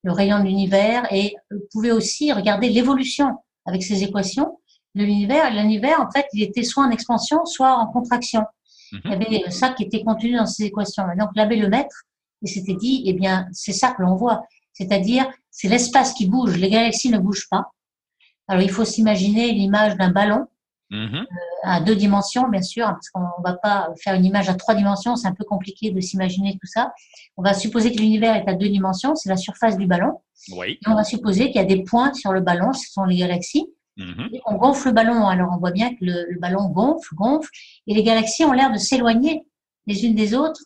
le 0.07 0.13
rayon 0.13 0.39
de 0.39 0.45
l'univers 0.45 1.05
et 1.11 1.35
vous 1.51 1.59
pouvez 1.69 1.91
aussi 1.91 2.31
regarder 2.31 2.69
l'évolution 2.69 3.27
avec 3.65 3.83
ces 3.83 4.03
équations 4.03 4.57
de 4.95 5.03
l'univers. 5.03 5.53
L'univers, 5.53 5.99
en 5.99 6.09
fait, 6.09 6.25
il 6.31 6.41
était 6.41 6.63
soit 6.63 6.85
en 6.85 6.91
expansion, 6.91 7.43
soit 7.43 7.75
en 7.75 7.87
contraction. 7.87 8.43
Mhm. 8.93 9.01
Il 9.03 9.11
y 9.11 9.13
avait 9.13 9.51
ça 9.51 9.69
qui 9.71 9.83
était 9.83 10.03
contenu 10.05 10.37
dans 10.37 10.45
ces 10.45 10.63
équations. 10.63 11.03
Et 11.11 11.17
donc, 11.17 11.31
l'abbé 11.35 11.57
le 11.57 11.67
maître, 11.67 12.03
il 12.41 12.49
s'était 12.49 12.75
dit, 12.75 13.03
eh 13.05 13.13
bien, 13.13 13.47
c'est 13.51 13.73
ça 13.73 13.91
que 13.91 14.01
l'on 14.01 14.15
voit. 14.15 14.43
C'est-à-dire, 14.71 15.29
c'est 15.51 15.67
l'espace 15.67 16.13
qui 16.13 16.25
bouge, 16.25 16.57
les 16.57 16.69
galaxies 16.69 17.09
ne 17.09 17.17
bougent 17.17 17.49
pas. 17.49 17.71
Alors, 18.47 18.63
il 18.63 18.71
faut 18.71 18.85
s'imaginer 18.85 19.51
l'image 19.51 19.97
d'un 19.97 20.11
ballon 20.11 20.47
Mhm. 20.89 21.15
Euh, 21.15 21.25
à 21.63 21.81
deux 21.81 21.95
dimensions, 21.95 22.47
bien 22.47 22.61
sûr, 22.61 22.85
parce 22.85 23.09
qu'on 23.09 23.19
ne 23.19 23.43
va 23.43 23.53
pas 23.53 23.89
faire 24.01 24.15
une 24.15 24.25
image 24.25 24.47
à 24.47 24.53
trois 24.53 24.73
dimensions, 24.73 25.15
c'est 25.15 25.27
un 25.27 25.33
peu 25.33 25.43
compliqué 25.43 25.91
de 25.91 25.99
s'imaginer 25.99 26.53
tout 26.53 26.67
ça. 26.67 26.93
On 27.35 27.43
va 27.43 27.53
supposer 27.53 27.91
que 27.91 27.99
l'univers 27.99 28.35
est 28.35 28.49
à 28.49 28.53
deux 28.53 28.69
dimensions, 28.69 29.15
c'est 29.15 29.29
la 29.29 29.37
surface 29.37 29.77
du 29.77 29.85
ballon. 29.85 30.21
Oui. 30.53 30.79
Et 30.81 30.89
on 30.89 30.95
va 30.95 31.03
supposer 31.03 31.47
qu'il 31.47 31.55
y 31.55 31.59
a 31.59 31.65
des 31.65 31.83
points 31.83 32.13
sur 32.13 32.31
le 32.31 32.41
ballon, 32.41 32.71
ce 32.73 32.89
sont 32.91 33.03
les 33.03 33.17
galaxies. 33.17 33.67
Mhm. 33.99 34.29
on 34.45 34.57
gonfle 34.57 34.89
le 34.89 34.93
ballon, 34.93 35.25
alors 35.25 35.49
on 35.51 35.57
voit 35.57 35.71
bien 35.71 35.89
que 35.89 36.05
le, 36.05 36.39
ballon 36.39 36.69
gonfle, 36.69 37.15
gonfle, 37.15 37.49
et 37.87 37.95
les 37.95 38.03
galaxies 38.03 38.45
ont 38.45 38.51
l'air 38.51 38.71
de 38.71 38.77
s'éloigner 38.77 39.41
les 39.87 40.05
unes 40.05 40.13
des 40.13 40.35
autres 40.35 40.61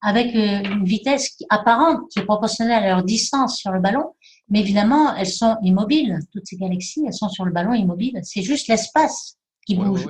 avec 0.00 0.32
euh, 0.36 0.62
une 0.62 0.84
vitesse 0.84 1.36
apparente 1.50 2.08
qui 2.10 2.20
est 2.20 2.24
proportionnelle 2.24 2.84
à 2.84 2.88
leur 2.88 3.02
distance 3.02 3.56
sur 3.56 3.72
le 3.72 3.80
ballon. 3.80 4.14
Mais 4.48 4.60
évidemment, 4.60 5.14
elles 5.16 5.26
sont 5.26 5.56
immobiles, 5.62 6.20
toutes 6.32 6.46
ces 6.46 6.56
galaxies, 6.56 7.02
elles 7.04 7.14
sont 7.14 7.28
sur 7.28 7.44
le 7.44 7.50
ballon 7.50 7.72
immobiles. 7.72 8.20
C'est 8.22 8.42
juste 8.42 8.68
l'espace 8.68 9.38
qui 9.66 9.74
bouge. 9.74 10.06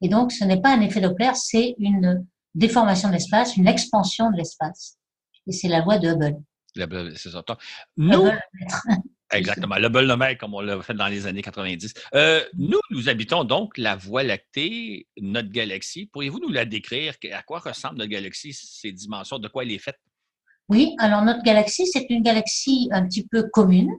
Et 0.00 0.08
donc, 0.08 0.32
ce 0.32 0.44
n'est 0.44 0.60
pas 0.60 0.74
un 0.76 0.80
effet 0.80 1.00
Doppler, 1.00 1.32
c'est 1.34 1.74
une 1.78 2.26
déformation 2.54 3.08
de 3.08 3.14
l'espace, 3.14 3.56
une 3.56 3.68
expansion 3.68 4.30
de 4.30 4.36
l'espace. 4.36 4.96
Et 5.46 5.52
c'est 5.52 5.68
la 5.68 5.80
loi 5.80 5.98
de 5.98 6.08
Hubble. 6.08 7.16
C'est 7.16 7.30
ça. 7.30 7.42
Nous, 7.96 8.28
exactement, 9.32 9.76
le 9.76 9.86
Hubble 9.86 10.36
comme 10.38 10.54
on 10.54 10.60
l'a 10.60 10.80
fait 10.82 10.94
dans 10.94 11.08
les 11.08 11.26
années 11.26 11.42
90. 11.42 11.94
Euh, 12.14 12.44
nous, 12.56 12.78
nous 12.90 13.08
habitons 13.08 13.44
donc 13.44 13.76
la 13.76 13.96
Voie 13.96 14.22
lactée, 14.22 15.08
notre 15.20 15.50
galaxie. 15.50 16.06
Pourriez-vous 16.12 16.40
nous 16.40 16.50
la 16.50 16.64
décrire? 16.64 17.14
À 17.32 17.42
quoi 17.42 17.58
ressemble 17.58 17.98
notre 17.98 18.10
galaxie, 18.10 18.52
ses 18.52 18.92
dimensions, 18.92 19.38
de 19.38 19.48
quoi 19.48 19.64
elle 19.64 19.72
est 19.72 19.78
faite? 19.78 19.98
Oui, 20.68 20.94
alors 20.98 21.22
notre 21.22 21.42
galaxie, 21.42 21.86
c'est 21.86 22.06
une 22.10 22.22
galaxie 22.22 22.88
un 22.92 23.06
petit 23.06 23.26
peu 23.26 23.48
commune. 23.50 23.90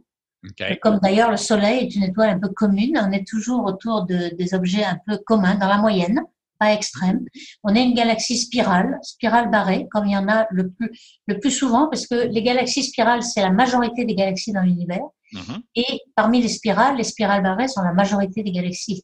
Comme 0.81 0.99
d'ailleurs 0.99 1.31
le 1.31 1.37
Soleil 1.37 1.85
est 1.85 1.95
une 1.95 2.03
étoile 2.03 2.29
un 2.29 2.39
peu 2.39 2.49
commune, 2.49 2.97
on 3.01 3.11
est 3.11 3.27
toujours 3.27 3.65
autour 3.65 4.05
de, 4.05 4.35
des 4.35 4.53
objets 4.53 4.83
un 4.83 4.97
peu 5.05 5.17
communs, 5.25 5.55
dans 5.55 5.67
la 5.67 5.77
moyenne, 5.77 6.21
pas 6.59 6.73
extrême. 6.73 7.25
On 7.63 7.73
est 7.73 7.83
une 7.83 7.93
galaxie 7.93 8.37
spirale, 8.37 8.99
spirale 9.01 9.49
barrée, 9.49 9.87
comme 9.91 10.05
il 10.05 10.11
y 10.11 10.17
en 10.17 10.27
a 10.27 10.47
le 10.51 10.69
plus, 10.69 10.91
le 11.27 11.39
plus 11.39 11.51
souvent, 11.51 11.87
parce 11.89 12.05
que 12.07 12.27
les 12.27 12.43
galaxies 12.43 12.83
spirales, 12.83 13.23
c'est 13.23 13.41
la 13.41 13.51
majorité 13.51 14.05
des 14.05 14.15
galaxies 14.15 14.51
dans 14.51 14.61
l'univers. 14.61 15.03
Mm-hmm. 15.33 15.61
Et 15.75 15.99
parmi 16.15 16.41
les 16.41 16.49
spirales, 16.49 16.97
les 16.97 17.03
spirales 17.03 17.43
barrées 17.43 17.67
sont 17.67 17.81
la 17.81 17.93
majorité 17.93 18.43
des 18.43 18.51
galaxies. 18.51 19.03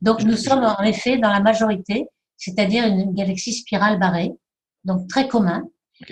Donc 0.00 0.22
nous 0.22 0.36
sommes 0.36 0.64
en 0.64 0.82
effet 0.82 1.18
dans 1.18 1.30
la 1.30 1.40
majorité, 1.40 2.06
c'est-à-dire 2.36 2.86
une 2.86 3.14
galaxie 3.14 3.54
spirale 3.54 3.98
barrée, 3.98 4.30
donc 4.84 5.08
très 5.08 5.28
commun. 5.28 5.64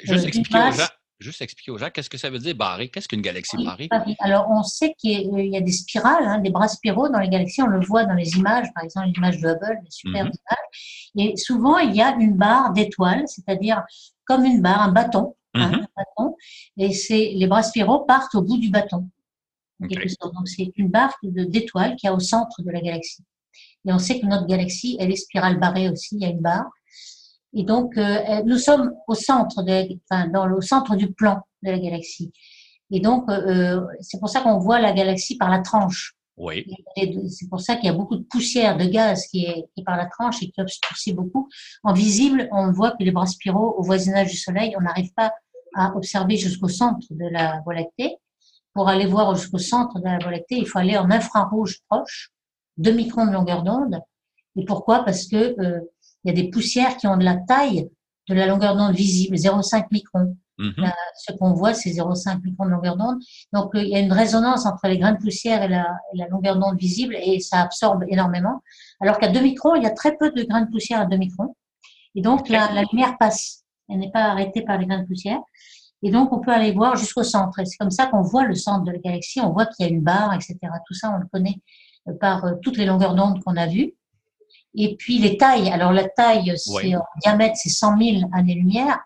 Juste 0.05 0.25
euh, 0.25 0.29
expliquer 0.29 0.59
aux 0.59 0.73
gens, 0.73 0.87
juste 1.19 1.43
expliquer 1.43 1.71
aux 1.71 1.79
gens 1.79 1.91
qu'est-ce 1.91 2.11
que 2.11 2.19
ça 2.19 2.31
veut 2.31 2.39
dire 2.39 2.55
barré? 2.55 2.89
Qu'est-ce 2.89 3.09
qu'une 3.09 3.23
galaxie 3.23 3.57
barrée? 3.65 3.89
Alors, 4.21 4.49
on 4.51 4.63
sait 4.63 4.95
qu'il 4.99 5.51
y 5.51 5.57
a 5.57 5.61
des 5.61 5.73
spirales, 5.73 6.25
hein, 6.27 6.39
des 6.39 6.51
bras 6.51 6.69
spiraux 6.69 7.09
dans 7.09 7.19
les 7.19 7.29
galaxies. 7.29 7.63
On 7.63 7.67
le 7.67 7.85
voit 7.85 8.05
dans 8.05 8.15
les 8.15 8.31
images, 8.37 8.67
par 8.75 8.85
exemple, 8.85 9.09
l'image 9.15 9.41
de 9.41 9.49
Hubble, 9.49 9.79
les 9.83 9.91
super 9.91 10.25
mhm. 10.25 10.33
images. 10.33 11.31
Et 11.33 11.37
souvent, 11.37 11.79
il 11.79 11.95
y 11.95 12.03
a 12.03 12.15
une 12.17 12.37
barre 12.37 12.73
d'étoiles, 12.73 13.25
c'est-à-dire 13.27 13.83
comme 14.25 14.45
une 14.45 14.63
barre, 14.63 14.83
un 14.83 14.93
bâton. 14.93 15.35
Hein, 15.55 15.69
mhm. 15.69 15.75
un 15.75 15.87
bâton 15.97 16.37
et 16.77 16.91
les 17.35 17.47
bras 17.47 17.63
spiraux 17.63 18.01
partent 18.01 18.35
au 18.35 18.43
bout 18.43 18.59
du 18.59 18.71
bâton. 18.71 19.09
Donc, 19.81 19.93
c'est 20.47 20.73
une 20.77 20.89
barre 20.89 21.15
d'étoiles 21.23 21.97
qui 21.97 22.07
a 22.07 22.13
au 22.13 22.21
centre 22.21 22.63
de 22.63 22.71
la 22.71 22.81
galaxie. 22.81 23.25
Et 23.87 23.93
on 23.93 23.99
sait 23.99 24.21
que 24.21 24.27
notre 24.27 24.47
galaxie, 24.47 24.97
elle 25.01 25.11
est 25.11 25.17
spirale 25.17 25.59
barrée 25.59 25.89
aussi, 25.89 26.17
il 26.17 26.23
y 26.23 26.27
a 26.27 26.29
une 26.29 26.41
barre. 26.41 26.69
Et 27.55 27.65
donc, 27.65 27.97
euh, 27.97 28.43
nous 28.45 28.59
sommes 28.59 28.93
au 29.07 29.15
centre, 29.15 29.63
de, 29.63 29.99
enfin, 30.11 30.29
dans 30.29 30.47
le 30.47 30.61
centre 30.61 30.97
du 30.97 31.13
plan 31.13 31.41
de 31.63 31.71
la 31.71 31.79
galaxie. 31.79 32.33
Et 32.91 33.01
donc, 33.01 33.29
euh, 33.29 33.85
c'est 34.01 34.19
pour 34.19 34.29
ça 34.29 34.41
qu'on 34.41 34.59
voit 34.59 34.81
la 34.81 34.93
galaxie 34.93 35.37
par 35.37 35.51
la 35.51 35.61
tranche. 35.61 36.15
Oui. 36.37 36.65
C'est 36.97 37.49
pour 37.51 37.61
ça 37.61 37.75
qu'il 37.77 37.87
y 37.87 37.89
a 37.89 37.95
beaucoup 37.95 38.17
de 38.17 38.23
poussière, 38.23 38.77
de 38.77 38.85
gaz 38.85 39.27
qui 39.27 39.45
est, 39.45 39.65
qui 39.75 39.81
est 39.81 39.85
par 39.85 39.97
la 39.97 40.07
tranche 40.07 40.43
et 40.43 40.51
qui 40.51 40.61
obscurcit 40.61 41.13
beaucoup. 41.13 41.49
En 41.83 41.93
visible, 41.93 42.49
on 42.53 42.71
voit 42.71 42.93
que 42.93 43.03
les 43.03 43.11
bras 43.11 43.27
spiraux, 43.27 43.75
au 43.77 43.83
voisinage 43.83 44.31
du 44.31 44.37
Soleil, 44.37 44.75
on 44.79 44.83
n'arrive 44.83 45.13
pas 45.15 45.33
à 45.75 45.97
observer 45.97 46.37
jusqu'au 46.37 46.69
centre 46.69 47.07
de 47.11 47.27
la 47.27 47.61
Voie 47.65 47.75
lactée. 47.75 48.17
Pour 48.73 48.89
aller 48.89 49.07
voir 49.07 49.35
jusqu'au 49.35 49.59
centre 49.59 49.99
de 49.99 50.05
la 50.05 50.19
Voie 50.19 50.31
lactée, 50.31 50.57
il 50.57 50.67
faut 50.67 50.79
aller 50.79 50.97
en 50.97 51.11
infrarouge 51.11 51.81
proche, 51.89 52.31
2 52.77 52.93
microns 52.93 53.27
de 53.27 53.33
longueur 53.33 53.65
d'onde. 53.65 54.01
Et 54.57 54.65
pourquoi? 54.65 55.05
Parce 55.05 55.27
que 55.27 55.61
euh, 55.61 55.81
il 56.25 56.29
y 56.29 56.39
a 56.39 56.43
des 56.43 56.51
poussières 56.51 56.97
qui 56.97 57.07
ont 57.07 57.17
de 57.17 57.25
la 57.25 57.37
taille 57.37 57.89
de 58.29 58.35
la 58.35 58.47
longueur 58.47 58.77
d'onde 58.77 58.95
visible, 58.95 59.37
0,5 59.37 59.87
microns. 59.91 60.37
Mhm. 60.61 60.91
ce 61.15 61.33
qu'on 61.35 61.53
voit, 61.53 61.73
c'est 61.73 61.91
0,5 61.91 62.43
microns 62.43 62.65
de 62.65 62.71
longueur 62.71 62.97
d'onde. 62.97 63.21
Donc, 63.53 63.77
euh, 63.77 63.83
il 63.83 63.91
y 63.91 63.95
a 63.95 64.01
une 64.01 64.13
résonance 64.13 64.67
entre 64.67 64.89
les 64.89 64.99
grains 64.99 65.13
de 65.13 65.19
poussière 65.19 65.63
et 65.63 65.69
la, 65.69 65.87
et 66.13 66.19
la 66.19 66.27
longueur 66.27 66.59
d'onde 66.59 66.77
visible 66.77 67.15
et 67.15 67.39
ça 67.39 67.61
absorbe 67.61 68.05
énormément. 68.09 68.61
Alors 69.01 69.19
qu'à 69.19 69.29
2 69.29 69.41
microns, 69.41 69.77
il 69.77 69.85
y 69.85 69.87
a 69.87 69.93
très 69.93 70.17
peu 70.17 70.33
de 70.33 70.43
grains 70.43 70.63
de 70.63 70.71
poussière 70.71 71.01
à 71.01 71.07
2 71.07 71.17
microns. 71.17 71.55
Et 72.17 72.23
donc, 72.23 72.49
la, 72.49 72.73
la, 72.73 72.83
lumière 72.91 73.17
passe. 73.19 73.63
Elle 73.89 74.01
n'est 74.01 74.11
pas 74.11 74.25
arrêtée 74.25 74.63
par 74.63 74.79
les 74.79 74.87
grains 74.87 75.01
de 75.01 75.07
poussière. 75.07 75.39
Et 76.03 76.11
donc, 76.11 76.33
on 76.33 76.41
peut 76.41 76.53
aller 76.53 76.73
voir 76.73 76.97
jusqu'au 76.97 77.23
centre. 77.23 77.61
Et 77.61 77.65
c'est 77.65 77.77
comme 77.77 77.93
ça 77.93 78.07
qu'on 78.07 78.23
voit 78.23 78.45
le 78.45 78.57
centre 78.57 78.85
de 78.85 78.91
la 78.91 78.99
galaxie. 78.99 79.41
On 79.41 79.53
voit 79.53 79.67
qu'il 79.67 79.87
y 79.87 79.89
a 79.89 79.93
une 79.93 80.03
barre, 80.03 80.35
etc. 80.35 80.57
Tout 80.87 80.95
ça, 80.95 81.13
on 81.15 81.19
le 81.19 81.27
connaît 81.27 81.61
euh, 82.09 82.15
par 82.15 82.45
euh, 82.45 82.55
toutes 82.63 82.77
les 82.77 82.85
longueurs 82.85 83.15
d'onde 83.15 83.43
qu'on 83.45 83.57
a 83.57 83.67
vues. 83.67 83.95
Et 84.75 84.97
puis 84.97 85.19
les 85.19 85.37
tailles. 85.37 85.71
Alors 85.71 85.93
la 85.93 86.09
taille, 86.09 86.53
c'est 86.57 86.95
en 86.95 87.05
diamètre, 87.23 87.57
c'est 87.57 87.71
100 87.71 87.99
000 87.99 88.31
années-lumière. 88.33 88.99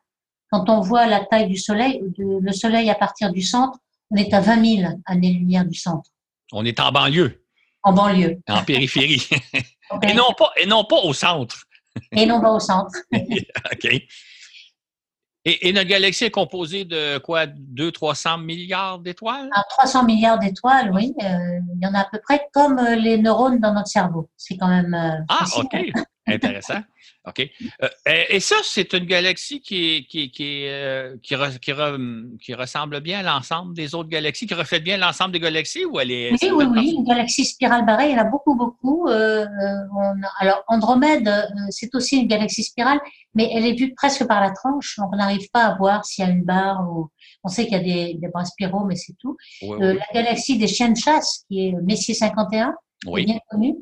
Quand 0.51 0.68
on 0.68 0.81
voit 0.81 1.07
la 1.07 1.25
taille 1.25 1.48
du 1.48 1.57
Soleil, 1.57 2.03
le 2.18 2.53
Soleil 2.53 2.90
à 2.90 2.94
partir 2.94 3.33
du 3.33 3.42
centre, 3.42 3.79
on 4.11 4.16
est 4.16 4.35
à 4.35 4.40
20 4.40 4.77
000 4.83 4.92
années-lumière 5.07 5.64
du 5.64 5.75
centre. 5.75 6.11
On 6.53 6.64
est 6.64 6.79
en 6.79 6.92
banlieue. 6.92 7.42
En 7.83 7.92
banlieue. 7.92 8.40
En 8.48 8.62
périphérie. 8.62 9.27
et, 10.03 10.14
non 10.14 10.33
pas, 10.37 10.53
et 10.61 10.66
non 10.66 10.85
pas 10.85 10.96
au 10.96 11.14
centre. 11.14 11.64
et 12.12 12.27
non 12.27 12.40
pas 12.40 12.53
au 12.53 12.61
centre. 12.61 12.92
OK. 13.12 14.03
Et, 15.44 15.72
notre 15.72 15.88
galaxie 15.88 16.24
est 16.24 16.31
composée 16.31 16.85
de 16.85 17.18
quoi? 17.18 17.46
200-300 17.46 18.44
milliards 18.44 19.00
d'étoiles? 19.00 19.50
300 19.70 20.00
ah, 20.00 20.05
milliards 20.05 20.38
d'étoiles, 20.38 20.92
oui. 20.94 21.14
Euh, 21.20 21.59
il 21.74 21.85
y 21.85 21.87
en 21.87 21.94
a 21.94 22.00
à 22.00 22.05
peu 22.05 22.20
près 22.22 22.46
comme 22.52 22.78
euh, 22.78 22.94
les 22.94 23.18
neurones 23.18 23.59
dans 23.59 23.74
notre 23.74 23.88
cerveau. 23.88 24.28
C'est 24.37 24.57
quand 24.57 24.68
même. 24.68 24.94
Euh, 24.94 25.18
ah, 25.28 25.44
OK. 25.57 25.74
Intéressant. 26.27 26.81
OK. 27.27 27.49
Euh, 27.83 27.89
et, 28.31 28.41
ça, 28.41 28.57
c'est 28.65 28.93
une 28.95 29.05
galaxie 29.05 29.61
qui, 29.61 30.07
qui, 30.09 30.31
qui, 30.31 30.67
euh, 30.67 31.17
qui, 31.23 31.35
qui, 32.41 32.55
ressemble 32.55 33.01
bien 33.01 33.21
à 33.21 33.23
l'ensemble 33.23 33.75
des 33.75 33.95
autres 33.95 34.09
galaxies, 34.09 34.47
qui 34.47 34.55
reflète 34.55 34.83
bien 34.83 34.97
l'ensemble 34.97 35.33
des 35.33 35.41
galaxies 35.41 35.85
ou 35.85 36.01
elle 36.01 36.11
est. 36.11 36.33
Oui, 36.33 36.51
oui, 36.53 36.65
oui. 36.65 36.95
Une 36.97 37.05
galaxie 37.05 37.45
spirale 37.45 37.85
barrée, 37.85 38.11
il 38.11 38.17
y 38.17 38.19
en 38.19 38.23
a 38.23 38.25
beaucoup, 38.25 38.55
beaucoup. 38.55 39.09
Euh, 39.09 39.47
alors, 40.39 40.65
Andromède, 40.69 41.31
c'est 41.71 41.95
aussi 41.95 42.19
une 42.19 42.29
galaxie 42.29 42.65
spirale, 42.65 43.01
mais 43.35 43.51
elle 43.53 43.67
est 43.67 43.75
vue 43.75 43.95
presque 43.95 44.27
par 44.27 44.41
la 44.41 44.51
tranche, 44.51 44.97
donc 44.99 45.11
on 45.13 45.17
n'arrive 45.17 45.49
pas 45.53 45.67
à 45.67 45.77
voir 45.77 46.05
s'il 46.05 46.25
y 46.25 46.29
a 46.29 46.31
une 46.31 46.45
barre 46.45 46.89
ou. 46.89 47.09
On 47.45 47.49
sait 47.49 47.65
qu'il 47.65 47.73
y 47.73 47.77
a 47.77 47.83
des, 47.83 48.15
des 48.15 48.29
bras 48.29 48.45
spiraux, 48.45 48.85
mais 48.85 48.95
c'est 48.95 49.15
tout. 49.19 49.37
La 49.63 49.95
galaxie 50.15 50.59
des 50.59 50.69
chiens 50.69 50.91
de 50.91 50.97
chasse, 50.97 51.45
qui 51.49 51.69
est 51.69 51.73
Messier 51.83 52.15
51, 52.15 52.75
est 53.17 53.25
bien 53.25 53.39
connue. 53.51 53.75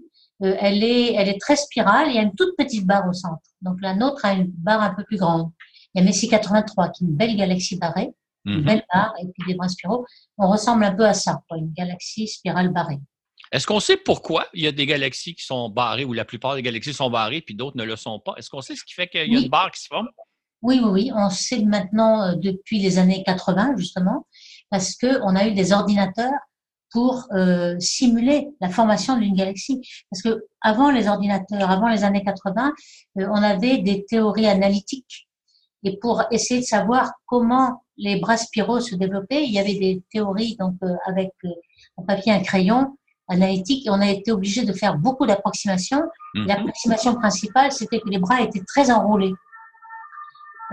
Euh, 0.42 0.57
elle, 0.59 0.83
est, 0.83 1.14
elle 1.14 1.29
est 1.29 1.40
très 1.40 1.57
spirale. 1.57 2.09
Il 2.09 2.14
y 2.14 2.18
a 2.18 2.22
une 2.22 2.35
toute 2.35 2.57
petite 2.57 2.87
barre 2.87 3.09
au 3.09 3.12
centre. 3.12 3.42
Donc 3.61 3.76
la 3.81 3.94
nôtre 3.94 4.24
a 4.24 4.33
une 4.33 4.46
barre 4.46 4.83
un 4.83 4.94
peu 4.94 5.05
plus 5.05 5.18
grande. 5.18 5.50
Il 5.94 6.00
y 6.00 6.03
a 6.03 6.05
Messi 6.05 6.29
83 6.29 6.90
qui 6.90 7.05
est 7.05 7.07
une 7.07 7.16
belle 7.16 7.37
galaxie 7.37 7.76
barrée, 7.76 8.11
une 8.44 8.59
mhm. 8.59 8.64
belle 8.64 8.85
barre, 8.92 9.12
et 9.20 9.26
puis 9.26 9.53
des 9.53 9.55
bras 9.55 9.68
spiraux. 9.68 10.07
On 10.38 10.48
ressemble 10.48 10.85
un 10.85 10.94
peu 10.94 11.05
à 11.05 11.14
ça, 11.14 11.42
une 11.57 11.72
galaxie 11.72 12.29
spirale 12.29 12.70
barrée. 12.70 13.00
Est-ce 13.53 13.66
qu'on 13.66 13.81
sait 13.81 13.96
pourquoi 13.96 14.46
il 14.55 14.62
y 14.62 14.68
a 14.68 14.72
des 14.72 14.87
galaxies 14.87 15.35
qui 15.35 15.44
sont 15.44 15.68
barrées 15.68 16.05
ou 16.05 16.12
la 16.12 16.24
plupart 16.24 16.55
des 16.55 16.62
galaxies 16.62 16.94
sont 16.94 17.11
barrées 17.11 17.40
puis 17.40 17.57
d'autres 17.57 17.76
ne 17.76 17.85
le 17.85 17.96
sont 17.96 18.20
pas? 18.20 18.35
Est-ce 18.37 18.48
qu'on 18.48 18.61
sait 18.61 18.76
ce 18.76 18.85
qui 18.85 18.94
fait 18.94 19.09
qu'il 19.09 19.20
y 19.20 19.37
a 19.37 19.40
une 19.40 19.48
barre 19.48 19.72
qui 19.72 19.83
se 19.83 19.88
forme? 19.88 20.09
Oui, 20.62 20.81
oui, 20.83 20.90
oui. 20.90 21.12
On 21.14 21.31
sait 21.31 21.62
maintenant 21.64 22.22
euh, 22.22 22.35
depuis 22.37 22.79
les 22.79 22.98
années 22.98 23.22
80, 23.24 23.76
justement, 23.76 24.26
parce 24.70 24.94
qu'on 24.94 25.35
a 25.35 25.48
eu 25.48 25.53
des 25.53 25.72
ordinateurs 25.72 26.31
pour 26.90 27.26
euh, 27.33 27.79
simuler 27.79 28.48
la 28.61 28.68
formation 28.68 29.16
d'une 29.16 29.35
galaxie. 29.35 29.81
Parce 30.11 30.22
que 30.22 30.44
avant 30.61 30.90
les 30.90 31.09
ordinateurs, 31.09 31.70
avant 31.70 31.88
les 31.88 32.05
années 32.05 32.24
80, 32.24 32.72
euh, 33.18 33.26
on 33.31 33.42
avait 33.42 33.79
des 33.79 34.05
théories 34.05 34.46
analytiques. 34.46 35.29
Et 35.83 35.98
pour 35.98 36.22
essayer 36.31 36.61
de 36.61 36.66
savoir 36.66 37.12
comment 37.26 37.85
les 37.96 38.18
bras 38.18 38.37
spiraux 38.37 38.81
se 38.81 38.94
développaient, 38.96 39.44
il 39.44 39.53
y 39.53 39.59
avait 39.59 39.79
des 39.79 40.03
théories 40.12 40.57
donc 40.59 40.74
euh, 40.83 40.94
avec 41.07 41.31
un 41.96 42.03
papier, 42.03 42.33
un 42.33 42.42
crayon 42.42 42.96
analytique, 43.29 43.87
et 43.87 43.90
on 43.90 44.00
a 44.00 44.11
été 44.11 44.33
obligé 44.33 44.64
de 44.64 44.72
faire 44.72 44.96
beaucoup 44.96 45.26
d'approximations. 45.26 46.03
Mhm. 46.35 46.46
L'approximation 46.46 47.14
principale, 47.14 47.70
c'était 47.70 48.00
que 48.00 48.09
les 48.09 48.18
bras 48.18 48.40
étaient 48.42 48.64
très 48.66 48.90
enroulés. 48.90 49.33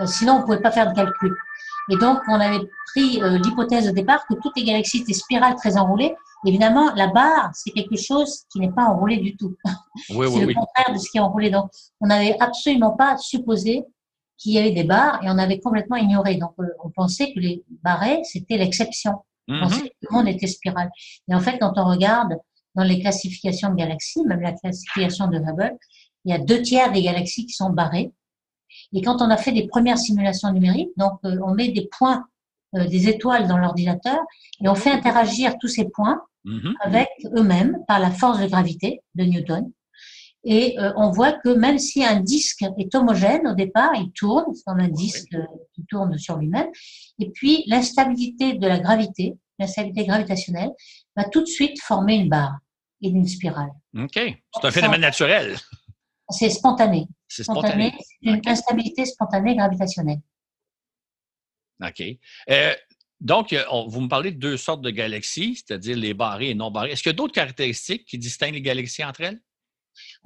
sinon, 0.06 0.40
on 0.40 0.42
pouvait 0.44 0.62
pas 0.62 0.72
faire 0.72 0.92
de 0.92 0.96
calcul. 0.96 1.36
Et 1.90 1.98
donc, 1.98 2.20
on 2.28 2.40
avait 2.40 2.60
pris 2.98 3.22
euh, 3.22 3.38
l'hypothèse 3.38 3.90
au 3.90 3.92
départ 3.92 4.26
que 4.28 4.36
toutes 4.36 4.56
les 4.58 4.64
galaxies 4.64 5.02
étaient 5.02 5.14
spirales 5.14 5.56
très 5.56 5.78
enroulées. 5.78 6.16
Évidemment, 6.46 6.94
la 6.96 7.08
barre, 7.08 7.52
c'est 7.54 7.72
quelque 7.72 7.96
chose 7.96 8.44
qui 8.52 8.60
n'est 8.60 8.72
pas 8.72 8.86
enroulé 8.86 9.18
du 9.18 9.36
tout. 9.36 9.56
Oui, 10.12 10.28
c'est 10.32 10.46
le 10.46 10.54
contraire 10.54 10.94
de 10.94 11.00
ce 11.00 11.10
qui 11.10 11.18
est 11.18 11.22
enroulé. 11.22 11.50
Donc, 11.50 11.70
on 12.02 12.08
n'avait 12.08 12.38
absolument 12.40 12.92
pas 12.92 13.18
supposé 13.18 13.84
qu'il 14.38 14.54
y 14.54 14.60
avait 14.60 14.72
des 14.72 14.84
barres 14.84 15.24
et 15.24 15.28
on 15.30 15.38
avait 15.38 15.60
complètement 15.60 15.96
ignoré. 15.96 16.36
Donc, 16.36 16.52
euh, 16.60 16.66
on 16.84 16.90
pensait 16.92 17.34
que 17.34 17.40
les 17.40 17.64
barrés, 17.84 18.22
c'était 18.24 18.58
l'exception. 18.58 19.14
On 19.48 19.54
mhm. 19.54 19.62
pensait 19.62 19.82
que 19.82 19.96
tout 20.02 20.08
le 20.12 20.18
monde 20.18 20.28
était 20.28 20.48
spiral. 20.48 20.90
Et 21.30 21.34
en 21.34 21.40
fait, 21.40 21.58
quand 21.60 21.74
on 21.78 21.86
regarde 21.86 22.36
dans 22.76 22.84
les 22.84 23.00
classifications 23.00 23.70
de 23.72 23.76
galaxies, 23.76 24.24
même 24.26 24.42
la 24.42 24.54
classification 24.54 25.28
de 25.28 25.38
Hubble, 25.38 25.76
il 26.26 26.32
y 26.32 26.36
a 26.36 26.40
deux 26.40 26.62
tiers 26.62 26.92
des 26.92 27.02
galaxies 27.02 27.46
qui 27.46 27.54
sont 27.54 27.72
barrées 27.72 28.12
et 28.94 29.02
quand 29.02 29.22
on 29.22 29.30
a 29.30 29.38
fait 29.38 29.52
des 29.52 29.68
premières 29.68 29.98
simulations 29.98 30.52
numériques, 30.52 30.92
donc 30.98 31.20
euh, 31.26 31.38
on 31.44 31.54
met 31.54 31.70
des 31.70 31.90
points, 31.98 32.26
des 32.86 33.08
étoiles 33.08 33.48
dans 33.48 33.58
l'ordinateur 33.58 34.20
et 34.64 34.68
on 34.68 34.76
fait 34.76 34.92
interagir 34.92 35.56
tous 35.60 35.68
ces 35.68 35.86
points 35.90 36.22
mhm. 36.46 36.76
avec 36.82 37.10
eux-mêmes 37.36 37.78
par 37.88 38.00
la 38.00 38.12
force 38.12 38.40
de 38.40 38.48
gravité 38.48 39.02
de 39.16 39.24
Newton. 39.24 39.72
Et 40.44 40.80
euh, 40.80 40.94
on 40.96 41.12
voit 41.12 41.34
que 41.34 41.50
même 41.50 41.78
si 41.78 42.06
un 42.06 42.22
disque 42.22 42.64
est 42.78 42.96
homogène 42.96 43.48
au 43.48 43.54
départ, 43.54 43.92
il 43.96 44.12
tourne, 44.14 44.46
c'est 44.54 44.64
comme 44.66 44.80
un 44.80 44.88
disque 44.88 45.36
qui 45.74 45.86
tourne 45.90 46.18
sur 46.18 46.38
lui-même. 46.38 46.68
Et 47.20 47.30
puis 47.32 47.64
l'instabilité 47.68 48.54
de 48.54 48.68
la 48.68 48.80
gravité, 48.80 49.36
l'instabilité 49.60 50.06
gravitationnelle, 50.06 50.70
va 51.16 51.26
tout 51.26 51.42
de 51.42 51.48
suite 51.48 51.82
former 51.82 52.16
une 52.16 52.30
barre 52.30 52.58
et 53.02 53.10
une 53.10 53.28
spirale. 53.28 53.72
OK. 53.98 54.14
C'est 54.14 54.66
un 54.66 54.72
phénomène 54.72 55.02
naturel. 55.02 55.58
C'est 56.30 56.50
spontané. 56.50 57.08
C'est 57.28 57.44
spontané. 57.44 57.94
une 58.22 58.42
instabilité 58.46 59.06
spontanée 59.06 59.56
gravitationnelle. 59.56 60.20
OK. 61.84 62.04
Euh, 62.50 62.74
donc, 63.20 63.54
euh, 63.54 63.64
vous 63.88 64.02
me 64.02 64.08
parlez 64.08 64.32
de 64.32 64.40
deux 64.40 64.58
sortes 64.58 64.82
de 64.82 64.90
galaxies, 64.90 65.56
c'est-à-dire 65.56 65.98
les 65.98 66.14
barrées 66.14 66.50
et 66.50 66.56
non 66.56 66.72
barrées. 66.72 66.92
Est-ce 66.92 67.04
qu'il 67.04 67.10
y 67.10 67.16
a 67.16 67.16
d'autres 67.16 67.34
caractéristiques 67.34 68.06
qui 68.06 68.18
distinguent 68.18 68.54
les 68.54 68.62
galaxies 68.62 69.04
entre 69.04 69.22
elles? 69.22 69.40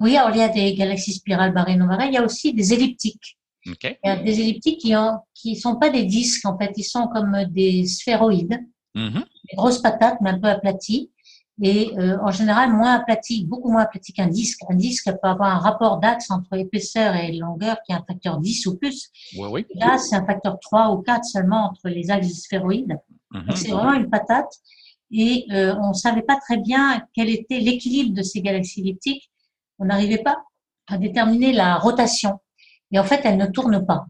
Oui, 0.00 0.16
alors 0.16 0.34
il 0.34 0.38
y 0.38 0.42
a 0.42 0.48
des 0.48 0.74
galaxies 0.74 1.14
spirales 1.14 1.54
barrées 1.54 1.72
et 1.72 1.76
non 1.76 1.86
barrées. 1.86 2.08
Il 2.08 2.14
y 2.14 2.18
a 2.18 2.24
aussi 2.24 2.52
des 2.52 2.74
elliptiques. 2.74 3.38
OK. 3.66 3.84
Il 3.84 4.08
y 4.08 4.10
a 4.10 4.16
des 4.16 4.40
elliptiques 4.40 4.80
qui 4.80 4.92
ne 4.92 5.10
qui 5.34 5.56
sont 5.56 5.76
pas 5.76 5.88
des 5.88 6.04
disques, 6.04 6.44
en 6.44 6.58
fait. 6.58 6.72
Ils 6.76 6.84
sont 6.84 7.08
comme 7.08 7.44
des 7.50 7.86
sphéroïdes, 7.86 8.58
mm-hmm. 8.94 9.24
des 9.50 9.56
grosses 9.56 9.80
patates, 9.80 10.18
mais 10.20 10.30
un 10.30 10.38
peu 10.38 10.48
aplaties 10.48 11.10
et 11.60 11.92
euh, 11.98 12.18
en 12.22 12.30
général 12.30 12.72
moins 12.72 12.94
aplati, 12.94 13.44
beaucoup 13.44 13.70
moins 13.70 13.82
aplati 13.82 14.12
qu'un 14.12 14.26
disque. 14.26 14.60
Un 14.68 14.74
disque 14.74 15.10
peut 15.10 15.28
avoir 15.28 15.54
un 15.54 15.58
rapport 15.58 15.98
d'axe 15.98 16.30
entre 16.30 16.56
épaisseur 16.56 17.14
et 17.14 17.32
longueur 17.32 17.76
qui 17.84 17.92
est 17.92 17.94
un 17.94 18.04
facteur 18.06 18.38
10 18.38 18.66
ou 18.66 18.76
plus. 18.76 19.10
Oui, 19.36 19.48
oui. 19.50 19.66
là, 19.74 19.98
c'est 19.98 20.16
un 20.16 20.24
facteur 20.24 20.58
3 20.60 20.92
ou 20.92 21.02
4 21.02 21.24
seulement 21.24 21.66
entre 21.66 21.88
les 21.88 22.10
axes 22.10 22.28
sphéroïdes. 22.28 22.98
Mhm. 23.32 23.56
c'est 23.56 23.70
vraiment 23.70 23.94
une 23.94 24.10
patate. 24.10 24.52
Et 25.10 25.46
euh, 25.52 25.74
on 25.78 25.90
ne 25.90 25.94
savait 25.94 26.22
pas 26.22 26.36
très 26.36 26.56
bien 26.56 27.02
quel 27.14 27.28
était 27.28 27.60
l'équilibre 27.60 28.14
de 28.16 28.22
ces 28.22 28.40
galaxies 28.40 28.80
elliptiques. 28.80 29.30
On 29.78 29.84
n'arrivait 29.84 30.22
pas 30.22 30.38
à 30.86 30.96
déterminer 30.96 31.52
la 31.52 31.76
rotation. 31.76 32.40
Et 32.92 32.98
en 32.98 33.04
fait, 33.04 33.20
elles 33.24 33.36
ne 33.36 33.46
tournent 33.46 33.84
pas. 33.84 34.06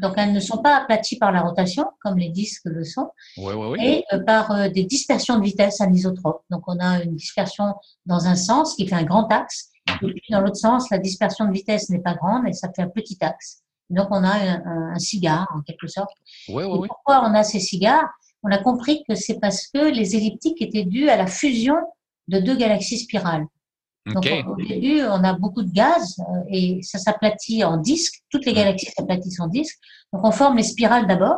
Donc, 0.00 0.14
elles 0.16 0.32
ne 0.32 0.40
sont 0.40 0.58
pas 0.58 0.76
aplaties 0.76 1.18
par 1.18 1.32
la 1.32 1.42
rotation, 1.42 1.84
comme 2.00 2.18
les 2.18 2.30
disques 2.30 2.64
le 2.64 2.84
sont, 2.84 3.10
oui. 3.36 3.76
et 3.80 4.04
euh, 4.12 4.20
par 4.24 4.50
euh, 4.50 4.68
des 4.68 4.84
dispersions 4.84 5.38
de 5.38 5.44
vitesse 5.44 5.80
anisotropes. 5.80 6.42
Donc, 6.50 6.62
on 6.66 6.78
a 6.78 7.02
une 7.02 7.16
dispersion 7.16 7.74
dans 8.06 8.26
un 8.26 8.36
sens 8.36 8.74
qui 8.74 8.86
fait 8.86 8.94
un 8.94 9.04
grand 9.04 9.30
axe, 9.30 9.70
et 10.02 10.06
puis 10.06 10.22
dans 10.30 10.40
l'autre 10.40 10.56
sens, 10.56 10.88
la 10.90 10.98
dispersion 10.98 11.46
de 11.46 11.52
vitesse 11.52 11.90
n'est 11.90 12.00
pas 12.00 12.14
grande 12.14 12.46
et 12.46 12.52
ça 12.52 12.68
fait 12.74 12.82
un 12.82 12.88
petit 12.88 13.18
axe. 13.20 13.62
Donc, 13.90 14.06
on 14.10 14.22
a 14.22 14.34
un, 14.64 14.98
cigare, 14.98 15.48
en 15.54 15.62
quelque 15.62 15.88
sorte. 15.88 16.10
Et 16.48 16.52
pourquoi 16.52 17.28
on 17.28 17.34
a 17.34 17.42
ces 17.42 17.58
cigares? 17.58 18.08
On 18.42 18.50
a 18.50 18.58
compris 18.58 19.02
que 19.08 19.14
c'est 19.14 19.38
parce 19.40 19.66
que 19.66 19.90
les 19.90 20.16
elliptiques 20.16 20.62
étaient 20.62 20.84
dus 20.84 21.08
à 21.08 21.16
la 21.16 21.26
fusion 21.26 21.74
de 22.28 22.38
deux 22.38 22.56
galaxies 22.56 22.98
spirales. 22.98 23.46
Donc, 24.06 24.26
OK. 24.26 24.44
au 24.46 24.56
début, 24.56 25.02
on 25.02 25.22
a 25.24 25.34
beaucoup 25.34 25.62
de 25.62 25.70
gaz 25.70 26.16
euh, 26.18 26.24
et 26.48 26.80
ça 26.82 26.98
s'aplatit 26.98 27.62
en 27.64 27.76
disque. 27.76 28.22
Toutes 28.30 28.46
les 28.46 28.54
galaxies 28.54 28.90
s'aplatissent 28.96 29.40
en 29.40 29.46
disque. 29.46 29.78
Donc, 30.12 30.24
on 30.24 30.32
forme 30.32 30.56
les 30.56 30.62
spirales 30.62 31.06
d'abord. 31.06 31.36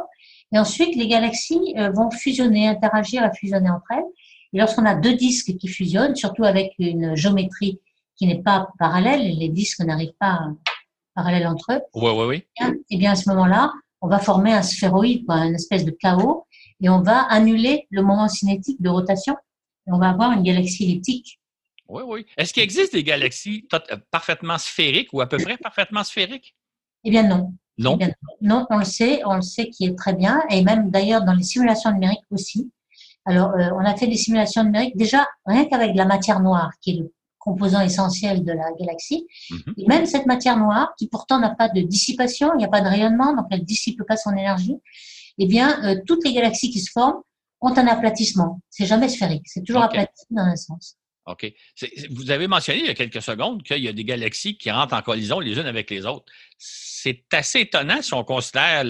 Et 0.52 0.58
ensuite, 0.58 0.94
les 0.96 1.08
galaxies 1.08 1.74
euh, 1.76 1.90
vont 1.90 2.10
fusionner, 2.10 2.68
interagir 2.68 3.24
et 3.24 3.30
fusionner 3.36 3.70
entre 3.70 3.86
elles. 3.90 4.04
Et 4.52 4.58
lorsqu'on 4.58 4.84
a 4.84 4.94
deux 4.94 5.14
disques 5.14 5.56
qui 5.56 5.68
fusionnent, 5.68 6.14
surtout 6.14 6.44
avec 6.44 6.72
une 6.78 7.16
géométrie 7.16 7.80
qui 8.16 8.26
n'est 8.26 8.42
pas 8.42 8.68
parallèle, 8.78 9.36
les 9.38 9.48
disques 9.48 9.80
n'arrivent 9.80 10.14
pas 10.20 10.40
euh, 10.46 10.52
parallèles 11.14 11.46
entre 11.46 11.72
eux, 11.72 11.80
Oui, 11.94 12.10
oui, 12.14 12.24
oui. 12.26 12.44
bien, 12.58 12.74
et 12.90 12.96
bien 12.96 13.12
à 13.12 13.16
ce 13.16 13.28
moment-là, 13.30 13.72
on 14.02 14.08
va 14.08 14.18
former 14.18 14.52
un 14.52 14.62
sphéroïde, 14.62 15.24
quoi, 15.26 15.46
une 15.46 15.54
espèce 15.54 15.84
de 15.84 15.90
chaos, 15.90 16.46
et 16.82 16.88
on 16.88 17.00
va 17.00 17.22
annuler 17.22 17.86
le 17.90 18.02
moment 18.02 18.28
cinétique 18.28 18.80
de 18.82 18.88
rotation. 18.88 19.34
Et 19.86 19.92
on 19.92 19.98
va 19.98 20.10
avoir 20.10 20.32
une 20.32 20.42
galaxie 20.42 20.84
elliptique. 20.84 21.40
Oui, 21.92 22.02
oui. 22.06 22.26
Est-ce 22.38 22.54
qu'il 22.54 22.62
existe 22.62 22.94
des 22.94 23.04
galaxies 23.04 23.68
euh, 23.74 23.96
parfaitement 24.10 24.56
sphériques 24.56 25.12
ou 25.12 25.20
à 25.20 25.28
peu 25.28 25.36
près 25.36 25.58
parfaitement 25.58 26.02
sphériques? 26.04 26.56
Eh 27.04 27.10
bien 27.10 27.22
non. 27.22 27.52
Non? 27.76 27.98
Eh 28.00 28.04
bien, 28.06 28.14
non, 28.40 28.66
on 28.70 28.78
le 28.78 28.84
sait, 28.84 29.22
on 29.26 29.36
le 29.36 29.42
sait 29.42 29.68
qui 29.68 29.84
est 29.84 29.94
très 29.94 30.14
bien, 30.14 30.42
et 30.50 30.62
même 30.62 30.90
d'ailleurs 30.90 31.22
dans 31.24 31.34
les 31.34 31.42
simulations 31.42 31.90
numériques 31.92 32.24
aussi. 32.30 32.70
Alors, 33.26 33.50
euh, 33.50 33.70
on 33.74 33.84
a 33.84 33.94
fait 33.96 34.06
des 34.06 34.16
simulations 34.16 34.64
numériques 34.64 34.96
déjà 34.96 35.26
rien 35.46 35.66
qu'avec 35.66 35.94
la 35.94 36.06
matière 36.06 36.40
noire, 36.40 36.70
qui 36.80 36.90
est 36.92 37.00
le 37.00 37.12
composant 37.38 37.80
essentiel 37.80 38.44
de 38.44 38.52
la 38.52 38.70
galaxie. 38.78 39.26
Mhm. 39.50 39.74
Et 39.76 39.86
même 39.86 40.06
cette 40.06 40.26
matière 40.26 40.56
noire, 40.56 40.94
qui 40.96 41.08
pourtant 41.08 41.40
n'a 41.40 41.54
pas 41.54 41.68
de 41.68 41.80
dissipation, 41.82 42.52
il 42.54 42.58
n'y 42.58 42.64
a 42.64 42.68
pas 42.68 42.80
de 42.80 42.88
rayonnement, 42.88 43.34
donc 43.34 43.46
elle 43.50 43.64
dissipe 43.64 44.02
pas 44.06 44.16
son 44.16 44.32
énergie. 44.32 44.76
Eh 45.38 45.46
bien, 45.46 45.82
euh, 45.84 46.00
toutes 46.06 46.24
les 46.24 46.32
galaxies 46.32 46.70
qui 46.70 46.80
se 46.80 46.90
forment 46.90 47.20
ont 47.60 47.76
un 47.76 47.86
aplatissement. 47.86 48.60
C'est 48.70 48.86
jamais 48.86 49.08
sphérique, 49.08 49.46
c'est 49.46 49.62
toujours 49.62 49.82
Ok. 49.82 49.90
aplati 49.90 50.24
dans 50.30 50.42
un 50.42 50.56
sens. 50.56 50.96
OK? 51.26 51.52
Vous 52.10 52.30
avez 52.30 52.48
mentionné 52.48 52.80
il 52.80 52.86
y 52.86 52.90
a 52.90 52.94
quelques 52.94 53.22
secondes 53.22 53.62
qu'il 53.62 53.82
y 53.82 53.88
a 53.88 53.92
des 53.92 54.04
galaxies 54.04 54.56
qui 54.56 54.70
rentrent 54.70 54.94
en 54.94 55.02
collision 55.02 55.38
les 55.38 55.56
unes 55.56 55.66
avec 55.66 55.88
les 55.90 56.04
autres. 56.04 56.24
C'est 56.58 57.24
assez 57.32 57.60
étonnant 57.60 58.02
si 58.02 58.12
on 58.14 58.24
considère 58.24 58.84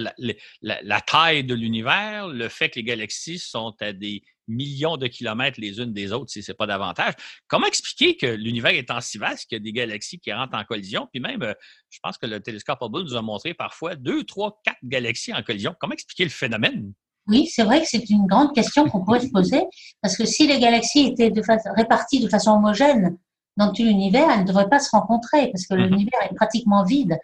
la, 0.63 1.01
taille 1.03 1.45
de 1.45 1.55
l'univers, 1.55 2.29
le 2.29 2.49
fait 2.49 2.71
que 2.71 2.77
les 2.77 2.85
galaxies 2.85 3.39
sont 3.39 3.75
à 3.81 3.93
des 3.93 4.23
millions 4.49 4.97
de 4.97 5.07
kilomètres 5.07 5.61
les 5.61 5.79
unes 5.79 5.93
des 5.93 6.13
autres, 6.13 6.31
si 6.31 6.43
ce 6.43 6.53
n'est 6.53 6.57
pas 6.57 6.67
davantage. 6.67 7.15
Comment 7.49 7.67
expliquer 7.67 8.17
que 8.17 8.27
l'univers 8.27 8.73
étant 8.73 9.01
si 9.01 9.19
vaste 9.19 9.49
qu'il 9.49 9.57
y 9.57 9.61
a 9.61 9.63
des 9.63 9.73
galaxies 9.73 10.19
qui 10.19 10.33
rentrent 10.33 10.57
en 10.57 10.65
collision? 10.65 11.09
Puis 11.13 11.21
même, 11.21 11.43
euh, 11.43 11.55
je 11.91 11.99
pense 12.03 12.19
que 12.19 12.27
le 12.27 12.41
télescope 12.41 12.79
Hubble 12.81 13.03
nous 13.03 13.17
a 13.17 13.23
montré 13.23 13.55
parfois 13.55 13.95
deux, 13.95 14.25
trois, 14.25 14.61
quatre 14.65 14.81
galaxies 14.83 15.33
en 15.33 15.43
collision. 15.43 15.75
Comment 15.79 15.95
expliquer 15.95 16.25
le 16.25 16.31
phénomène? 16.31 16.93
Oui, 17.29 17.47
c'est 17.47 17.63
vrai 17.63 17.81
que 17.81 17.87
c'est 17.89 18.09
une 18.11 18.27
grande 18.27 18.53
question 18.55 18.89
qu'on 18.89 19.05
pourrait 19.05 19.21
se 19.21 19.29
poser, 19.31 19.63
parce 20.01 20.17
que 20.17 20.25
si 20.25 20.47
les 20.47 20.59
galaxies 20.59 21.07
étaient 21.07 21.31
de 21.31 21.43
réparties 21.77 22.21
de 22.21 22.29
façon 22.29 22.53
homogène 22.53 23.17
dans 23.57 23.73
tout 23.73 23.83
l'univers, 23.83 24.29
elles 24.31 24.41
ne 24.41 24.47
devraient 24.47 24.69
pas 24.69 24.81
se 24.81 24.91
rencontrer, 24.91 25.49
parce 25.53 25.67
que 25.67 25.75
Mhm. 25.75 25.85
l'univers 25.91 26.21
est 26.31 26.35
pratiquement 26.35 26.85
vide 26.85 27.17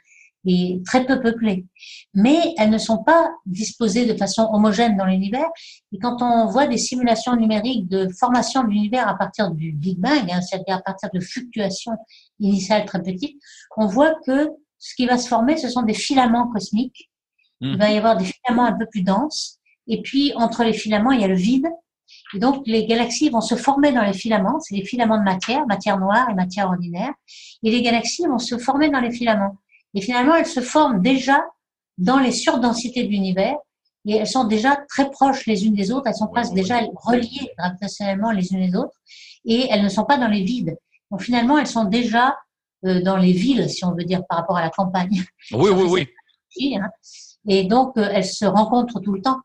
et 0.47 0.81
très 0.87 1.05
peu 1.05 1.21
peuplé. 1.21 1.67
Mais 2.15 2.55
elles 2.59 2.71
ne 2.71 2.79
sont 2.79 3.03
pas 3.03 3.29
disposées 3.45 4.07
de 4.07 4.15
façon 4.17 4.49
homogène 4.53 4.97
dans 4.97 5.05
l'univers. 5.05 5.49
Et 5.93 5.99
quand 5.99 6.23
on 6.23 6.47
voit 6.47 6.69
des 6.69 6.79
simulations 6.79 7.35
numériques 7.35 7.89
de 7.89 8.09
formation 8.21 8.63
de 8.63 8.69
l'univers 8.69 9.09
à 9.09 9.19
partir 9.19 9.51
du 9.51 9.73
Big 9.73 9.99
Bang, 9.99 10.31
hein, 10.31 10.41
c'est-à-dire 10.41 10.77
à 10.77 10.83
partir 10.83 11.11
de 11.13 11.19
fluctuations 11.21 11.97
initiales 12.39 12.85
très 12.85 13.03
petites, 13.03 13.37
on 13.77 13.87
voit 13.87 14.15
que 14.25 14.49
ce 14.79 14.95
qui 14.95 15.07
va 15.07 15.19
se 15.19 15.27
former, 15.27 15.57
ce 15.57 15.69
sont 15.69 15.83
des 15.83 15.93
filaments 15.95 16.47
cosmiques. 16.47 17.11
Il 17.61 17.73
Mhm. 17.73 17.79
va 17.79 17.91
y 17.91 17.97
avoir 17.99 18.17
des 18.17 18.27
filaments 18.27 18.65
un 18.67 18.73
peu 18.79 18.87
plus 18.87 19.03
denses. 19.03 19.58
Et 19.89 20.03
puis, 20.03 20.33
entre 20.37 20.65
les 20.65 20.73
filaments, 20.73 21.13
il 21.13 21.21
y 21.21 21.25
a 21.25 21.29
le 21.29 21.35
vide. 21.35 21.67
Et 22.35 22.39
donc, 22.39 22.63
les 22.67 22.87
galaxies 22.87 23.31
vont 23.31 23.41
se 23.41 23.55
former 23.55 23.93
dans 23.93 24.03
les 24.03 24.13
filaments. 24.13 24.61
C'est 24.61 24.77
des 24.77 24.85
filaments 24.85 25.19
de 25.19 25.25
matière, 25.25 25.67
matière 25.67 25.99
noire 25.99 26.29
et 26.31 26.35
matière 26.35 26.67
ordinaire. 26.67 27.13
Et 27.63 27.71
les 27.71 27.83
galaxies 27.83 28.27
vont 28.27 28.39
se 28.39 28.59
former 28.59 28.91
dans 28.91 29.01
les 29.01 29.11
filaments. 29.11 29.57
Et 29.95 30.01
finalement, 30.01 30.35
elles 30.35 30.47
se 30.47 30.61
forment 30.61 31.01
déjà 31.01 31.43
dans 31.97 32.19
les 32.19 32.33
surdensités 32.33 33.05
de 33.05 33.09
l'univers. 33.09 33.57
Et 34.07 34.17
elles 34.17 34.29
sont 34.29 34.45
déjà 34.45 34.77
très 34.89 35.11
proches 35.11 35.47
les 35.47 35.67
unes 35.67 35.75
des 35.75 35.91
autres. 35.91 36.07
Elles 36.07 36.15
sont 36.15 36.29
presque 36.29 36.55
déjà 36.55 36.81
reliées 36.95 37.51
gravitationnellement 37.59 38.31
les 38.31 38.53
unes 38.53 38.61
les 38.61 38.77
autres. 38.77 38.97
Et 39.45 39.67
elles 39.71 39.83
ne 39.83 39.89
sont 39.89 40.05
pas 40.05 40.19
dans 40.19 40.29
les 40.29 40.43
vides. 40.43 40.77
Donc, 41.11 41.23
finalement, 41.23 41.59
elles 41.59 41.67
sont 41.67 41.85
déjà 41.85 42.37
euh, 42.85 43.03
dans 43.03 43.17
les 43.17 43.33
villes, 43.33 43.69
si 43.69 43.85
on 43.85 43.93
veut 43.93 44.05
dire, 44.05 44.23
par 44.29 44.39
rapport 44.39 44.57
à 44.57 44.63
la 44.63 44.71
campagne. 44.71 45.25
Oui, 45.53 45.71
oui, 45.71 46.07
oui. 46.57 46.79
Et 47.49 47.65
donc, 47.65 47.97
euh, 47.97 48.09
elles 48.13 48.27
se 48.27 48.45
rencontrent 48.45 49.01
tout 49.01 49.13
le 49.13 49.23
temps. 49.23 49.41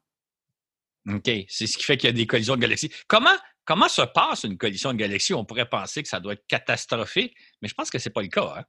OK. 1.09 1.29
C'est 1.49 1.67
ce 1.67 1.77
qui 1.77 1.83
fait 1.83 1.97
qu'il 1.97 2.07
y 2.07 2.13
a 2.13 2.13
des 2.15 2.27
collisions 2.27 2.55
de 2.55 2.61
galaxies. 2.61 2.91
Comment, 3.07 3.35
comment 3.65 3.89
se 3.89 4.01
passe 4.01 4.43
une 4.43 4.57
collision 4.57 4.91
de 4.93 4.97
galaxies? 4.97 5.33
On 5.33 5.45
pourrait 5.45 5.69
penser 5.69 6.01
que 6.03 6.09
ça 6.09 6.19
doit 6.19 6.33
être 6.33 6.45
catastrophique, 6.47 7.35
mais 7.61 7.67
je 7.67 7.73
pense 7.73 7.89
que 7.89 7.99
ce 7.99 8.09
n'est 8.09 8.13
pas 8.13 8.21
le 8.21 8.27
cas. 8.29 8.53
hein. 8.57 8.63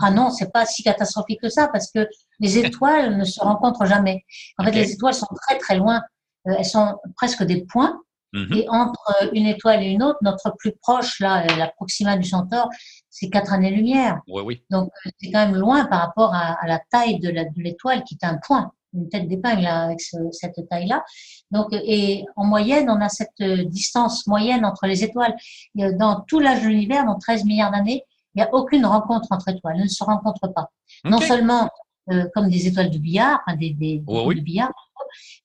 Ah 0.00 0.10
non, 0.12 0.30
c'est 0.30 0.52
pas 0.52 0.64
si 0.64 0.84
catastrophique 0.84 1.40
que 1.42 1.48
ça 1.48 1.68
parce 1.68 1.90
que 1.90 2.06
les 2.38 2.58
étoiles 2.64 3.16
ne 3.16 3.24
se 3.24 3.40
rencontrent 3.40 3.86
jamais. 3.86 4.24
En 4.58 4.64
fait, 4.64 4.72
les 4.72 4.92
étoiles 4.92 5.14
sont 5.14 5.26
très 5.48 5.58
très 5.58 5.76
loin. 5.76 6.00
Euh, 6.46 6.54
elles 6.58 6.64
sont 6.64 6.96
presque 7.16 7.42
des 7.42 7.64
points. 7.64 8.00
Mhm. 8.34 8.52
Et 8.54 8.66
entre 8.70 9.02
euh, 9.22 9.28
une 9.34 9.46
étoile 9.46 9.82
et 9.82 9.88
une 9.88 10.02
autre, 10.02 10.18
notre 10.22 10.54
plus 10.56 10.72
proche, 10.80 11.20
là, 11.20 11.44
euh, 11.44 11.56
la 11.56 11.68
Proxima 11.68 12.16
du 12.16 12.26
Centaure, 12.26 12.70
c'est 13.10 13.28
quatre 13.28 13.52
années-lumière. 13.52 14.20
Oui, 14.26 14.42
oui. 14.42 14.64
Donc, 14.70 14.90
c'est 15.04 15.30
quand 15.30 15.46
même 15.46 15.54
loin 15.54 15.84
par 15.84 16.00
rapport 16.00 16.34
à, 16.34 16.54
à 16.62 16.66
la 16.66 16.80
taille 16.90 17.18
de 17.18 17.28
l'étoile 17.56 18.04
qui 18.04 18.14
est 18.20 18.24
un 18.26 18.38
point, 18.38 18.72
une 18.94 19.08
tête 19.08 19.26
d'épingle 19.28 19.62
là, 19.62 19.84
avec 19.84 20.00
ce- 20.00 20.16
cette 20.32 20.56
taille-là. 20.68 21.04
Donc, 21.50 21.72
euh, 21.72 21.80
et 21.84 22.24
en 22.36 22.44
moyenne, 22.44 22.88
on 22.90 23.00
a 23.00 23.08
cette 23.08 23.30
euh, 23.40 23.64
distance 23.64 24.26
moyenne 24.26 24.64
entre 24.64 24.86
les 24.86 25.02
étoiles. 25.04 25.34
Euh, 25.80 25.92
Dans 25.98 26.20
tout 26.28 26.40
l'âge 26.40 26.62
de 26.62 26.68
l'univers, 26.68 27.04
dans 27.04 27.18
13 27.18 27.44
milliards 27.44 27.70
d'années, 27.72 28.04
il 28.34 28.38
n'y 28.38 28.42
a 28.42 28.54
aucune 28.54 28.86
rencontre 28.86 29.26
entre 29.30 29.48
étoiles. 29.50 29.76
Elles 29.76 29.84
ne 29.84 29.88
se 29.88 30.04
rencontrent 30.04 30.52
pas. 30.52 30.70
Non 31.04 31.18
seulement 31.26 31.68
euh, 32.10 32.24
comme 32.34 32.48
des 32.48 32.66
étoiles 32.66 32.90
de 32.90 32.98
billard, 32.98 33.40
enfin, 33.46 33.56
des, 33.56 33.70
des, 33.70 34.02
Oui, 34.06 34.34
de 34.36 34.40
billard, 34.40 34.72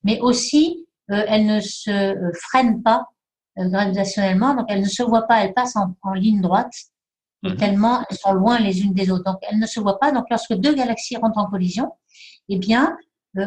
mais 0.04 0.20
aussi 0.20 0.86
euh, 1.12 1.24
elles 1.28 1.46
ne 1.46 1.60
se 1.60 2.16
freinent 2.50 2.82
pas 2.84 3.06
euh, 3.60 3.70
gravitationnellement, 3.70 4.56
donc 4.56 4.66
elles 4.70 4.82
ne 4.82 4.88
se 4.90 5.04
voient 5.04 5.28
pas, 5.28 5.44
elles 5.44 5.54
passent 5.54 5.76
en, 5.76 5.96
en 6.02 6.14
ligne 6.14 6.42
droite, 6.42 6.72
et 7.44 7.50
Mhm. 7.50 7.58
tellement 7.58 8.04
elles 8.10 8.18
sont 8.18 8.34
loin 8.34 8.58
les 8.60 8.82
unes 8.82 8.94
des 8.94 9.12
autres. 9.12 9.24
Donc 9.26 9.38
elles 9.50 9.60
ne 9.60 9.68
se 9.68 9.80
voient 9.80 10.00
pas. 10.00 10.12
Donc 10.12 10.26
lorsque 10.32 10.54
deux 10.56 10.74
galaxies 10.74 11.18
rentrent 11.18 11.38
en 11.38 11.46
collision, 11.50 11.92
eh 12.50 12.58
bien, 12.58 12.98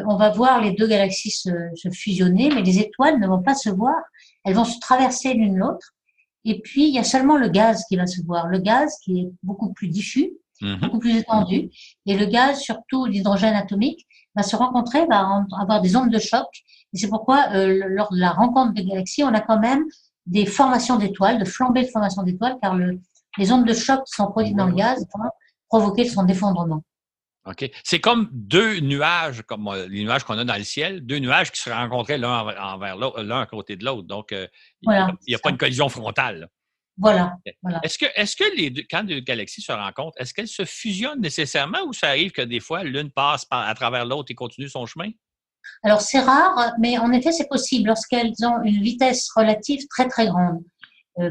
on 0.07 0.15
va 0.15 0.29
voir 0.29 0.61
les 0.61 0.71
deux 0.73 0.87
galaxies 0.87 1.31
se, 1.31 1.49
se 1.75 1.89
fusionner, 1.89 2.49
mais 2.53 2.61
les 2.61 2.79
étoiles 2.79 3.19
ne 3.19 3.27
vont 3.27 3.41
pas 3.41 3.55
se 3.55 3.69
voir. 3.69 3.95
Elles 4.43 4.55
vont 4.55 4.65
se 4.65 4.79
traverser 4.79 5.33
l'une 5.33 5.57
l'autre. 5.57 5.93
Et 6.45 6.59
puis, 6.61 6.87
il 6.87 6.93
y 6.93 6.99
a 6.99 7.03
seulement 7.03 7.37
le 7.37 7.49
gaz 7.49 7.85
qui 7.87 7.95
va 7.95 8.07
se 8.07 8.21
voir. 8.23 8.47
Le 8.47 8.59
gaz 8.59 8.95
qui 9.03 9.19
est 9.21 9.31
beaucoup 9.43 9.71
plus 9.73 9.87
diffus, 9.87 10.31
Mhm. 10.61 10.79
beaucoup 10.79 10.99
plus 10.99 11.17
étendu. 11.17 11.69
Et 12.05 12.15
le 12.15 12.25
gaz, 12.25 12.59
surtout 12.59 13.05
l'hydrogène 13.05 13.55
atomique, 13.55 14.05
va 14.35 14.43
se 14.43 14.55
rencontrer, 14.55 15.05
va 15.07 15.43
avoir 15.59 15.81
des 15.81 15.95
ondes 15.95 16.11
de 16.11 16.19
choc. 16.19 16.47
Et 16.93 16.97
c'est 16.97 17.09
pourquoi, 17.09 17.47
euh, 17.53 17.83
lors 17.87 18.11
de 18.13 18.19
la 18.19 18.31
rencontre 18.31 18.73
des 18.73 18.85
galaxies, 18.85 19.23
on 19.23 19.33
a 19.33 19.41
quand 19.41 19.59
même 19.59 19.83
des 20.25 20.45
formations 20.45 20.97
d'étoiles, 20.97 21.39
de 21.39 21.45
flambées 21.45 21.83
de 21.83 21.89
formations 21.89 22.23
d'étoiles, 22.23 22.57
car 22.61 22.75
le, 22.75 22.99
les 23.37 23.51
ondes 23.51 23.65
de 23.65 23.73
choc 23.73 24.03
qui 24.05 24.13
sont 24.15 24.27
produites 24.27 24.55
dans 24.55 24.67
le 24.67 24.75
gaz 24.75 25.05
vont 25.15 25.29
provoquer 25.67 26.05
son 26.07 26.27
effondrement. 26.27 26.83
C'est 27.83 27.99
comme 27.99 28.29
deux 28.31 28.79
nuages, 28.79 29.41
comme 29.43 29.67
euh, 29.67 29.87
les 29.87 30.03
nuages 30.03 30.23
qu'on 30.23 30.37
a 30.37 30.43
dans 30.45 30.55
le 30.57 30.63
ciel, 30.63 31.01
deux 31.05 31.17
nuages 31.19 31.51
qui 31.51 31.59
se 31.61 31.69
rencontraient 31.69 32.17
l'un 32.17 32.39
envers, 32.57 32.95
l'autre, 32.97 33.21
l'un 33.23 33.41
à 33.41 33.45
côté 33.45 33.75
de 33.75 33.83
l'autre. 33.85 34.07
Donc, 34.07 34.31
euh, 34.31 34.47
il 34.81 34.89
n'y 34.89 34.95
a, 34.95 34.99
Voilà, 35.05 35.13
il 35.27 35.31
y 35.31 35.33
a 35.33 35.37
c'est 35.37 35.41
pas 35.41 35.49
ça. 35.49 35.53
une 35.53 35.57
collision 35.57 35.89
frontale. 35.89 36.47
Voilà. 36.97 37.35
Voilà. 37.63 37.79
Est-ce 37.83 37.97
que, 37.97 38.05
est-ce 38.15 38.35
que 38.35 38.43
les 38.55 38.69
deux, 38.69 38.83
quand 38.89 39.03
deux 39.03 39.21
galaxies 39.21 39.61
se 39.61 39.71
rencontrent, 39.71 40.15
est-ce 40.19 40.33
qu'elles 40.33 40.47
se 40.47 40.65
fusionnent 40.65 41.21
nécessairement 41.21 41.81
ou 41.87 41.93
ça 41.93 42.09
arrive 42.09 42.31
que 42.31 42.41
des 42.43 42.59
fois 42.59 42.83
l'une 42.83 43.09
passe 43.11 43.43
par- 43.45 43.67
à 43.67 43.73
travers 43.73 44.05
l'autre 44.05 44.29
et 44.29 44.35
continue 44.35 44.69
son 44.69 44.85
chemin? 44.85 45.09
Alors 45.83 46.01
c'est 46.01 46.19
rare, 46.19 46.73
mais 46.79 46.97
en 46.97 47.11
effet 47.11 47.31
c'est 47.31 47.47
possible 47.47 47.87
lorsqu'elles 47.87 48.33
ont 48.43 48.61
une 48.63 48.81
vitesse 48.83 49.29
relative 49.35 49.79
très 49.89 50.07
très 50.07 50.27
grande, 50.27 50.57
euh, 50.57 50.59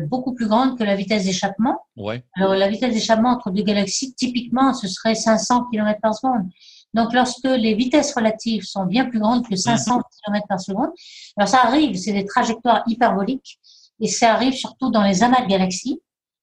beaucoup 0.08 0.34
plus 0.34 0.46
grande 0.46 0.78
que 0.78 0.84
la 0.84 0.94
vitesse 0.94 1.24
d'échappement. 1.24 1.80
Oui. 1.96 2.16
Alors 2.36 2.54
la 2.54 2.68
vitesse 2.68 2.94
d'échappement 2.94 3.30
entre 3.30 3.50
deux 3.50 3.62
galaxies, 3.62 4.14
typiquement, 4.14 4.74
ce 4.74 4.88
serait 4.88 5.14
500 5.14 5.66
km 5.70 5.98
par 6.00 6.14
seconde. 6.14 6.48
Donc 6.94 7.12
lorsque 7.12 7.44
les 7.44 7.74
vitesses 7.74 8.14
relatives 8.14 8.64
sont 8.64 8.84
bien 8.84 9.06
plus 9.06 9.20
grandes 9.20 9.46
que 9.46 9.56
500 9.56 10.00
km 10.24 10.46
par 10.48 10.60
seconde, 10.60 10.90
alors 11.36 11.48
ça 11.48 11.60
arrive, 11.64 11.96
c'est 11.96 12.12
des 12.12 12.24
trajectoires 12.24 12.82
hyperboliques, 12.86 13.58
et 14.00 14.08
ça 14.08 14.34
arrive 14.34 14.54
surtout 14.54 14.90
dans 14.90 15.02
les 15.02 15.22
amas 15.22 15.42
de 15.42 15.46
galaxies. 15.46 16.00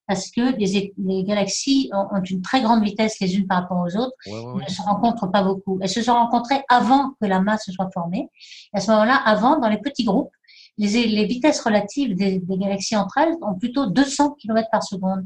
parce 0.07 0.31
que 0.31 0.55
les, 0.57 0.93
les 0.97 1.23
galaxies 1.25 1.89
ont, 1.91 2.21
une 2.23 2.41
très 2.41 2.61
grande 2.61 2.81
vitesse 2.81 3.19
les 3.19 3.35
unes 3.35 3.45
par 3.45 3.63
rapport 3.63 3.79
aux 3.79 3.97
autres, 3.97 4.15
ne 4.25 4.69
se 4.69 4.81
rencontrent 4.81 5.29
pas 5.29 5.43
beaucoup. 5.43 5.79
Elles 5.81 5.89
se 5.89 6.01
sont 6.01 6.13
rencontrées 6.13 6.61
avant 6.69 7.11
que 7.19 7.27
la 7.27 7.41
masse 7.41 7.69
soit 7.69 7.89
formée. 7.93 8.29
à 8.73 8.79
ce 8.79 8.89
moment-là, 8.91 9.15
avant, 9.15 9.59
dans 9.59 9.67
les 9.67 9.79
petits 9.79 10.05
groupes, 10.05 10.31
les, 10.77 11.07
les 11.07 11.25
vitesses 11.25 11.59
relatives 11.61 12.15
des, 12.15 12.39
des, 12.39 12.57
galaxies 12.57 12.95
entre 12.95 13.17
elles 13.17 13.35
ont 13.41 13.55
plutôt 13.55 13.87
200 13.87 14.35
km 14.39 14.67
par 14.71 14.83
seconde. 14.83 15.25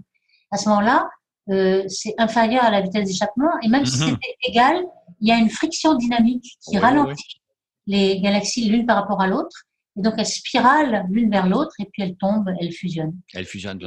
À 0.52 0.58
ce 0.58 0.70
moment-là, 0.70 1.10
euh, 1.50 1.84
c'est 1.88 2.14
inférieur 2.18 2.64
à 2.64 2.72
la 2.72 2.82
vitesse 2.82 3.08
d'échappement, 3.08 3.52
et 3.62 3.68
même 3.68 3.86
si 3.86 4.02
mhm. 4.02 4.10
c'était 4.10 4.38
égal, 4.48 4.84
il 5.20 5.28
y 5.28 5.32
a 5.32 5.38
une 5.38 5.50
friction 5.50 5.96
dynamique 5.96 6.58
qui 6.62 6.78
ralentit 6.78 7.42
les 7.88 8.22
galaxies 8.22 8.70
l'une 8.70 8.86
par 8.86 8.96
rapport 8.96 9.22
à 9.22 9.28
l'autre, 9.28 9.64
et 9.98 10.02
donc 10.02 10.14
elles 10.18 10.26
spiralent 10.26 11.06
l'une 11.10 11.30
vers 11.32 11.48
l'autre, 11.48 11.74
et 11.80 11.86
puis 11.86 12.04
elles 12.04 12.16
tombent, 12.16 12.50
elles 12.60 12.72
fusionnent. 12.72 13.18
Elles 13.34 13.46
fusionnent. 13.46 13.82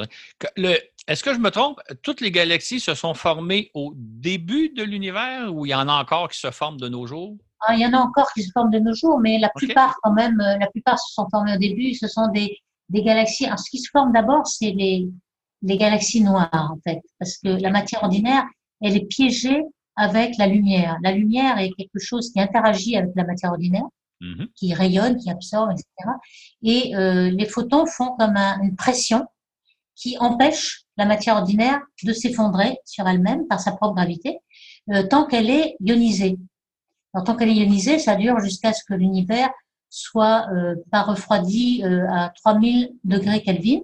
Est-ce 1.07 1.23
que 1.23 1.33
je 1.33 1.39
me 1.39 1.51
trompe? 1.51 1.81
Toutes 2.03 2.21
les 2.21 2.31
galaxies 2.31 2.81
se 2.81 2.95
sont 2.95 3.15
formées 3.15 3.71
au 3.75 3.93
début 3.95 4.71
de 4.71 4.83
l'univers, 4.83 5.55
ou 5.55 5.65
il 5.65 5.71
y 5.71 5.75
en 5.75 5.89
a 5.89 5.95
encore 5.95 6.29
qui 6.29 6.39
se 6.39 6.51
forment 6.51 6.81
de 6.81 6.89
nos 6.89 7.07
jours? 7.07 7.37
Ah, 7.67 7.75
il 7.75 7.81
y 7.81 7.87
en 7.87 7.93
a 7.93 7.99
encore 7.99 8.33
qui 8.33 8.43
se 8.43 8.51
forment 8.53 8.71
de 8.71 8.79
nos 8.79 8.95
jours, 8.95 9.19
mais 9.21 9.39
la 9.39 9.51
plupart, 9.55 9.97
quand 10.03 10.13
même, 10.13 10.41
euh, 10.41 10.59
la 10.59 10.67
plupart 10.69 10.99
se 10.99 11.13
sont 11.15 11.29
formées 11.31 11.55
au 11.55 11.59
début. 11.59 11.95
Ce 11.95 12.09
sont 12.09 12.29
des, 12.29 12.59
des 12.89 13.03
galaxies. 13.03 13.47
Alors, 13.47 13.59
ce 13.59 13.71
qui 13.71 13.79
se 13.79 13.89
forme 13.91 14.13
d'abord, 14.13 14.47
c'est 14.47 14.73
les, 14.73 15.09
les 15.63 15.77
galaxies 15.77 16.23
noires, 16.23 16.71
en 16.73 16.79
fait, 16.85 17.01
parce 17.19 17.39
que 17.39 17.49
la 17.49 17.71
matière 17.71 18.03
ordinaire, 18.03 18.45
elle 18.81 18.97
est 18.97 19.07
piégée 19.07 19.63
avec 19.97 20.37
la 20.39 20.47
lumière. 20.47 20.99
La 21.03 21.13
lumière 21.13 21.59
est 21.59 21.71
quelque 21.71 21.99
chose 21.99 22.33
qui 22.33 22.41
interagit 22.41 22.97
avec 22.97 23.13
la 23.17 23.25
matière 23.25 23.53
ordinaire, 23.53 23.87
mhm. 24.21 24.49
qui 24.55 24.75
rayonne, 24.75 25.17
qui 25.17 25.31
absorbe, 25.31 25.71
etc. 25.73 25.87
Et 26.63 26.97
euh, 26.97 27.31
les 27.31 27.47
photons 27.47 27.87
font 27.87 28.15
comme 28.19 28.37
une 28.37 28.77
pression 28.77 29.27
qui 29.95 30.19
empêche 30.19 30.83
la 30.97 31.07
matière 31.07 31.37
ordinaire 31.37 31.81
de 32.03 32.13
s'effondrer 32.13 32.79
sur 32.85 33.07
elle-même 33.07 33.47
par 33.47 33.61
sa 33.61 33.73
propre 33.73 33.95
gravité, 33.95 34.39
euh, 34.91 35.07
tant 35.07 35.27
qu'elle 35.27 35.51
est 35.51 35.77
ionisée. 35.81 36.37
Alors, 37.15 37.25
tant 37.25 37.37
qu'elle 37.37 37.49
est 37.49 37.55
ionisée, 37.55 37.99
ça 37.99 38.17
dure 38.17 38.41
jusqu'à 38.41 38.73
ce 38.73 38.83
que 38.85 38.95
l'univers 38.95 39.51
soit 39.89 40.49
euh, 40.53 40.75
pas 40.91 41.03
refroidi 41.03 41.83
euh, 41.85 42.07
à 42.11 42.31
3000 42.31 42.91
degrés 43.05 43.41
Kelvin, 43.43 43.81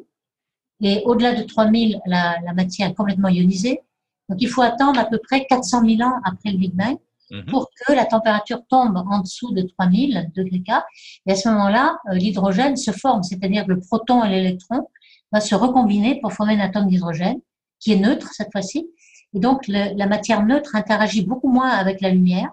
et 0.81 1.03
au-delà 1.05 1.35
de 1.35 1.45
3000, 1.45 2.01
la, 2.07 2.39
la 2.45 2.53
matière 2.53 2.89
est 2.89 2.95
complètement 2.95 3.29
ionisée. 3.29 3.81
Donc, 4.29 4.39
il 4.41 4.49
faut 4.49 4.63
attendre 4.63 4.99
à 4.99 5.05
peu 5.05 5.19
près 5.19 5.47
400 5.47 5.85
000 5.87 6.03
ans 6.03 6.21
après 6.25 6.51
le 6.51 6.59
Big 6.59 6.75
Bang 6.75 6.97
mhm. 7.31 7.47
pour 7.47 7.69
que 7.87 7.93
la 7.93 8.05
température 8.07 8.63
tombe 8.69 8.97
en 8.97 9.21
dessous 9.21 9.53
de 9.53 9.63
3000 9.63 10.31
degrés 10.35 10.63
K. 10.63 10.83
Et 11.27 11.33
à 11.33 11.37
ce 11.37 11.49
moment-là, 11.51 11.99
euh, 12.11 12.15
l'hydrogène 12.15 12.77
se 12.77 12.91
forme, 12.91 13.23
c'est-à-dire 13.23 13.65
que 13.65 13.73
le 13.73 13.81
proton 13.81 14.25
et 14.25 14.31
l'électron 14.31 14.89
va 15.31 15.41
se 15.41 15.55
recombiner 15.55 16.21
pour 16.21 16.33
former 16.33 16.55
un 16.55 16.61
atome 16.61 16.89
d'hydrogène 16.89 17.41
qui 17.79 17.93
est 17.93 17.99
neutre 17.99 18.31
cette 18.33 18.51
fois-ci. 18.51 18.89
Et 19.33 19.39
donc, 19.39 19.69
la 19.69 20.07
matière 20.09 20.45
neutre 20.45 20.75
interagit 20.75 21.25
beaucoup 21.25 21.49
moins 21.49 21.69
avec 21.69 22.01
la 22.01 22.11
lumière. 22.11 22.51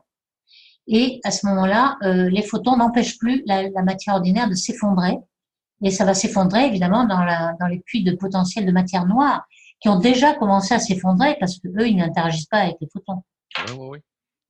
Et 0.88 1.20
à 1.24 1.32
ce 1.32 1.46
moment-là, 1.48 1.98
euh, 2.04 2.30
les 2.30 2.44
photons 2.44 2.78
n'empêchent 2.78 3.18
plus 3.18 3.44
la, 3.46 3.70
la, 3.70 3.84
matière 3.84 4.16
ordinaire 4.16 4.50
de 4.50 4.56
s'effondrer 4.56 5.18
et 5.84 5.92
ça 5.92 6.06
va 6.06 6.14
s'effondrer 6.14 6.66
évidemment 6.66 7.06
dans, 7.06 7.24
la, 7.24 7.54
dans 7.60 7.68
les 7.68 7.80
puits 7.80 8.04
de 8.04 8.14
potentiel 8.14 8.66
de 8.66 8.72
matière 8.72 9.06
noire 9.06 9.46
qui 9.80 9.90
ont 9.90 10.00
déjà 10.00 10.34
commencé 10.34 10.74
à 10.74 10.80
s'effondrer 10.80 11.36
parce 11.40 11.60
que 11.60 11.68
eux, 11.68 11.88
ils 11.88 11.98
n'interagissent 11.98 12.48
pas 12.48 12.60
avec 12.60 12.78
les 12.82 12.88
photons. 12.92 13.22
Oui, 13.68 13.74
oui, 13.78 13.88
oui. 13.92 14.00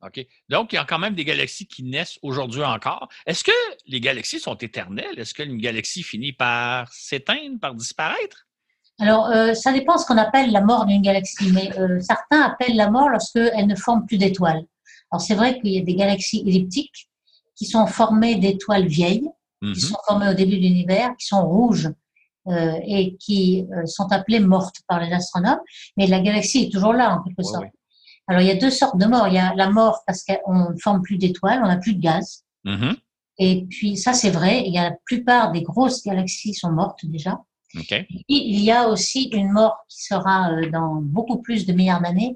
OK. 0.04 0.26
Donc, 0.47 0.73
il 0.73 0.76
y 0.76 0.80
a 0.80 0.86
quand 0.86 1.00
même 1.00 1.15
des 1.15 1.26
galaxies 1.26 1.65
qui 1.65 1.84
naissent 1.84 2.19
aujourd'hui 2.21 2.63
encore. 2.63 3.10
Est-ce 3.26 3.43
que 3.43 3.52
les 3.88 4.00
galaxies 4.00 4.39
sont 4.39 4.56
éternelles? 4.56 5.17
Est-ce 5.17 5.34
qu'une 5.34 5.58
galaxie 5.58 6.04
finit 6.04 6.34
par 6.34 6.93
s'éteindre, 6.93 7.60
par 7.60 7.73
disparaître? 7.73 8.47
Alors, 9.00 9.28
euh, 9.28 9.54
ça 9.54 9.73
dépend 9.73 9.95
de 9.95 10.00
ce 10.00 10.06
qu'on 10.06 10.17
appelle 10.17 10.52
la 10.52 10.62
mort 10.62 10.86
d'une 10.86 11.02
galaxie, 11.02 11.52
mais 11.52 11.78
euh, 11.80 12.00
certains 12.00 12.41
appellent 12.41 12.76
la 12.76 12.89
mort 12.89 13.10
lorsqu'elle 13.10 13.67
ne 13.67 13.76
forme 13.76 14.06
plus 14.06 14.17
d'étoiles. 14.17 14.65
Alors, 15.12 15.22
c'est 15.22 15.36
vrai 15.36 15.60
qu'il 15.60 15.72
y 15.72 15.80
a 15.80 15.84
des 15.84 15.96
galaxies 15.96 16.43
elliptiques 16.46 17.10
qui 17.56 17.65
sont 17.65 17.88
formées 17.88 18.36
d'étoiles 18.36 18.88
vieilles, 18.88 19.30
qui 19.62 19.70
mhm. 19.70 19.76
sont 19.76 19.98
formées 20.06 20.30
au 20.30 20.34
début 20.34 20.58
de 20.58 20.62
l'univers, 20.62 21.15
qui 21.17 21.28
sont 21.28 21.48
rouges 21.48 21.89
euh, 22.48 22.80
et 22.86 23.15
qui 23.17 23.65
euh, 23.72 23.86
sont 23.86 24.12
appelées 24.12 24.39
mortes 24.39 24.78
par 24.88 25.00
les 25.00 25.12
astronomes. 25.12 25.60
Mais 25.98 26.08
la 26.08 26.20
galaxie 26.20 26.65
est 26.65 26.72
toujours 26.72 26.93
là, 26.93 27.15
en 27.15 27.24
quelque 27.24 27.43
sorte. 27.43 27.65
Alors, 28.28 28.41
il 28.41 28.48
y 28.48 28.52
a 28.52 28.56
deux 28.56 28.70
sortes 28.70 28.98
de 28.98 29.06
morts. 29.06 29.28
Il 29.28 29.36
y 29.36 29.39
a 29.39 29.56
la 29.56 29.70
mort 29.70 30.04
parce 30.06 30.24
qu'on 30.24 30.72
ne 30.72 30.78
forme 30.80 31.02
plus 31.02 31.17
d'étoiles, 31.17 31.62
on 31.63 31.67
n'a 31.67 31.78
plus 31.78 31.93
de 31.93 32.02
gaz. 32.02 32.43
Mhm. 32.65 32.96
Et 33.39 33.65
puis, 33.70 33.98
ça, 33.98 34.13
c'est 34.13 34.30
vrai. 34.30 34.63
Il 34.65 34.74
y 34.74 34.78
a 34.78 34.89
la 34.89 34.96
plupart 35.06 35.52
des 35.52 35.62
grosses 35.62 36.04
galaxies 36.04 36.54
sont 36.54 36.72
mortes 36.72 37.06
déjà. 37.06 37.39
Okay. 37.75 38.08
il 38.30 38.63
y 38.63 38.71
a 38.71 38.88
aussi 38.88 39.23
une 39.34 39.51
mort 39.51 39.77
qui 39.89 40.01
sera 40.01 40.51
euh, 40.51 40.69
dans 40.69 40.95
beaucoup 41.01 41.41
plus 41.41 41.65
de 41.65 41.73
milliards 41.73 42.01
d'années 42.01 42.34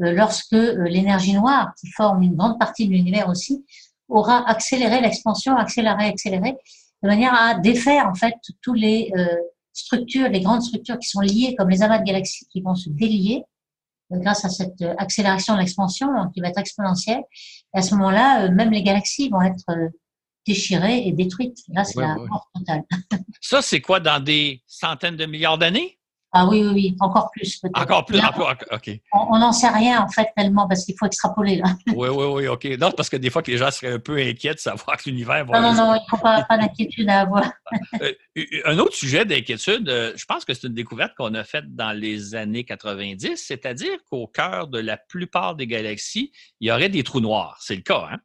lorsque 0.00 0.52
l'énergie 0.52 1.34
noire, 1.34 1.72
qui 1.78 1.88
forme 1.92 2.22
une 2.22 2.34
grande 2.34 2.58
partie 2.58 2.88
de 2.88 2.92
l'univers 2.92 3.28
aussi, 3.28 3.64
aura 4.08 4.48
accéléré 4.48 5.00
l'expansion, 5.00 5.56
accéléré, 5.56 6.06
accéléré, 6.06 6.56
de 7.02 7.08
manière 7.08 7.34
à 7.34 7.54
défaire 7.54 8.06
en 8.06 8.14
fait 8.14 8.34
tous 8.60 8.74
les 8.74 9.10
euh, 9.16 9.36
structures, 9.72 10.28
les 10.28 10.40
grandes 10.40 10.62
structures 10.62 10.98
qui 10.98 11.08
sont 11.08 11.20
liées, 11.20 11.54
comme 11.58 11.68
les 11.68 11.82
amas 11.82 11.98
de 11.98 12.04
galaxies 12.04 12.46
qui 12.46 12.60
vont 12.60 12.74
se 12.74 12.90
délier 12.90 13.44
euh, 14.12 14.18
grâce 14.18 14.44
à 14.44 14.48
cette 14.48 14.80
euh, 14.82 14.94
accélération 14.98 15.54
de 15.54 15.60
l'expansion 15.60 16.08
qui 16.32 16.40
va 16.40 16.48
être 16.48 16.58
exponentielle. 16.58 17.22
Et 17.74 17.78
à 17.78 17.82
ce 17.82 17.94
moment-là, 17.94 18.48
même 18.50 18.70
les 18.70 18.82
galaxies 18.82 19.28
vont 19.28 19.42
être 19.42 19.64
déchirées 20.46 21.06
et 21.06 21.12
détruites. 21.12 21.58
Là, 21.68 21.84
c'est 21.84 22.00
la 22.00 22.16
mort 22.16 22.48
totale. 22.54 22.82
Ça, 23.40 23.62
c'est 23.62 23.80
quoi 23.80 24.00
dans 24.00 24.22
des 24.22 24.62
centaines 24.66 25.16
de 25.16 25.26
milliards 25.26 25.58
d'années? 25.58 25.98
Ah 26.34 26.46
oui, 26.46 26.62
oui, 26.62 26.72
oui, 26.72 26.96
encore 27.00 27.30
plus 27.30 27.58
peut-être. 27.58 27.78
Encore 27.78 28.06
plus, 28.06 28.18
encore, 28.18 28.54
OK. 28.70 28.90
On 29.12 29.38
n'en 29.38 29.52
sait 29.52 29.68
rien 29.68 30.02
en 30.02 30.08
fait 30.08 30.28
tellement 30.34 30.66
parce 30.66 30.86
qu'il 30.86 30.94
faut 30.98 31.04
extrapoler 31.04 31.56
là. 31.56 31.76
oui, 31.88 32.08
oui, 32.08 32.24
oui, 32.24 32.48
OK. 32.48 32.64
Non, 32.80 32.90
parce 32.90 33.10
que 33.10 33.18
des 33.18 33.28
fois 33.28 33.42
que 33.42 33.50
les 33.50 33.58
gens 33.58 33.70
seraient 33.70 33.92
un 33.92 33.98
peu 33.98 34.16
inquiets 34.16 34.54
de 34.54 34.58
savoir 34.58 34.96
que 34.96 35.10
l'univers 35.10 35.44
va... 35.44 35.60
Non, 35.60 35.74
non, 35.74 35.88
non, 35.88 35.94
il 35.94 36.02
ne 36.02 36.08
faut 36.08 36.16
pas, 36.16 36.42
pas 36.44 36.56
d'inquiétude 36.56 37.08
à 37.08 37.20
avoir. 37.20 37.44
Euh, 38.00 38.12
un 38.66 38.78
autre 38.78 38.94
sujet 38.94 39.24
d'inquiétude, 39.24 39.88
euh, 39.88 40.12
je 40.14 40.24
pense 40.26 40.44
que 40.44 40.52
c'est 40.52 40.66
une 40.66 40.74
découverte 40.74 41.14
qu'on 41.16 41.34
a 41.34 41.44
faite 41.44 41.74
dans 41.74 41.92
les 41.92 42.34
années 42.34 42.64
90, 42.64 43.36
c'est-à-dire 43.36 43.98
qu'au 44.10 44.26
cœur 44.26 44.68
de 44.68 44.78
la 44.78 44.96
plupart 44.96 45.54
des 45.54 45.66
galaxies, 45.66 46.32
il 46.60 46.68
y 46.68 46.72
aurait 46.72 46.88
des 46.88 47.02
trous 47.02 47.20
noirs. 47.20 47.58
C'est 47.60 47.76
le 47.76 47.82
cas, 47.82 48.08
hein? 48.10 48.18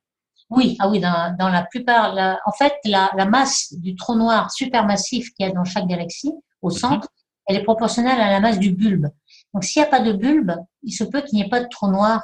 Oui, 0.50 0.78
ah 0.80 0.90
oui, 0.90 1.00
dans, 1.00 1.36
dans 1.38 1.50
la 1.50 1.64
plupart, 1.64 2.16
en 2.46 2.52
fait, 2.52 2.74
la, 2.86 3.12
la, 3.18 3.26
masse 3.26 3.74
du 3.74 3.96
trou 3.96 4.16
noir 4.16 4.50
supermassif 4.52 5.34
qu'il 5.34 5.46
y 5.46 5.50
a 5.50 5.54
dans 5.54 5.66
chaque 5.66 5.88
galaxie, 5.88 6.32
au 6.62 6.70
mm-hmm. 6.70 6.80
centre, 6.80 7.10
elle 7.48 7.58
est 7.58 7.64
proportionnelle 7.64 8.20
à 8.20 8.32
la 8.32 8.40
masse 8.40 8.60
du 8.60 8.72
bulbe. 8.72 9.08
Donc, 9.54 9.64
s'il 9.64 9.82
n'y 9.82 9.88
a 9.88 9.92
pas 9.92 10.00
de 10.00 10.14
bulbe, 10.14 10.56
il 10.84 10.92
se 10.92 11.04
peut 11.04 11.22
qu'il 11.22 11.40
n'y 11.40 11.46
ait 11.46 11.50
pas 11.50 11.62
de 11.62 11.68
trou 11.70 11.88
noir 11.90 12.22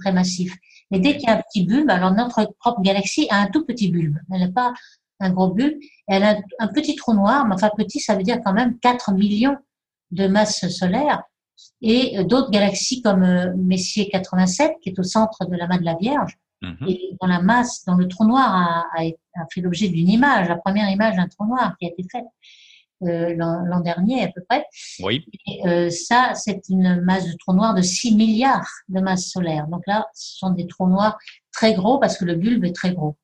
très 0.00 0.12
massif. 0.12 0.54
Mais 0.90 1.00
dès 1.00 1.16
qu'il 1.16 1.28
y 1.28 1.32
a 1.32 1.36
un 1.36 1.42
petit 1.42 1.64
bulbe, 1.64 1.90
alors 1.90 2.12
notre 2.12 2.52
propre 2.58 2.80
galaxie 2.82 3.26
a 3.30 3.38
un 3.38 3.46
tout 3.46 3.64
petit 3.64 3.88
bulbe. 3.88 4.18
Elle 4.32 4.40
n'a 4.40 4.52
pas 4.52 4.72
un 5.20 5.30
gros 5.30 5.48
bulbe. 5.48 5.78
Elle 6.06 6.24
a 6.24 6.36
un 6.58 6.68
petit 6.68 6.96
trou 6.96 7.14
noir, 7.14 7.46
mais 7.46 7.54
enfin 7.54 7.70
petit, 7.76 8.00
ça 8.00 8.14
veut 8.14 8.22
dire 8.22 8.38
quand 8.44 8.52
même 8.52 8.78
4 8.80 9.12
millions 9.12 9.56
de 10.10 10.26
masses 10.26 10.68
solaires. 10.68 11.22
Et 11.80 12.22
d'autres 12.24 12.50
galaxies 12.50 13.02
comme 13.02 13.22
euh, 13.22 13.52
Messier 13.56 14.08
87, 14.08 14.74
qui 14.82 14.90
est 14.90 14.98
au 14.98 15.02
centre 15.02 15.44
de 15.46 15.56
la 15.56 15.66
main 15.66 15.78
de 15.78 15.84
la 15.84 15.94
Vierge, 15.94 16.36
mhm. 16.64 16.88
et 16.88 17.16
dans 17.20 17.26
la 17.26 17.40
masse, 17.40 17.84
dans 17.84 17.96
le 17.96 18.08
trou 18.08 18.24
noir 18.24 18.52
a, 18.54 18.84
a 19.00 19.44
fait 19.52 19.60
l'objet 19.60 19.88
d'une 19.88 20.08
image, 20.08 20.48
la 20.48 20.56
première 20.56 20.90
image 20.90 21.16
d'un 21.16 21.28
trou 21.28 21.46
noir 21.46 21.74
qui 21.78 21.86
a 21.86 21.90
été 21.90 22.04
faite. 22.10 22.24
Euh, 23.02 23.34
l'an 23.34 23.80
dernier 23.80 24.22
à 24.22 24.28
peu 24.28 24.40
près. 24.48 24.64
Oui. 25.00 25.26
Et, 25.46 25.66
euh, 25.66 25.90
ça, 25.90 26.32
c'est 26.34 26.62
une 26.70 27.02
masse 27.02 27.26
de 27.26 27.36
trous 27.36 27.52
noirs 27.52 27.74
de 27.74 27.82
6 27.82 28.14
milliards 28.14 28.70
de 28.88 29.00
masses 29.00 29.30
solaires. 29.30 29.66
Donc 29.66 29.82
là, 29.86 30.06
ce 30.14 30.38
sont 30.38 30.50
des 30.50 30.66
trous 30.66 30.88
noirs 30.88 31.18
très 31.52 31.74
gros 31.74 31.98
parce 31.98 32.16
que 32.16 32.24
le 32.24 32.34
bulbe 32.34 32.64
est 32.64 32.74
très 32.74 32.92
gros. 32.92 33.16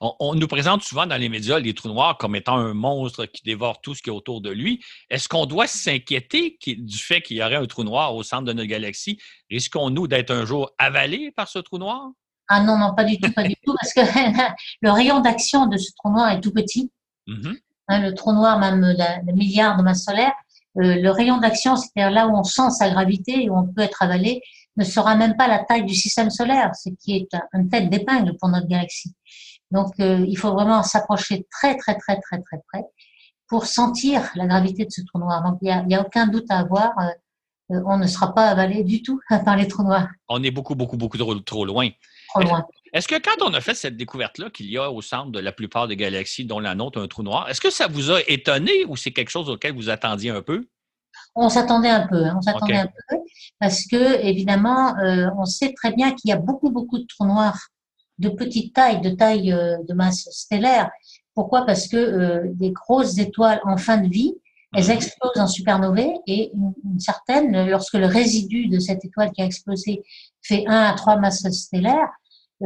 On, 0.00 0.34
nous 0.34 0.46
présente 0.46 0.82
souvent 0.82 1.06
dans 1.06 1.16
les 1.16 1.30
médias 1.30 1.58
les 1.58 1.72
trous 1.72 1.88
noirs 1.88 2.18
comme 2.18 2.36
étant 2.36 2.56
un 2.56 2.74
monstre 2.74 3.24
qui 3.24 3.42
dévore 3.42 3.80
tout 3.80 3.94
ce 3.94 4.02
qui 4.02 4.10
est 4.10 4.12
autour 4.12 4.42
de 4.42 4.50
lui. 4.50 4.84
Est-ce 5.08 5.28
qu'on 5.28 5.46
doit 5.46 5.66
s'inquiéter 5.66 6.58
du 6.66 6.98
fait 6.98 7.22
qu'il 7.22 7.38
y 7.38 7.42
aurait 7.42 7.56
un 7.56 7.66
trou 7.66 7.82
noir 7.82 8.14
au 8.14 8.22
centre 8.22 8.44
de 8.44 8.52
notre 8.52 8.68
galaxie? 8.68 9.18
Risquons-nous 9.50 10.06
d'être 10.06 10.30
un 10.30 10.44
jour 10.44 10.70
avalés 10.76 11.32
par 11.34 11.48
ce 11.48 11.58
trou 11.58 11.78
noir? 11.78 12.10
Ah 12.48 12.62
non, 12.62 12.78
non, 12.78 12.94
pas 12.94 13.04
du 13.04 13.18
tout, 13.18 13.32
pas 13.32 13.42
du 13.42 13.54
tout, 13.64 13.74
parce 13.80 13.92
que 13.92 14.00
le 14.82 14.90
rayon 14.90 15.20
d'action 15.20 15.66
de 15.66 15.76
ce 15.76 15.90
trou 15.96 16.10
noir 16.10 16.30
est 16.30 16.40
tout 16.40 16.52
petit. 16.52 16.90
Mm-hmm. 17.28 17.58
Hein, 17.88 18.00
le 18.00 18.14
trou 18.14 18.32
noir, 18.32 18.58
même 18.58 18.80
le 18.80 19.32
milliard 19.32 19.76
de 19.76 19.82
masse 19.82 20.04
solaire, 20.04 20.32
euh, 20.78 20.96
le 21.00 21.10
rayon 21.10 21.38
d'action, 21.38 21.76
c'est-à-dire 21.76 22.10
là 22.10 22.26
où 22.26 22.36
on 22.36 22.44
sent 22.44 22.70
sa 22.70 22.90
gravité 22.90 23.44
et 23.44 23.50
où 23.50 23.56
on 23.56 23.66
peut 23.66 23.82
être 23.82 24.02
avalé, 24.02 24.42
ne 24.76 24.84
sera 24.84 25.16
même 25.16 25.36
pas 25.36 25.48
la 25.48 25.64
taille 25.64 25.84
du 25.84 25.94
système 25.94 26.30
solaire, 26.30 26.70
ce 26.74 26.90
qui 27.00 27.16
est 27.16 27.28
une 27.54 27.68
tête 27.68 27.88
d'épingle 27.88 28.36
pour 28.38 28.48
notre 28.48 28.66
galaxie. 28.66 29.14
Donc, 29.70 29.88
euh, 30.00 30.24
il 30.28 30.36
faut 30.36 30.52
vraiment 30.52 30.82
s'approcher 30.82 31.46
très, 31.50 31.76
très, 31.76 31.96
très, 31.96 32.20
très, 32.20 32.40
très 32.42 32.58
près 32.68 32.84
pour 33.48 33.66
sentir 33.66 34.30
la 34.34 34.46
gravité 34.46 34.84
de 34.84 34.90
ce 34.90 35.00
trou 35.02 35.18
noir. 35.18 35.42
Donc, 35.42 35.58
il 35.62 35.86
n'y 35.86 35.94
a, 35.94 35.98
a, 35.98 36.02
aucun 36.02 36.26
doute 36.26 36.46
à 36.50 36.58
avoir. 36.58 36.92
Euh, 36.98 37.80
on 37.86 37.96
ne 37.96 38.06
sera 38.06 38.34
pas 38.34 38.48
avalé 38.48 38.84
du 38.84 39.02
tout 39.02 39.20
par 39.44 39.56
les 39.56 39.66
trous 39.66 39.82
noirs. 39.82 40.08
On 40.28 40.42
est 40.42 40.50
beaucoup, 40.50 40.74
beaucoup, 40.74 40.96
beaucoup 40.96 41.16
trop, 41.16 41.34
trop 41.36 41.64
loin. 41.64 41.88
Trop 42.28 42.42
loin. 42.42 42.66
Est-ce 42.92 43.08
que 43.08 43.16
quand 43.16 43.44
on 43.44 43.52
a 43.52 43.60
fait 43.60 43.74
cette 43.74 43.96
découverte-là 43.96 44.50
qu'il 44.50 44.70
y 44.70 44.78
a 44.78 44.90
au 44.90 45.02
centre 45.02 45.30
de 45.30 45.38
la 45.38 45.52
plupart 45.52 45.88
des 45.88 45.96
galaxies, 45.96 46.44
dont 46.44 46.60
la 46.60 46.74
nôtre, 46.74 47.00
un 47.00 47.08
trou 47.08 47.22
noir, 47.22 47.48
est-ce 47.48 47.60
que 47.60 47.70
ça 47.70 47.88
vous 47.88 48.10
a 48.10 48.20
étonné 48.26 48.84
ou 48.86 48.96
c'est 48.96 49.12
quelque 49.12 49.28
chose 49.28 49.50
auquel 49.50 49.74
vous 49.74 49.90
attendiez 49.90 50.30
un 50.30 50.42
peu? 50.42 50.66
On 51.34 51.48
s'attendait 51.48 51.90
un 51.90 52.06
peu, 52.06 52.24
hein, 52.24 52.34
on 52.38 52.40
s'attendait 52.40 52.76
un 52.76 52.86
peu, 52.86 53.16
parce 53.60 53.86
que 53.86 54.22
évidemment, 54.24 54.96
euh, 54.98 55.28
on 55.38 55.44
sait 55.44 55.72
très 55.74 55.92
bien 55.92 56.12
qu'il 56.12 56.30
y 56.30 56.32
a 56.32 56.36
beaucoup, 56.36 56.70
beaucoup 56.70 56.98
de 56.98 57.06
trous 57.06 57.26
noirs 57.26 57.68
de 58.18 58.28
petite 58.30 58.74
taille, 58.74 59.00
de 59.00 59.10
taille 59.10 59.52
euh, 59.52 59.76
de 59.86 59.94
masse 59.94 60.28
stellaire. 60.30 60.90
Pourquoi? 61.34 61.66
Parce 61.66 61.88
que 61.88 61.96
euh, 61.96 62.42
des 62.54 62.70
grosses 62.70 63.18
étoiles 63.18 63.60
en 63.64 63.76
fin 63.76 63.98
de 63.98 64.08
vie, 64.08 64.34
elles 64.74 64.84
mhm. 64.84 64.92
explosent 64.92 65.38
en 65.38 65.46
supernovae 65.46 66.14
et 66.26 66.50
une, 66.54 66.98
certaine, 66.98 67.68
lorsque 67.68 67.94
le 67.94 68.06
résidu 68.06 68.68
de 68.68 68.78
cette 68.78 69.04
étoile 69.04 69.30
qui 69.32 69.42
a 69.42 69.44
explosé 69.44 70.02
fait 70.46 70.64
1 70.66 70.72
à 70.72 70.94
3 70.94 71.16
masses 71.16 71.48
stellaires, 71.50 72.10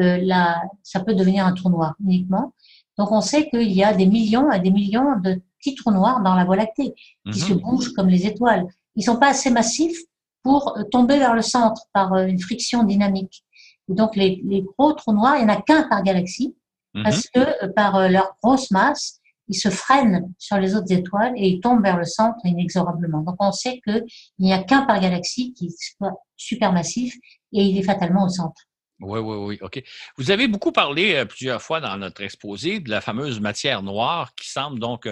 euh, 0.01 0.19
là, 0.19 0.63
ça 0.83 1.01
peut 1.01 1.15
devenir 1.15 1.47
un 1.47 1.53
trou 1.53 1.71
noir 1.71 1.95
uniquement. 2.05 2.55
Donc 2.99 3.13
on 3.13 3.21
sait 3.21 3.49
qu'il 3.49 3.73
y 3.73 3.83
a 3.83 3.95
des 3.95 4.07
millions 4.07 4.53
et 4.53 4.61
des 4.61 4.71
millions 4.71 5.19
de 5.19 5.41
petits 5.59 5.75
trous 5.75 5.91
noirs 5.91 6.21
dans 6.23 6.35
la 6.35 6.45
Voie 6.45 6.57
lactée 6.57 6.95
qui 7.33 7.41
se 7.41 7.53
mhm. 7.53 7.61
bougent 7.61 7.93
comme 7.95 8.09
les 8.09 8.27
étoiles. 8.27 8.67
Ils 8.97 9.05
sont 9.05 9.17
pas 9.17 9.29
assez 9.29 9.51
massifs 9.51 9.99
pour 10.43 10.77
euh, 10.77 10.85
tomber 10.85 11.19
vers 11.19 11.35
le 11.35 11.43
centre 11.43 11.83
par 11.93 12.13
euh, 12.13 12.27
une 12.27 12.39
friction 12.39 12.85
dynamique. 12.85 13.45
donc 13.89 14.17
les, 14.17 14.41
les, 14.45 14.63
gros 14.63 14.93
trous 14.93 15.13
noirs, 15.13 15.37
il 15.37 15.47
n'y 15.47 15.51
en 15.51 15.55
a 15.55 15.61
qu'un 15.63 15.85
par 15.85 16.03
galaxie 16.03 16.55
mhm. 16.95 17.03
parce 17.05 17.27
que 17.29 17.41
euh, 17.41 17.73
par 17.75 18.09
leur 18.09 18.37
grosse 18.43 18.71
masse, 18.71 19.20
ils 19.51 19.57
se 19.57 19.69
freinent 19.69 20.33
sur 20.39 20.57
les 20.57 20.75
autres 20.75 20.93
étoiles 20.93 21.33
et 21.37 21.49
ils 21.49 21.61
tombent 21.61 21.83
vers 21.83 21.99
le 21.99 22.05
centre 22.05 22.39
inexorablement. 22.45 23.21
Donc 23.21 23.37
on 23.39 23.53
sait 23.53 23.81
qu'il 23.85 24.05
n'y 24.39 24.53
a 24.53 24.63
qu'un 24.63 24.83
par 24.83 25.01
galaxie 25.01 25.53
qui 25.53 25.71
soit 25.71 26.13
supermassif 26.37 27.15
et 27.53 27.63
il 27.63 27.79
est 27.79 27.83
fatalement 27.83 28.25
au 28.25 28.29
centre. 28.29 28.63
Oui, 29.01 29.19
oui, 29.19 29.37
oui, 29.37 29.59
OK. 29.63 29.83
Vous 30.19 30.31
avez 30.31 30.47
beaucoup 30.47 30.73
parlé 30.73 31.25
plusieurs 31.27 31.63
fois 31.63 31.81
dans 31.81 31.97
notre 31.97 32.23
exposé 32.23 32.81
de 32.81 32.91
la 32.91 33.01
fameuse 33.01 33.41
matière 33.41 33.83
noire 33.83 34.35
qui 34.35 34.51
semble 34.51 34.79
donc 34.79 35.07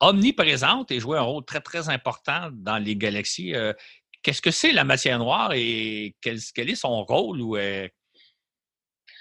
omniprésente 0.00 0.90
et 0.90 1.00
jouer 1.00 1.18
un 1.18 1.22
rôle 1.22 1.44
très, 1.44 1.60
très 1.60 1.88
important 1.88 2.50
dans 2.52 2.78
les 2.78 2.96
galaxies. 2.96 3.54
Euh, 3.54 3.72
qu'est-ce 4.22 4.42
que 4.42 4.50
c'est 4.50 4.72
la 4.72 4.84
matière 4.84 5.18
noire 5.18 5.52
et 5.54 6.16
quel, 6.20 6.38
quel 6.54 6.70
est 6.70 6.76
son 6.76 7.04
rôle 7.04 7.40
ou 7.40 7.56
euh, 7.56 7.88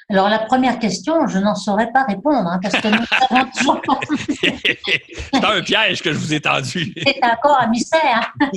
alors 0.09 0.29
la 0.29 0.39
première 0.39 0.79
question, 0.79 1.27
je 1.27 1.37
n'en 1.37 1.55
saurais 1.55 1.91
pas 1.91 2.03
répondre, 2.03 2.47
hein, 2.47 2.61
parce 2.61 2.75
que 2.75 2.87
nous 2.87 3.03
savons 3.29 3.51
toujours 3.51 3.81
pas. 3.81 3.99
C'est 4.39 5.43
un 5.43 5.61
piège 5.61 6.01
que 6.01 6.13
je 6.13 6.17
vous 6.17 6.33
ai 6.33 6.39
tendu. 6.39 6.93
C'est 7.05 7.21
encore 7.25 7.59
un 7.59 7.67
mystère. 7.67 8.33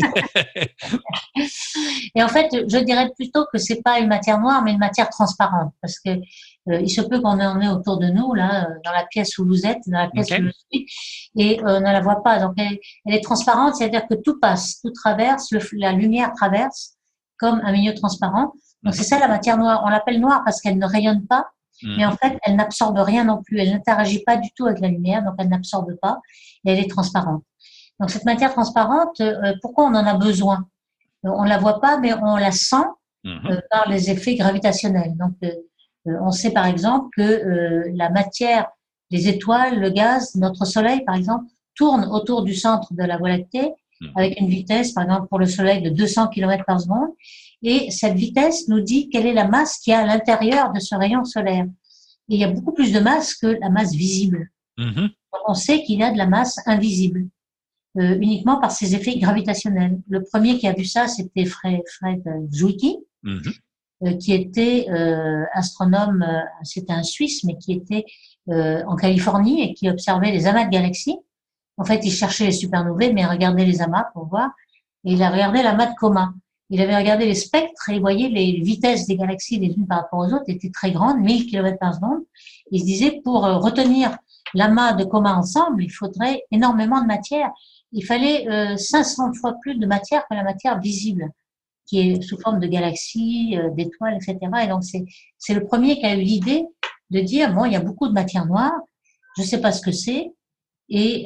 Et 2.14 2.22
en 2.22 2.28
fait, 2.28 2.46
je 2.52 2.78
dirais 2.78 3.10
plutôt 3.16 3.46
que 3.52 3.58
c'est 3.58 3.82
pas 3.82 3.98
une 3.98 4.06
matière 4.06 4.38
noire, 4.38 4.62
mais 4.62 4.70
une 4.72 4.78
matière 4.78 5.10
transparente, 5.10 5.72
parce 5.80 5.98
que 5.98 6.10
euh, 6.10 6.80
il 6.80 6.90
se 6.90 7.00
peut 7.00 7.20
qu'on 7.20 7.40
en 7.40 7.60
ait 7.60 7.68
autour 7.68 7.98
de 7.98 8.06
nous, 8.06 8.32
là, 8.34 8.66
euh, 8.66 8.74
dans 8.84 8.92
la 8.92 9.04
pièce 9.06 9.36
où 9.38 9.44
vous 9.44 9.66
êtes, 9.66 9.80
dans 9.88 9.98
la 9.98 10.08
pièce 10.08 10.30
où 10.30 10.42
je 10.42 10.52
suis, 10.70 10.86
et 11.36 11.58
euh, 11.60 11.78
on 11.78 11.80
ne 11.80 11.92
la 11.92 12.00
voit 12.00 12.22
pas. 12.22 12.38
Donc 12.38 12.54
elle, 12.58 12.78
est 13.06 13.24
transparente, 13.24 13.74
c'est-à-dire 13.74 14.06
que 14.08 14.14
tout 14.14 14.38
passe, 14.38 14.80
tout 14.80 14.90
traverse, 14.90 15.52
la 15.72 15.90
lumière 15.92 16.32
traverse 16.32 16.94
comme 17.38 17.60
un 17.64 17.72
milieu 17.72 17.92
transparent. 17.94 18.52
Donc 18.82 18.94
c'est 18.94 19.04
ça 19.04 19.18
la 19.18 19.28
matière 19.28 19.58
noire. 19.58 19.82
On 19.84 19.88
l'appelle 19.88 20.20
noire 20.20 20.42
parce 20.44 20.60
qu'elle 20.60 20.78
ne 20.78 20.86
rayonne 20.86 21.26
pas, 21.26 21.46
mhm. 21.82 21.96
mais 21.96 22.06
en 22.06 22.12
fait 22.12 22.38
elle 22.42 22.56
n'absorbe 22.56 22.98
rien 22.98 23.24
non 23.24 23.42
plus. 23.42 23.58
Elle 23.58 23.70
n'interagit 23.70 24.22
pas 24.24 24.36
du 24.36 24.50
tout 24.52 24.66
avec 24.66 24.80
la 24.80 24.88
lumière, 24.88 25.22
donc 25.22 25.34
elle 25.38 25.48
n'absorbe 25.48 25.94
pas 26.00 26.18
et 26.64 26.72
elle 26.72 26.78
est 26.78 26.90
transparente. 26.90 27.42
Donc 27.98 28.10
cette 28.10 28.24
matière 28.24 28.52
transparente, 28.52 29.20
euh, 29.20 29.54
pourquoi 29.60 29.84
on 29.84 29.94
en 29.94 30.06
a 30.06 30.14
besoin? 30.14 30.66
On 31.22 31.44
la 31.44 31.58
voit 31.58 31.80
pas, 31.80 31.98
mais 31.98 32.14
on 32.14 32.36
la 32.36 32.50
sent 32.50 32.76
mhm. 33.24 33.50
euh, 33.50 33.60
par 33.70 33.88
les 33.88 34.10
effets 34.10 34.34
gravitationnels. 34.36 35.16
Donc 35.16 35.34
euh, 35.44 35.50
on 36.22 36.30
sait 36.30 36.52
par 36.52 36.64
exemple 36.64 37.08
que 37.14 37.84
la 37.94 38.08
matière, 38.08 38.68
les 39.10 39.28
étoiles, 39.28 39.78
le 39.78 39.90
gaz, 39.90 40.34
notre 40.36 40.64
Soleil 40.64 41.04
par 41.04 41.14
exemple, 41.14 41.44
tourne 41.74 42.06
autour 42.06 42.42
du 42.42 42.54
centre 42.54 42.94
de 42.94 43.04
la 43.04 43.18
Voie 43.18 43.28
lactée 43.28 43.74
mhm. 44.00 44.12
avec 44.16 44.40
une 44.40 44.48
vitesse, 44.48 44.92
par 44.92 45.04
exemple 45.04 45.28
pour 45.28 45.38
le 45.38 45.46
Soleil, 45.46 45.82
de 45.82 45.90
200 45.90 46.28
km 46.28 46.64
par 46.64 46.80
seconde. 46.80 47.10
Et 47.62 47.90
cette 47.90 48.14
vitesse 48.14 48.68
nous 48.68 48.80
dit 48.80 49.08
quelle 49.10 49.26
est 49.26 49.34
la 49.34 49.46
masse 49.46 49.78
qui 49.78 49.92
a 49.92 50.00
à 50.00 50.06
l'intérieur 50.06 50.72
de 50.72 50.80
ce 50.80 50.94
rayon 50.94 51.24
solaire. 51.24 51.66
Et 52.28 52.34
il 52.34 52.40
y 52.40 52.44
a 52.44 52.50
beaucoup 52.50 52.72
plus 52.72 52.92
de 52.92 53.00
masse 53.00 53.34
que 53.34 53.58
la 53.60 53.70
masse 53.70 53.92
visible. 53.92 54.50
Mm-hmm. 54.78 55.10
On 55.46 55.54
sait 55.54 55.82
qu'il 55.82 55.98
y 55.98 56.02
a 56.02 56.12
de 56.12 56.18
la 56.18 56.26
masse 56.26 56.58
invisible, 56.66 57.26
euh, 57.98 58.16
uniquement 58.20 58.60
par 58.60 58.70
ses 58.70 58.94
effets 58.94 59.18
gravitationnels. 59.18 60.00
Le 60.08 60.22
premier 60.22 60.58
qui 60.58 60.66
a 60.66 60.72
vu 60.72 60.84
ça, 60.84 61.06
c'était 61.06 61.44
Fred, 61.44 61.80
Fred 61.98 62.22
Zwicky, 62.50 62.98
mm-hmm. 63.24 63.58
euh, 64.04 64.16
qui 64.16 64.32
était 64.32 64.86
euh, 64.90 65.44
astronome, 65.52 66.24
c'était 66.62 66.92
un 66.92 67.02
Suisse, 67.02 67.44
mais 67.44 67.58
qui 67.58 67.72
était 67.72 68.04
en 68.48 68.96
Californie 68.96 69.62
et 69.62 69.74
qui 69.74 69.88
observait 69.88 70.32
les 70.32 70.46
amas 70.48 70.64
de 70.64 70.70
galaxies. 70.70 71.16
En 71.76 71.84
fait, 71.84 72.04
il 72.04 72.10
cherchait 72.10 72.46
les 72.46 72.52
supernovae, 72.52 73.12
mais 73.12 73.20
il 73.20 73.26
regardait 73.26 73.64
les 73.64 73.80
amas 73.80 74.06
pour 74.12 74.26
voir. 74.26 74.50
Et 75.04 75.12
il 75.12 75.22
a 75.22 75.30
regardé 75.30 75.62
l'amas 75.62 75.86
de 75.86 75.94
coma 75.94 76.34
il 76.70 76.80
avait 76.80 76.96
regardé 76.96 77.26
les 77.26 77.34
spectres 77.34 77.90
et 77.90 77.96
il 77.96 78.00
voyait 78.00 78.28
les 78.28 78.60
vitesses 78.60 79.06
des 79.06 79.16
galaxies 79.16 79.58
les 79.58 79.74
unes 79.74 79.88
par 79.88 80.02
rapport 80.02 80.20
aux 80.20 80.32
autres 80.32 80.44
étaient 80.46 80.70
très 80.70 80.92
grandes, 80.92 81.18
1000 81.18 81.46
km 81.46 81.76
par 81.78 81.94
seconde. 81.94 82.20
Il 82.70 82.80
se 82.80 82.84
disait, 82.84 83.20
pour 83.24 83.44
euh, 83.44 83.58
retenir 83.58 84.16
l'amas 84.54 84.92
de 84.92 85.04
coma 85.04 85.34
ensemble, 85.34 85.82
il 85.82 85.90
faudrait 85.90 86.44
énormément 86.52 87.00
de 87.02 87.06
matière. 87.06 87.50
Il 87.92 88.04
fallait 88.04 88.46
500 88.76 89.30
euh, 89.30 89.32
fois 89.32 89.54
plus 89.60 89.74
de 89.74 89.86
matière 89.86 90.22
que 90.30 90.36
la 90.36 90.44
matière 90.44 90.78
visible, 90.78 91.28
qui 91.86 91.98
est 91.98 92.22
sous 92.22 92.38
forme 92.38 92.60
de 92.60 92.68
galaxies, 92.68 93.58
euh, 93.58 93.70
d'étoiles, 93.70 94.14
etc. 94.14 94.38
Et 94.62 94.68
donc, 94.68 94.84
c'est 94.84 95.54
le 95.54 95.64
premier 95.64 95.98
qui 95.98 96.06
a 96.06 96.14
eu 96.14 96.20
l'idée 96.20 96.64
de 97.10 97.20
dire, 97.20 97.52
bon, 97.52 97.64
il 97.64 97.72
y 97.72 97.76
a 97.76 97.80
beaucoup 97.80 98.06
de 98.06 98.12
matière 98.12 98.46
noire, 98.46 98.78
je 99.36 99.42
ne 99.42 99.46
sais 99.46 99.60
pas 99.60 99.72
ce 99.72 99.82
que 99.82 99.90
c'est, 99.90 100.32
et 100.88 101.24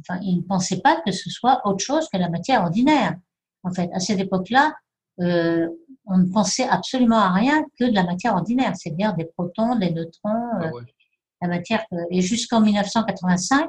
enfin, 0.00 0.20
il 0.22 0.38
ne 0.38 0.42
pensait 0.42 0.80
pas 0.80 1.00
que 1.02 1.12
ce 1.12 1.28
soit 1.28 1.60
autre 1.66 1.84
chose 1.84 2.08
que 2.10 2.18
la 2.18 2.30
matière 2.30 2.62
ordinaire. 2.62 3.16
En 3.62 3.70
fait, 3.70 3.90
à 3.92 4.00
cette 4.00 4.18
époque-là, 4.18 4.72
euh, 5.20 5.68
on 6.06 6.18
ne 6.18 6.32
pensait 6.32 6.66
absolument 6.66 7.18
à 7.18 7.32
rien 7.32 7.64
que 7.78 7.84
de 7.84 7.94
la 7.94 8.04
matière 8.04 8.34
ordinaire, 8.34 8.74
c'est-à-dire 8.76 9.14
des 9.14 9.24
protons, 9.24 9.76
des 9.76 9.90
neutrons, 9.90 10.50
ah 10.60 10.64
euh, 10.64 10.80
la 11.40 11.48
matière. 11.48 11.84
et 12.10 12.20
jusqu'en 12.20 12.60
1985, 12.60 13.68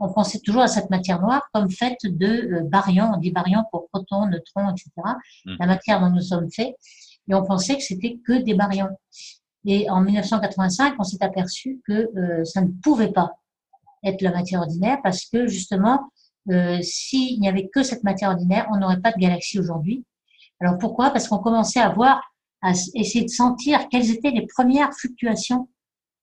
on 0.00 0.12
pensait 0.12 0.40
toujours 0.40 0.62
à 0.62 0.68
cette 0.68 0.90
matière 0.90 1.20
noire 1.20 1.42
comme 1.52 1.70
faite 1.70 1.98
de 2.04 2.26
euh, 2.26 2.60
baryons, 2.64 3.12
on 3.14 3.18
dit 3.18 3.30
baryons 3.30 3.64
pour 3.70 3.88
protons, 3.92 4.26
neutrons, 4.26 4.70
etc. 4.70 4.90
Hmm. 5.44 5.56
La 5.60 5.66
matière 5.66 6.00
dont 6.00 6.10
nous 6.10 6.22
sommes 6.22 6.50
faits, 6.50 6.74
et 7.28 7.34
on 7.34 7.44
pensait 7.44 7.76
que 7.76 7.82
c'était 7.82 8.18
que 8.26 8.32
des 8.42 8.54
baryons. 8.54 8.96
Et 9.66 9.90
en 9.90 10.00
1985, 10.00 10.94
on 10.98 11.04
s'est 11.04 11.22
aperçu 11.22 11.80
que 11.86 12.08
euh, 12.16 12.44
ça 12.44 12.62
ne 12.62 12.68
pouvait 12.82 13.12
pas 13.12 13.32
être 14.02 14.22
la 14.22 14.32
matière 14.32 14.62
ordinaire 14.62 14.98
parce 15.02 15.26
que 15.26 15.46
justement, 15.46 16.10
euh, 16.50 16.78
s'il 16.80 17.38
n'y 17.38 17.48
avait 17.48 17.68
que 17.68 17.82
cette 17.82 18.02
matière 18.02 18.30
ordinaire, 18.30 18.66
on 18.72 18.78
n'aurait 18.78 19.00
pas 19.00 19.12
de 19.12 19.18
galaxie 19.18 19.60
aujourd'hui. 19.60 20.04
Alors 20.60 20.78
pourquoi? 20.78 21.10
Parce 21.10 21.28
qu'on 21.28 21.38
commençait 21.38 21.80
à 21.80 21.90
voir, 21.90 22.22
à 22.62 22.72
essayer 22.94 23.24
de 23.24 23.30
sentir 23.30 23.88
quelles 23.88 24.10
étaient 24.10 24.30
les 24.30 24.46
premières 24.46 24.92
fluctuations 24.94 25.68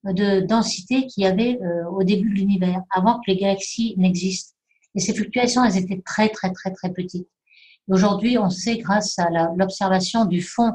de 0.03 0.41
densité 0.41 1.07
qu'il 1.07 1.23
y 1.23 1.27
avait 1.27 1.59
euh, 1.61 1.89
au 1.89 2.03
début 2.03 2.29
de 2.29 2.35
l'univers, 2.35 2.81
avant 2.91 3.15
que 3.15 3.31
les 3.31 3.37
galaxies 3.37 3.95
n'existent. 3.97 4.53
Et 4.95 4.99
ces 4.99 5.13
fluctuations, 5.13 5.65
elles 5.65 5.77
étaient 5.77 6.01
très, 6.05 6.29
très, 6.29 6.51
très, 6.51 6.71
très 6.71 6.93
petites. 6.93 7.27
Aujourd'hui, 7.87 8.37
on 8.37 8.49
sait, 8.49 8.77
grâce 8.77 9.17
à 9.19 9.29
l'observation 9.55 10.25
du 10.25 10.41
fond 10.41 10.73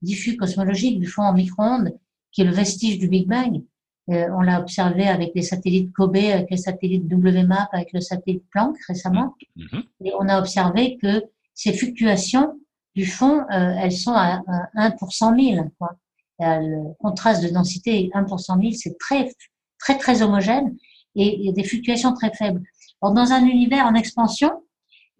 diffus 0.00 0.36
cosmologique, 0.36 1.00
du 1.00 1.06
fond 1.06 1.22
en 1.22 1.34
micro-ondes, 1.34 1.92
qui 2.32 2.42
est 2.42 2.44
le 2.44 2.52
vestige 2.52 2.98
du 2.98 3.08
Big 3.08 3.28
Bang, 3.28 3.62
euh, 4.10 4.26
on 4.36 4.40
l'a 4.40 4.60
observé 4.60 5.06
avec 5.06 5.32
les 5.34 5.42
satellites 5.42 5.92
Kobe, 5.92 6.16
avec 6.16 6.50
les 6.50 6.56
satellites 6.56 7.04
WMAP, 7.10 7.68
avec 7.72 7.92
le 7.92 8.00
satellite 8.00 8.44
Planck 8.50 8.76
récemment. 8.88 9.34
Mm-hmm. 9.56 9.82
Et 10.04 10.12
on 10.18 10.28
a 10.28 10.38
observé 10.40 10.98
que 11.00 11.22
ces 11.54 11.72
fluctuations 11.72 12.58
du 12.94 13.06
fond, 13.06 13.40
euh, 13.50 13.74
elles 13.78 13.92
sont 13.92 14.12
à, 14.12 14.42
1 14.74 14.90
pour 14.92 15.12
100 15.12 15.36
000. 15.38 15.66
Quoi. 15.78 15.96
le 16.38 16.94
contraste 17.00 17.42
de 17.42 17.48
densité 17.48 18.10
1 18.14 18.24
pour 18.24 18.40
100 18.40 18.60
000, 18.60 18.72
c'est 18.72 18.98
très, 18.98 19.32
très, 19.78 19.98
très 19.98 20.22
homogène 20.22 20.76
et 21.14 21.48
a 21.48 21.52
des 21.52 21.64
fluctuations 21.64 22.12
très 22.12 22.32
faibles. 22.32 22.62
Alors, 23.00 23.14
dans 23.14 23.32
un 23.32 23.44
univers 23.44 23.86
en 23.86 23.94
expansion, 23.94 24.50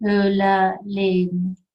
euh, 0.03 0.29
la, 0.29 0.75
les, 0.85 1.29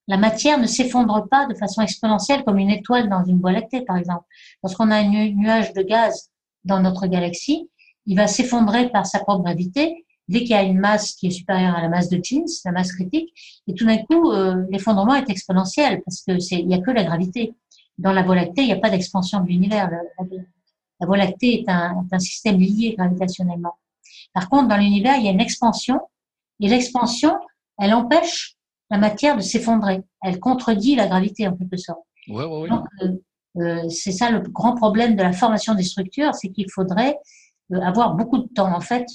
la 0.07 0.17
matière 0.17 0.59
ne 0.59 0.67
s'effondre 0.67 1.27
pas 1.29 1.45
de 1.45 1.53
façon 1.53 1.81
exponentielle 1.81 2.43
comme 2.43 2.57
une 2.57 2.69
étoile 2.69 3.09
dans 3.09 3.23
une 3.23 3.39
voie 3.39 3.51
lactée, 3.51 3.81
par 3.81 3.97
exemple. 3.97 4.25
Lorsqu'on 4.63 4.91
a 4.91 4.97
un 4.97 5.29
nuage 5.31 5.73
de 5.73 5.81
gaz 5.81 6.29
dans 6.65 6.79
notre 6.79 7.07
galaxie, 7.07 7.69
il 8.05 8.17
va 8.17 8.27
s'effondrer 8.27 8.89
par 8.89 9.05
sa 9.05 9.19
propre 9.19 9.43
gravité 9.43 10.05
dès 10.29 10.39
qu'il 10.39 10.51
y 10.51 10.53
a 10.53 10.63
une 10.63 10.79
masse 10.79 11.13
qui 11.15 11.27
est 11.27 11.31
supérieure 11.31 11.75
à 11.75 11.81
la 11.81 11.89
masse 11.89 12.07
de 12.07 12.19
Jeans, 12.23 12.45
la 12.63 12.71
masse 12.71 12.93
critique, 12.93 13.33
et 13.67 13.73
tout 13.73 13.85
d'un 13.85 13.97
coup, 13.97 14.31
euh, 14.31 14.63
l'effondrement 14.69 15.15
est 15.15 15.29
exponentiel 15.29 16.01
parce 16.05 16.21
que 16.21 16.39
c'est, 16.39 16.59
il 16.59 16.67
n'y 16.67 16.75
a 16.75 16.79
que 16.79 16.91
la 16.91 17.03
gravité. 17.03 17.53
Dans 17.97 18.13
la 18.13 18.23
Voie 18.23 18.35
lactée, 18.35 18.61
il 18.61 18.67
n'y 18.67 18.73
a 18.73 18.79
pas 18.79 18.89
d'expansion 18.89 19.41
de 19.41 19.47
l'univers. 19.47 19.89
La, 19.89 21.07
Voie 21.07 21.17
lactée 21.17 21.61
est 21.61 21.69
un, 21.69 22.05
un, 22.09 22.19
système 22.19 22.57
lié 22.59 22.95
gravitationnellement. 22.97 23.73
Par 24.33 24.47
contre, 24.47 24.69
dans 24.69 24.77
l'univers, 24.77 25.17
il 25.17 25.25
y 25.25 25.27
a 25.27 25.31
une 25.31 25.41
expansion, 25.41 25.99
et 26.61 26.69
l'expansion, 26.69 27.33
elle 27.77 27.93
empêche 27.93 28.55
la 28.89 28.97
matière 28.97 29.35
de 29.35 29.41
s'effondrer. 29.41 30.01
Elle 30.21 30.39
contredit 30.39 30.95
la 30.95 31.07
gravité 31.07 31.47
en 31.47 31.57
quelque 31.57 31.77
sorte. 31.77 31.99
Ouais, 32.29 32.45
ouais, 32.45 32.61
ouais. 32.61 32.69
Donc, 32.69 32.85
euh, 33.01 33.11
euh, 33.57 33.89
c'est 33.89 34.11
ça 34.11 34.29
le 34.29 34.39
grand 34.41 34.75
problème 34.75 35.15
de 35.15 35.23
la 35.23 35.33
formation 35.33 35.73
des 35.73 35.83
structures, 35.83 36.35
c'est 36.35 36.49
qu'il 36.49 36.71
faudrait 36.71 37.17
avoir 37.81 38.15
beaucoup 38.15 38.37
de 38.37 38.47
temps. 38.47 38.73
En 38.73 38.79
fait, 38.79 39.05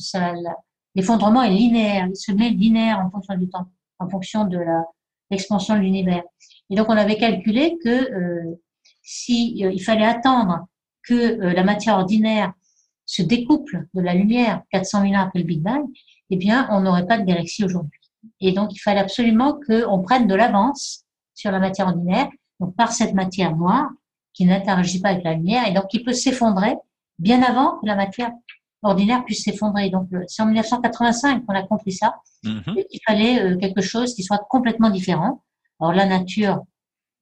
l'effondrement 0.94 1.42
est 1.42 1.50
linéaire, 1.50 2.06
il 2.08 2.16
se 2.16 2.32
met 2.32 2.50
linéaire 2.50 3.00
en 3.00 3.10
fonction 3.10 3.36
du 3.36 3.48
temps, 3.48 3.66
en 3.98 4.08
fonction 4.08 4.44
de 4.44 4.58
l'expansion 5.30 5.74
de 5.74 5.80
l'univers. 5.80 6.22
Et 6.70 6.76
donc 6.76 6.88
on 6.88 6.96
avait 6.96 7.18
calculé 7.18 7.76
que 7.82 8.12
euh, 8.12 8.60
si 9.02 9.56
il 9.58 9.82
fallait 9.82 10.06
attendre 10.06 10.66
que 11.02 11.36
la 11.38 11.62
matière 11.62 11.96
ordinaire 11.96 12.52
se 13.06 13.22
découple 13.22 13.86
de 13.92 14.00
la 14.00 14.14
lumière 14.14 14.62
400 14.70 15.02
000 15.02 15.14
ans 15.14 15.20
après 15.20 15.40
le 15.40 15.44
Big 15.44 15.60
Bang, 15.60 15.84
eh 16.30 16.36
bien 16.36 16.66
on 16.70 16.80
n'aurait 16.80 17.06
pas 17.06 17.18
de 17.18 17.24
galaxie 17.24 17.64
aujourd'hui. 17.64 18.00
Et 18.40 18.52
donc 18.52 18.74
il 18.74 18.78
fallait 18.78 19.00
absolument 19.00 19.58
qu'on 19.66 20.02
prenne 20.02 20.26
de 20.26 20.34
l'avance 20.34 21.04
sur 21.34 21.50
la 21.50 21.58
matière 21.58 21.88
ordinaire, 21.88 22.28
donc 22.60 22.74
par 22.76 22.92
cette 22.92 23.14
matière 23.14 23.56
noire 23.56 23.90
qui 24.32 24.46
n'interagit 24.46 25.00
pas 25.00 25.10
avec 25.10 25.24
la 25.24 25.34
lumière 25.34 25.66
et 25.68 25.72
donc 25.72 25.88
qui 25.88 26.02
peut 26.02 26.12
s'effondrer 26.12 26.76
bien 27.18 27.42
avant 27.42 27.78
que 27.78 27.86
la 27.86 27.94
matière 27.94 28.32
ordinaire 28.84 29.24
puisse 29.24 29.44
s'effondrer. 29.44 29.90
Donc 29.90 30.08
c'est 30.28 30.42
en 30.42 30.46
1985 30.46 31.44
qu'on 31.44 31.54
a 31.54 31.62
compris 31.62 31.92
ça. 31.92 32.16
Il 32.44 33.00
fallait 33.06 33.40
euh, 33.40 33.56
quelque 33.56 33.80
chose 33.80 34.14
qui 34.14 34.22
soit 34.22 34.44
complètement 34.48 34.90
différent. 34.90 35.42
Alors 35.80 35.92
la 35.92 36.06
nature 36.06 36.62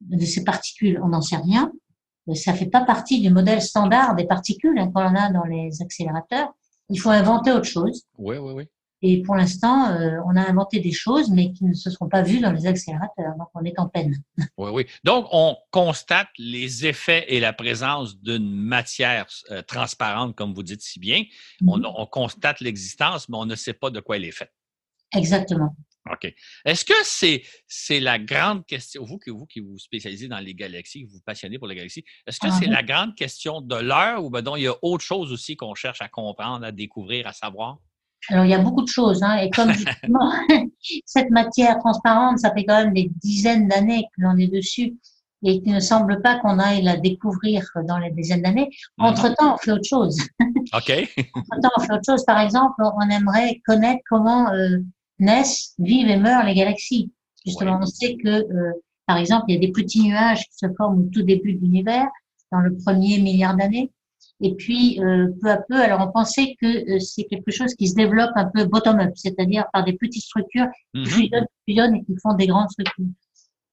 de 0.01 0.25
ces 0.25 0.45
particules, 0.45 1.01
on 1.03 1.09
n'en 1.09 1.21
sait 1.21 1.37
rien. 1.37 1.73
Euh, 2.29 2.35
ça 2.35 2.55
fait 2.55 2.67
pas 2.67 2.85
partie 2.85 3.21
du 3.21 3.31
modèle 3.31 3.63
standard 3.63 4.15
des 4.15 4.25
particules 4.25 4.79
hein, 4.79 4.91
qu'on 4.93 5.15
a 5.15 5.31
dans 5.31 5.45
les 5.45 5.81
accélérateurs. 5.81 6.53
Il 6.89 6.99
faut 6.99 7.11
inventer 7.11 7.53
autre 7.53 7.65
chose. 7.65 8.03
Oui, 8.19 8.37
oui, 8.37 8.53
oui. 8.55 8.65
Et 9.05 9.21
pour 9.23 9.35
l'instant, 9.35 9.91
euh, 9.91 10.19
on 10.27 10.37
a 10.37 10.49
inventé 10.49 10.79
des 10.79 10.93
choses, 10.93 11.29
mais 11.31 11.53
qui 11.53 11.65
ne 11.65 11.75
se 11.75 11.91
sont 11.91 12.09
pas 12.09 12.23
vues 12.23 12.39
dans 12.39 12.53
les 12.53 12.67
accélérateurs. 12.67 13.35
Donc, 13.37 13.49
on 13.55 13.65
est 13.65 13.79
en 13.79 13.89
peine. 13.89 14.15
Oui, 14.59 14.71
oui. 14.73 14.87
Donc, 15.03 15.27
on 15.33 15.57
constate 15.71 16.29
les 16.39 16.87
effets 16.87 17.25
et 17.29 17.41
la 17.41 17.53
présence 17.53 18.21
d'une 18.21 18.55
matière 18.55 19.27
euh, 19.51 19.63
transparente, 19.63 20.37
comme 20.37 20.55
vous 20.55 20.63
dites 20.63 20.83
si 20.83 21.01
bien. 21.01 21.25
on, 21.67 21.79
mhm. 21.79 21.87
on, 21.97 22.07
constate 22.07 22.61
l'existence, 22.61 23.29
mais 23.29 23.37
on 23.39 23.47
ne 23.47 23.57
sait 23.57 23.73
pas 23.73 23.91
de 23.91 23.99
quoi 23.99 24.17
elle 24.17 24.25
est 24.25 24.31
faite. 24.31 24.53
Exactement. 25.15 25.75
OK. 26.11 26.33
Est-ce 26.65 26.85
que 26.85 26.95
c'est 27.05 27.43
c'est 27.67 28.01
la 28.01 28.19
grande 28.19 28.67
question, 28.67 29.05
vous, 29.05 29.19
vous 29.27 29.47
qui 29.47 29.61
vous 29.61 29.79
spécialisez 29.79 30.29
dans 30.29 30.41
les 30.41 30.55
galaxies, 30.55 31.05
vous 31.05 31.11
vous 31.15 31.23
passionnez 31.25 31.59
pour 31.59 31.69
les 31.69 31.77
galaxies, 31.77 32.05
est-ce 32.27 32.41
que 32.41 32.49
ah 32.49 32.59
c'est 32.59 32.67
la 32.67 32.83
grande 32.83 33.15
question 33.15 33.61
de 33.61 33.77
l'heure 33.77 34.25
ou 34.25 34.31
ben 34.31 34.43
donc 34.43 34.59
il 34.59 34.65
y 34.65 34.67
a 34.67 34.75
autre 34.83 35.05
chose 35.05 35.33
aussi 35.33 35.57
qu'on 35.57 35.75
cherche 35.75 36.03
à 36.03 36.09
comprendre, 36.09 36.65
à 36.65 36.73
découvrir, 36.73 37.29
à 37.29 37.33
savoir? 37.33 37.79
Alors, 38.29 38.45
il 38.45 38.51
y 38.51 38.55
a 38.55 38.59
beaucoup 38.59 38.83
de 38.83 38.89
choses. 38.89 39.23
Hein, 39.23 39.37
et 39.39 39.51
comme 39.51 39.73
justement, 39.73 40.33
cette 41.05 41.31
matière 41.31 41.79
transparente, 41.79 42.39
ça 42.39 42.53
fait 42.53 42.65
quand 42.65 42.85
même 42.85 42.95
des 42.95 43.11
dizaines 43.23 43.69
d'années 43.69 44.05
que 44.17 44.23
l'on 44.23 44.37
est 44.37 44.49
dessus 44.49 44.97
et 45.45 45.61
qu'il 45.61 45.73
ne 45.73 45.81
semble 45.81 46.23
pas 46.23 46.39
qu'on 46.39 46.59
aille 46.59 46.83
la 46.83 46.97
découvrir 46.97 47.67
dans 47.89 47.99
les 47.99 48.11
dizaines 48.11 48.43
d'années. 48.43 48.71
Entre-temps, 48.99 49.55
on 49.55 49.57
fait 49.59 49.73
autre 49.73 49.89
chose. 49.89 50.21
OK. 50.41 50.91
Entre-temps, 51.35 51.71
on 51.77 51.81
fait 51.81 51.93
autre 51.93 52.05
chose. 52.07 52.25
Par 52.25 52.41
exemple, 52.41 52.81
on 52.81 53.11
aimerait 53.11 53.61
connaître 53.67 54.03
comment 54.09 54.53
euh, 54.53 54.79
naissent, 55.19 55.75
vivent 55.79 56.09
et 56.09 56.17
meurent 56.17 56.45
les 56.45 56.55
galaxies. 56.55 57.11
Justement, 57.45 57.81
on 57.83 57.87
sait 57.87 58.17
que, 58.23 58.29
euh, 58.29 58.73
par 59.07 59.17
exemple, 59.17 59.47
il 59.49 59.55
y 59.55 59.57
a 59.57 59.61
des 59.61 59.73
petits 59.73 60.03
nuages 60.03 60.45
qui 60.45 60.59
se 60.59 60.67
forment 60.77 61.01
au 61.01 61.11
tout 61.11 61.23
début 61.23 61.55
de 61.55 61.59
l'univers, 61.59 62.07
dans 62.53 62.61
le 62.61 62.77
premier 62.77 63.19
milliard 63.19 63.57
d'années. 63.57 63.91
Et 64.45 64.55
puis, 64.57 65.01
euh, 65.01 65.29
peu 65.41 65.51
à 65.51 65.57
peu, 65.57 65.81
alors 65.81 66.01
on 66.01 66.11
pensait 66.11 66.57
que 66.61 66.67
euh, 66.67 66.99
c'est 66.99 67.25
quelque 67.25 67.53
chose 67.53 67.75
qui 67.75 67.87
se 67.87 67.95
développe 67.95 68.33
un 68.35 68.47
peu 68.47 68.65
bottom-up, 68.65 69.13
c'est-à-dire 69.15 69.67
par 69.73 69.85
des 69.85 69.93
petites 69.93 70.25
structures 70.25 70.67
qui 70.93 71.01
mhm. 71.01 71.07
fusionnent, 71.07 71.47
fusionnent 71.65 71.95
et 71.95 72.05
qui 72.05 72.17
font 72.21 72.35
des 72.35 72.49
grandes 72.49 72.69
structures. 72.69 73.07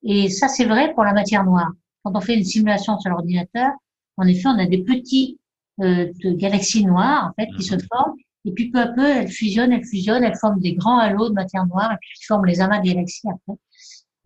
Et 0.04 0.30
ça, 0.30 0.48
c'est 0.48 0.66
vrai 0.66 0.94
pour 0.94 1.04
la 1.04 1.14
matière 1.14 1.44
noire. 1.44 1.72
Quand 2.04 2.16
on 2.16 2.22
fait 2.22 2.36
une 2.36 2.46
simulation 2.46 3.00
sur 3.00 3.10
l'ordinateur, 3.10 3.72
en 4.18 4.28
effet, 4.28 4.48
on 4.48 4.60
a 4.60 4.68
des 4.68 4.84
petits 4.84 5.40
euh, 5.82 6.12
de 6.24 6.34
galaxies 6.34 6.86
noires 6.86 7.32
en 7.32 7.42
fait 7.42 7.50
qui 7.58 7.64
se 7.64 7.74
mhm. 7.74 7.82
forment. 7.92 8.16
Et 8.46 8.52
puis 8.52 8.70
peu 8.70 8.80
à 8.80 8.88
peu, 8.88 9.06
elles 9.06 9.28
fusionnent, 9.28 9.74
elles 9.74 9.86
fusionnent, 9.86 10.24
elles 10.24 10.38
forment 10.38 10.60
des 10.60 10.74
grands 10.74 11.00
halos 11.00 11.30
de 11.30 11.34
matière 11.34 11.66
noire 11.66 11.92
et 11.92 11.98
puis 12.00 12.10
elles 12.14 12.26
forment 12.28 12.46
les 12.46 12.62
amas 12.62 12.80
de 12.80 12.86
galaxies 12.86 13.28
après. 13.28 13.58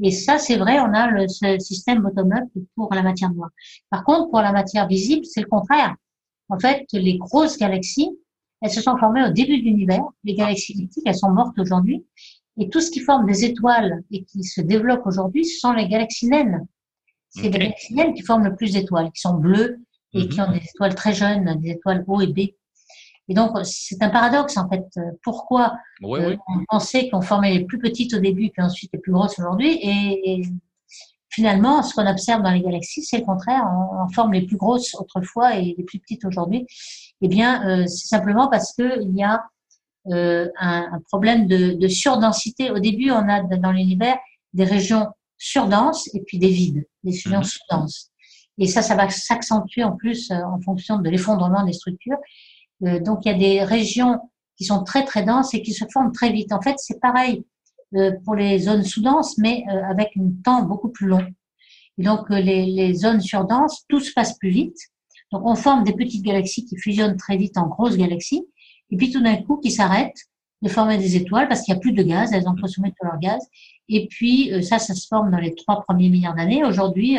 Et 0.02 0.12
ça, 0.12 0.38
c'est 0.38 0.58
vrai, 0.58 0.80
on 0.82 0.94
a 0.94 1.08
le, 1.08 1.28
ce 1.30 1.58
système 1.60 2.02
bottom-up 2.02 2.44
pour 2.76 2.94
la 2.94 3.02
matière 3.02 3.32
noire. 3.32 3.50
Par 3.90 4.04
contre, 4.04 4.30
pour 4.30 4.42
la 4.42 4.52
matière 4.52 4.88
visible, 4.88 5.26
c'est 5.26 5.40
le 5.40 5.48
contraire. 5.48 5.96
En 6.54 6.60
fait, 6.60 6.86
les 6.94 7.18
grosses 7.18 7.58
galaxies, 7.58 8.12
elles 8.62 8.70
se 8.70 8.82
sont 8.82 8.96
formées 8.98 9.26
au 9.26 9.32
début 9.32 9.58
de 9.58 9.64
l'univers. 9.64 10.04
Les 10.24 10.36
galaxies 10.36 10.74
elliptiques, 10.74 11.04
elles 11.08 11.16
sont 11.16 11.32
mortes 11.32 11.58
aujourd'hui. 11.58 12.06
Et 12.58 12.70
tout 12.70 12.80
ce 12.80 12.92
qui 12.92 13.00
forme 13.00 13.26
des 13.26 13.44
étoiles 13.44 14.04
et 14.12 14.24
qui 14.24 14.44
se 14.44 14.62
développe 14.62 15.02
aujourd'hui, 15.06 15.46
ce 15.46 15.60
sont 15.60 15.74
les 15.74 15.88
galaxies 15.88 16.28
naines. 16.28 16.68
C'est 17.30 17.50
les 17.50 17.50
galaxies 17.50 17.96
naines 17.96 18.14
qui 18.14 18.22
forment 18.22 18.44
le 18.44 18.56
plus 18.56 18.74
d'étoiles, 18.74 19.12
qui 19.12 19.22
sont 19.22 19.34
bleues 19.34 19.80
et 20.14 20.28
qui 20.28 20.40
mhm. 20.40 20.46
ont 20.46 20.52
des 20.52 20.62
étoiles 20.64 20.94
très 20.94 21.14
jeunes, 21.14 21.60
des 21.60 21.72
étoiles 21.72 22.04
O 22.08 22.22
et 22.22 22.28
B. 22.28 22.40
Et 23.30 23.34
donc, 23.34 23.58
c'est 23.64 24.04
un 24.04 24.10
paradoxe, 24.10 24.58
en 24.58 24.70
fait. 24.70 24.86
Pourquoi 25.24 25.74
euh, 26.04 26.36
on 26.48 26.66
pensait 26.68 27.10
qu'on 27.10 27.22
formait 27.22 27.54
les 27.54 27.66
plus 27.66 27.80
petites 27.80 28.14
au 28.14 28.20
début, 28.20 28.50
puis 28.52 28.62
ensuite 28.62 28.92
les 28.94 29.00
plus 29.00 29.14
grosses 29.14 29.40
aujourd'hui, 29.40 29.80
et, 29.82 30.44
finalement, 31.34 31.84
ce 31.84 31.94
qu'on 31.94 32.08
observe 32.08 32.42
dans 32.42 32.52
les 32.52 32.62
galaxies, 32.62 33.04
c'est 33.04 33.20
le 33.20 33.26
contraire. 33.26 33.64
On, 33.66 34.08
forme 34.10 34.34
les 34.34 34.46
plus 34.46 34.58
grosses 34.58 34.94
autrefois 34.96 35.56
et 35.56 35.76
les 35.78 35.84
plus 35.84 36.00
petites 36.00 36.26
aujourd'hui. 36.26 36.66
Eh 37.22 37.28
bien, 37.28 37.68
euh, 37.68 37.88
c'est 37.88 38.08
simplement 38.08 38.50
parce 38.50 38.74
qu'il 38.74 39.16
y 39.16 39.24
a 39.24 39.44
euh, 40.12 40.50
un, 40.60 40.90
un, 40.94 41.00
problème 41.10 41.48
de, 41.48 41.74
de, 41.74 41.88
surdensité. 41.88 42.70
Au 42.70 42.80
début, 42.80 43.12
on 43.12 43.30
a 43.30 43.42
dans 43.42 43.72
l'univers 43.72 44.18
des 44.54 44.66
régions 44.66 45.08
surdenses 45.38 46.10
et 46.14 46.22
puis 46.22 46.38
des 46.38 46.50
vides, 46.50 46.86
des 47.04 47.12
régions 47.12 47.40
mhm. 47.40 47.44
sous-denses. 47.44 48.12
Et 48.58 48.68
ça, 48.68 48.82
ça 48.82 48.96
va 48.96 49.10
s'accentuer 49.10 49.84
en 49.84 49.94
plus 49.94 50.32
euh, 50.32 50.36
en 50.36 50.62
fonction 50.62 51.00
de 51.00 51.10
l'effondrement 51.10 51.66
des 51.66 51.74
structures. 51.74 52.18
Euh, 52.84 53.00
donc, 53.00 53.26
il 53.26 53.32
y 53.32 53.36
a 53.36 53.38
des 53.38 53.64
régions 53.64 54.20
qui 54.58 54.66
sont 54.66 54.84
très, 54.84 55.04
très 55.06 55.24
denses 55.24 55.54
et 55.54 55.62
qui 55.62 55.74
se 55.74 55.86
forment 55.92 56.12
très 56.12 56.32
vite. 56.32 56.54
En 56.54 56.62
fait, 56.62 56.76
c'est 56.78 57.00
pareil 57.00 57.46
pour 58.24 58.36
les 58.36 58.60
zones 58.60 58.84
sous-denses, 58.84 59.38
mais 59.38 59.64
euh, 59.70 59.84
avec 59.90 60.12
un 60.18 60.30
temps 60.44 60.64
beaucoup 60.64 60.90
plus 60.90 61.08
long. 61.08 61.26
Et 61.98 62.04
donc, 62.04 62.30
euh, 62.32 62.40
les, 62.40 62.66
les 62.66 62.94
zones 62.94 63.22
surdenses, 63.22 63.86
tout 63.88 64.00
se 64.00 64.12
passe 64.14 64.38
plus 64.38 64.50
vite. 64.50 64.78
Donc, 65.32 65.44
on 65.46 65.56
forme 65.56 65.84
des 65.84 65.94
petites 65.94 66.24
galaxies 66.24 66.66
qui 66.66 66.78
fusionnent 66.78 67.18
très 67.18 67.38
vite 67.38 67.58
en 67.58 67.68
grosses 67.68 67.98
galaxies, 67.98 68.46
et 68.90 68.98
puis 68.98 69.12
tout 69.12 69.22
d'un 69.22 69.38
coup, 69.38 69.58
qui 69.58 69.72
s'arrêtent 69.72 70.28
de 70.62 70.70
former 70.70 70.98
des 70.98 71.18
étoiles 71.18 71.48
parce 71.50 71.62
qu'il 71.62 71.74
n'y 71.74 71.78
a 71.78 71.82
plus 71.82 71.92
de 71.92 72.04
gaz, 72.04 72.32
elles 72.32 72.48
ont 72.48 72.56
consommé 72.56 72.90
tout 72.92 73.06
leur 73.06 73.20
gaz. 73.20 73.42
Et 73.90 74.08
puis, 74.08 74.50
ça, 74.64 74.80
ça 74.80 74.94
se 74.94 75.08
forme 75.08 75.30
dans 75.30 75.40
les 75.40 75.54
trois 75.56 75.82
premiers 75.82 76.08
milliards 76.08 76.36
d'années. 76.36 76.64
Aujourd'hui, 76.64 77.18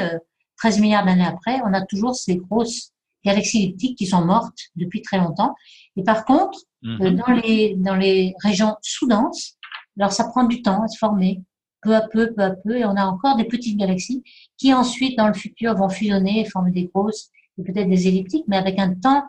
13 0.56 0.80
milliards 0.80 1.04
d'années 1.04 1.26
après, 1.26 1.60
on 1.64 1.74
a 1.74 1.82
toujours 1.82 2.14
ces 2.14 2.36
grosses 2.36 2.92
galaxies 3.24 3.64
elliptiques 3.64 3.98
qui 3.98 4.06
sont 4.06 4.24
mortes 4.24 4.58
depuis 4.76 5.02
très 5.02 5.18
longtemps. 5.18 5.54
Et 5.96 6.04
par 6.04 6.24
contre, 6.24 6.58
mm-hmm. 6.82 7.16
dans, 7.16 7.32
les, 7.32 7.74
dans 7.76 7.96
les 7.96 8.34
régions 8.42 8.76
sous-denses, 8.82 9.58
alors 9.98 10.12
ça 10.12 10.24
prend 10.24 10.44
du 10.44 10.62
temps 10.62 10.82
à 10.82 10.88
se 10.88 10.98
former, 10.98 11.42
peu 11.82 11.94
à 11.94 12.02
peu, 12.02 12.32
peu 12.32 12.42
à 12.42 12.50
peu, 12.50 12.78
et 12.78 12.84
on 12.84 12.96
a 12.96 13.04
encore 13.04 13.36
des 13.36 13.44
petites 13.44 13.78
galaxies 13.78 14.22
qui 14.56 14.72
ensuite, 14.72 15.16
dans 15.16 15.28
le 15.28 15.34
futur, 15.34 15.74
vont 15.74 15.88
fusionner 15.88 16.40
et 16.40 16.44
former 16.44 16.70
des 16.70 16.90
grosses 16.92 17.30
et 17.58 17.62
peut-être 17.62 17.88
des 17.88 18.08
elliptiques, 18.08 18.44
mais 18.48 18.56
avec 18.56 18.78
un 18.78 18.94
temps 18.94 19.24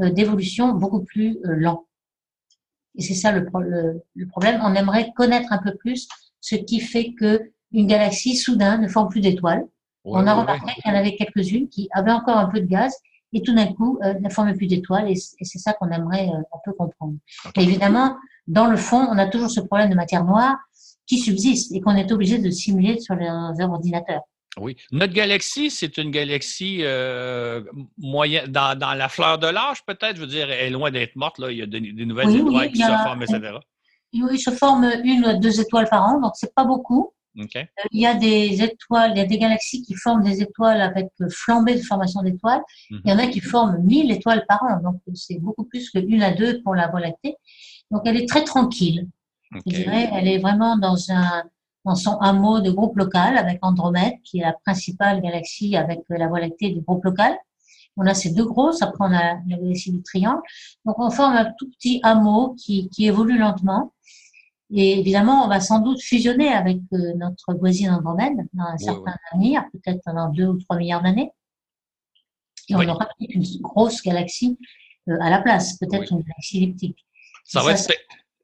euh, 0.00 0.10
d'évolution 0.10 0.72
beaucoup 0.72 1.02
plus 1.02 1.38
euh, 1.44 1.56
lent. 1.56 1.86
Et 2.96 3.02
c'est 3.02 3.14
ça 3.14 3.32
le, 3.32 3.44
problème. 3.44 4.60
On 4.62 4.74
aimerait 4.74 5.12
connaître 5.14 5.52
un 5.52 5.58
peu 5.58 5.74
plus 5.76 6.08
ce 6.40 6.56
qui 6.56 6.80
fait 6.80 7.12
que 7.12 7.52
une 7.72 7.86
galaxie 7.86 8.36
soudain 8.36 8.78
ne 8.78 8.88
forme 8.88 9.08
plus 9.08 9.20
d'étoiles. 9.20 9.66
on 10.04 10.26
a 10.26 10.34
remarqué 10.34 10.72
qu'il 10.74 10.90
y 10.90 10.94
en 10.94 10.98
avait 10.98 11.14
quelques-unes 11.14 11.68
qui 11.68 11.88
avaient 11.92 12.12
encore 12.12 12.38
un 12.38 12.46
peu 12.46 12.60
de 12.60 12.66
gaz 12.66 12.94
et 13.32 13.42
tout 13.42 13.54
d'un 13.54 13.66
coup 13.66 13.98
euh, 14.02 14.14
ne 14.14 14.28
forment 14.28 14.56
plus 14.56 14.66
d'étoiles 14.66 15.10
et, 15.10 15.14
c'est 15.16 15.58
ça 15.58 15.72
qu'on 15.72 15.90
aimerait 15.90 16.28
un 16.28 16.58
peu 16.64 16.72
comprendre. 16.72 17.14
évidemment, 17.56 18.16
dans 18.46 18.66
le 18.66 18.76
fond, 18.76 19.06
on 19.10 19.18
a 19.18 19.26
toujours 19.26 19.50
ce 19.50 19.60
problème 19.60 19.90
de 19.90 19.94
matière 19.94 20.24
noire 20.24 20.56
qui 21.06 21.18
subsiste 21.18 21.72
et 21.74 21.80
qu'on 21.80 21.96
est 21.96 22.10
obligé 22.12 22.38
de 22.38 22.50
simuler 22.50 23.00
sur 23.00 23.14
les 23.14 23.28
ordinateurs. 23.28 24.22
Oui. 24.60 24.76
Notre 24.92 25.12
galaxie, 25.12 25.70
c'est 25.70 25.98
une 25.98 26.10
galaxie 26.10 26.80
euh, 26.82 27.62
moyenne, 27.96 28.46
dans, 28.46 28.96
la 28.96 29.08
fleur 29.08 29.38
de 29.38 29.46
l'âge, 29.46 29.84
peut-être? 29.86 30.16
Je 30.16 30.20
veux 30.22 30.26
dire, 30.26 30.50
elle 30.50 30.66
est 30.66 30.70
loin 30.70 30.90
d'être 30.90 31.16
morte. 31.16 31.38
Là. 31.38 31.50
Il 31.50 31.58
y 31.58 31.62
a 31.62 31.66
des, 31.66 31.80
nouvelles 31.80 32.34
étoiles 32.34 32.72
qui 32.72 32.82
se 32.82 32.86
forment, 32.86 33.22
etc. 33.22 33.40
Oui, 34.14 34.30
il 34.32 34.38
se 34.38 34.50
forme 34.50 34.90
une 35.04 35.26
ou 35.26 35.38
deux 35.38 35.60
étoiles 35.60 35.88
par 35.88 36.02
an, 36.02 36.20
donc 36.20 36.32
c'est 36.34 36.54
pas 36.54 36.64
beaucoup. 36.64 37.12
Euh, 37.38 37.88
il 37.92 38.00
y 38.00 38.06
a 38.06 38.14
des 38.14 38.62
étoiles, 38.62 39.12
il 39.14 39.18
y 39.18 39.20
a 39.20 39.26
des 39.26 39.38
galaxies 39.38 39.82
qui 39.82 39.94
forment 39.94 40.22
des 40.22 40.42
étoiles 40.42 40.80
avec 40.80 41.08
flambée 41.30 41.76
de 41.76 41.82
formation 41.82 42.22
d'étoiles. 42.22 42.62
Il 42.90 43.00
y 43.04 43.12
en 43.12 43.18
a 43.18 43.26
qui 43.26 43.40
forment 43.40 43.78
1000 43.82 44.10
étoiles 44.10 44.44
par 44.46 44.62
an, 44.62 44.80
donc 44.82 45.00
c'est 45.14 45.38
beaucoup 45.38 45.64
plus 45.64 45.90
qu'une 45.90 46.22
à 46.22 46.32
deux 46.32 46.62
pour 46.62 46.74
la 46.74 46.88
Voie 46.88 47.00
lactée. 47.00 47.36
Donc 47.90 48.02
elle 48.04 48.16
est 48.16 48.28
très 48.28 48.44
tranquille. 48.44 49.08
Je 49.52 49.72
dirais, 49.72 50.10
elle 50.12 50.28
est 50.28 50.38
vraiment 50.38 50.76
dans 50.76 51.10
un 51.10 51.44
dans 51.84 51.94
son 51.94 52.18
hameau 52.18 52.60
de 52.60 52.70
groupe 52.70 52.96
local 52.96 53.38
avec 53.38 53.60
Andromède, 53.62 54.14
qui 54.22 54.40
est 54.40 54.42
la 54.42 54.52
principale 54.52 55.22
galaxie 55.22 55.74
avec 55.76 56.00
la 56.10 56.26
Voie 56.28 56.40
lactée 56.40 56.70
du 56.70 56.80
groupe 56.80 57.04
local. 57.04 57.34
On 57.96 58.06
a 58.06 58.14
ces 58.14 58.30
deux 58.30 58.44
grosses, 58.44 58.82
après 58.82 58.98
on 59.00 59.12
a 59.12 59.34
la 59.46 59.56
galaxie 59.56 59.90
du 59.90 60.02
triangle. 60.02 60.42
Donc 60.84 60.98
on 60.98 61.10
forme 61.10 61.34
un 61.34 61.46
tout 61.58 61.68
petit 61.70 62.00
hameau 62.02 62.54
qui, 62.58 62.88
qui 62.90 63.06
évolue 63.06 63.38
lentement. 63.38 63.92
Et 64.70 64.98
évidemment, 64.98 65.44
on 65.44 65.48
va 65.48 65.60
sans 65.60 65.80
doute 65.80 66.00
fusionner 66.02 66.48
avec 66.48 66.78
euh, 66.92 67.14
notre 67.16 67.54
voisine 67.54 67.90
Andromède 67.90 68.36
dans 68.52 68.64
un 68.64 68.76
certain 68.76 69.14
avenir, 69.32 69.64
peut-être 69.72 70.02
dans 70.06 70.28
deux 70.28 70.46
ou 70.46 70.58
trois 70.58 70.76
milliards 70.76 71.02
d'années. 71.02 71.30
Et 72.68 72.74
on 72.74 72.86
aura 72.86 73.08
une 73.18 73.44
grosse 73.62 74.02
galaxie 74.02 74.58
euh, 75.08 75.16
à 75.20 75.30
la 75.30 75.40
place, 75.40 75.78
peut-être 75.78 76.12
une 76.12 76.20
galaxie 76.20 76.58
elliptique. 76.58 77.06
Ça 77.44 77.62
va, 77.62 77.72
être, 77.72 77.90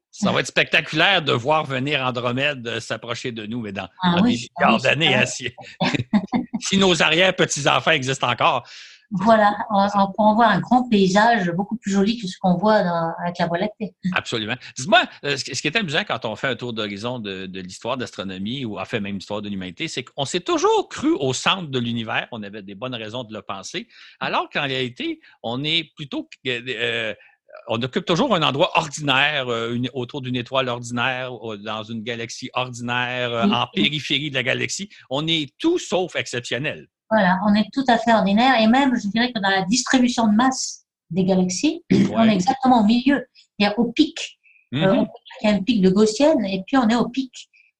Ça 0.09 0.31
va 0.31 0.39
être 0.39 0.47
spectaculaire 0.47 1.21
de 1.21 1.31
voir 1.31 1.63
venir 1.63 2.01
Andromède 2.01 2.79
s'approcher 2.79 3.31
de 3.31 3.45
nous, 3.45 3.61
mais 3.61 3.71
dans, 3.71 3.87
ah 4.01 4.15
des 4.15 4.49
milliards 4.57 4.81
d'années, 4.81 5.13
hein, 5.13 5.25
si, 6.59 6.77
nos 6.77 7.03
arrière-petits-enfants 7.03 7.91
existent 7.91 8.27
encore. 8.31 8.67
Voilà, 9.11 9.55
on, 9.69 9.87
peut 9.87 10.13
en 10.17 10.35
voir 10.35 10.49
un 10.49 10.59
grand 10.59 10.89
paysage 10.89 11.51
beaucoup 11.51 11.77
plus 11.77 11.91
joli 11.91 12.19
que 12.19 12.27
ce 12.27 12.37
qu'on 12.39 12.55
voit 12.55 12.75
avec 13.23 13.37
la 13.39 13.47
Voie 13.47 13.59
lactée. 13.59 13.95
Absolument. 14.13 14.55
Dis-moi, 14.77 15.03
euh, 15.23 15.37
ce 15.37 15.43
qui 15.43 15.67
est 15.67 15.75
amusant 15.75 16.03
quand 16.07 16.25
on 16.25 16.35
fait 16.35 16.47
un 16.47 16.55
tour 16.55 16.73
d'horizon 16.73 17.19
de, 17.19 17.49
l'histoire 17.59 17.97
d'astronomie 17.97 18.65
ou 18.65 18.79
en 18.79 18.85
fait 18.85 18.99
même 18.99 19.15
l'histoire 19.15 19.41
de 19.41 19.49
l'humanité, 19.49 19.87
c'est 19.87 20.03
qu'on 20.03 20.25
s'est 20.25 20.39
toujours 20.39 20.89
cru 20.89 21.11
au 21.19 21.33
centre 21.33 21.69
de 21.69 21.79
l'univers. 21.79 22.27
On 22.31 22.43
avait 22.43 22.61
des 22.61 22.75
bonnes 22.75 22.95
raisons 22.95 23.23
de 23.23 23.33
le 23.33 23.41
penser, 23.41 23.87
alors 24.19 24.49
qu'en 24.49 24.63
réalité, 24.63 25.19
on 25.43 25.63
est 25.63 25.91
plutôt 25.95 26.29
euh, 26.47 27.13
on 27.67 27.81
occupe 27.81 28.05
toujours 28.05 28.35
un 28.35 28.41
endroit 28.41 28.71
ordinaire 28.77 29.47
euh, 29.49 29.77
autour 29.93 30.21
d'une 30.21 30.35
étoile 30.35 30.69
ordinaire, 30.69 31.31
dans 31.63 31.83
une 31.83 32.03
galaxie 32.03 32.49
ordinaire, 32.53 33.31
euh, 33.31 33.43
en 33.43 33.67
périphérie 33.73 34.29
de 34.29 34.35
la 34.35 34.43
galaxie. 34.43 34.89
On 35.09 35.27
est 35.27 35.53
tout 35.57 35.79
sauf 35.79 36.15
exceptionnel. 36.15 36.87
Voilà, 37.09 37.39
on 37.45 37.53
est 37.53 37.67
tout 37.71 37.83
à 37.87 37.97
fait 37.97 38.13
ordinaire 38.13 38.59
et 38.59 38.67
même, 38.67 38.95
je 38.95 39.07
dirais 39.07 39.31
que 39.31 39.39
dans 39.39 39.49
la 39.49 39.63
distribution 39.63 40.27
de 40.27 40.33
masse 40.33 40.85
des 41.11 41.23
galaxies, 41.23 41.83
on 42.13 42.23
est 42.23 42.33
exactement 42.33 42.81
au 42.81 42.83
milieu, 42.83 43.25
c'est-à-dire 43.33 43.77
au 43.79 43.91
pic. 43.91 44.39
Euh, 44.73 44.77
mm-hmm. 44.77 45.07
il 45.41 45.47
y 45.47 45.51
a 45.51 45.55
un 45.55 45.61
pic 45.61 45.81
de 45.81 45.89
Gaussienne 45.89 46.43
et 46.45 46.63
puis 46.65 46.77
on 46.77 46.87
est 46.89 46.95
au 46.95 47.07
pic. 47.09 47.31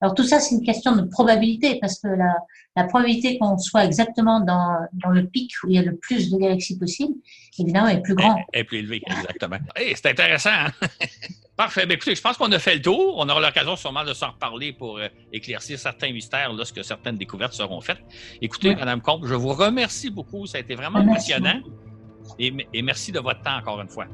Alors 0.02 0.14
tout 0.14 0.24
ça, 0.24 0.40
c'est 0.40 0.56
une 0.56 0.64
question 0.64 0.96
de 0.96 1.02
probabilité 1.04 1.80
parce 1.82 2.00
que 2.00 2.08
la, 2.08 2.36
la 2.76 2.84
probabilité 2.84 3.40
qu'on 3.40 3.58
soit 3.58 3.86
exactement 3.86 4.40
dans, 4.40 4.78
dans, 4.94 5.10
le 5.10 5.26
pic 5.26 5.52
où 5.64 5.70
il 5.70 5.76
y 5.76 5.80
a 5.80 5.82
le 5.82 5.96
plus 5.96 6.30
de 6.30 6.38
galaxies 6.38 6.78
possible, 6.78 7.14
évidemment, 7.58 7.88
est 7.88 8.02
plus 8.02 8.16
grande. 8.16 8.38
Est, 8.54 8.66
plus 8.66 8.80
élevée, 8.80 9.02
exactement. 9.08 9.58
c'est 9.76 10.06
intéressant. 10.06 10.52
Hein? 10.52 10.72
Parfait. 11.58 11.86
Ben, 11.86 11.95
écoutez, 11.95 12.16
je 12.16 12.22
pense 12.22 12.36
qu'on 12.38 12.51
a 12.51 12.60
fait 12.60 12.76
le 12.76 12.82
tour. 12.82 13.16
On 13.18 13.30
aura 13.30 13.39
l'occasion 13.39 13.78
sûrement 13.78 14.03
de 14.03 14.14
s'en 14.14 14.32
reparler 14.32 14.74
pour 14.74 14.97
euh, 14.97 15.08
éclaircir 15.32 15.80
certains 15.80 16.12
mystères 16.12 16.51
lorsque 16.51 16.84
certaines 16.84 17.16
découvertes 17.16 17.53
seront 17.53 17.80
faites. 17.80 18.01
Écoutez, 18.41 18.76
Madame 18.76 19.01
Comte, 19.01 19.26
je 19.26 19.36
vous 19.36 19.53
remercie 19.53 20.10
beaucoup. 20.10 20.45
Ça 20.47 20.58
a 20.58 20.62
été 20.62 20.76
vraiment 20.76 21.06
passionnant. 21.06 21.62
Et, 22.39 22.53
et 22.74 22.82
merci 22.82 23.12
de 23.14 23.20
votre 23.20 23.41
temps 23.41 23.56
encore 23.56 23.80
une 23.80 23.88
fois. 23.88 24.06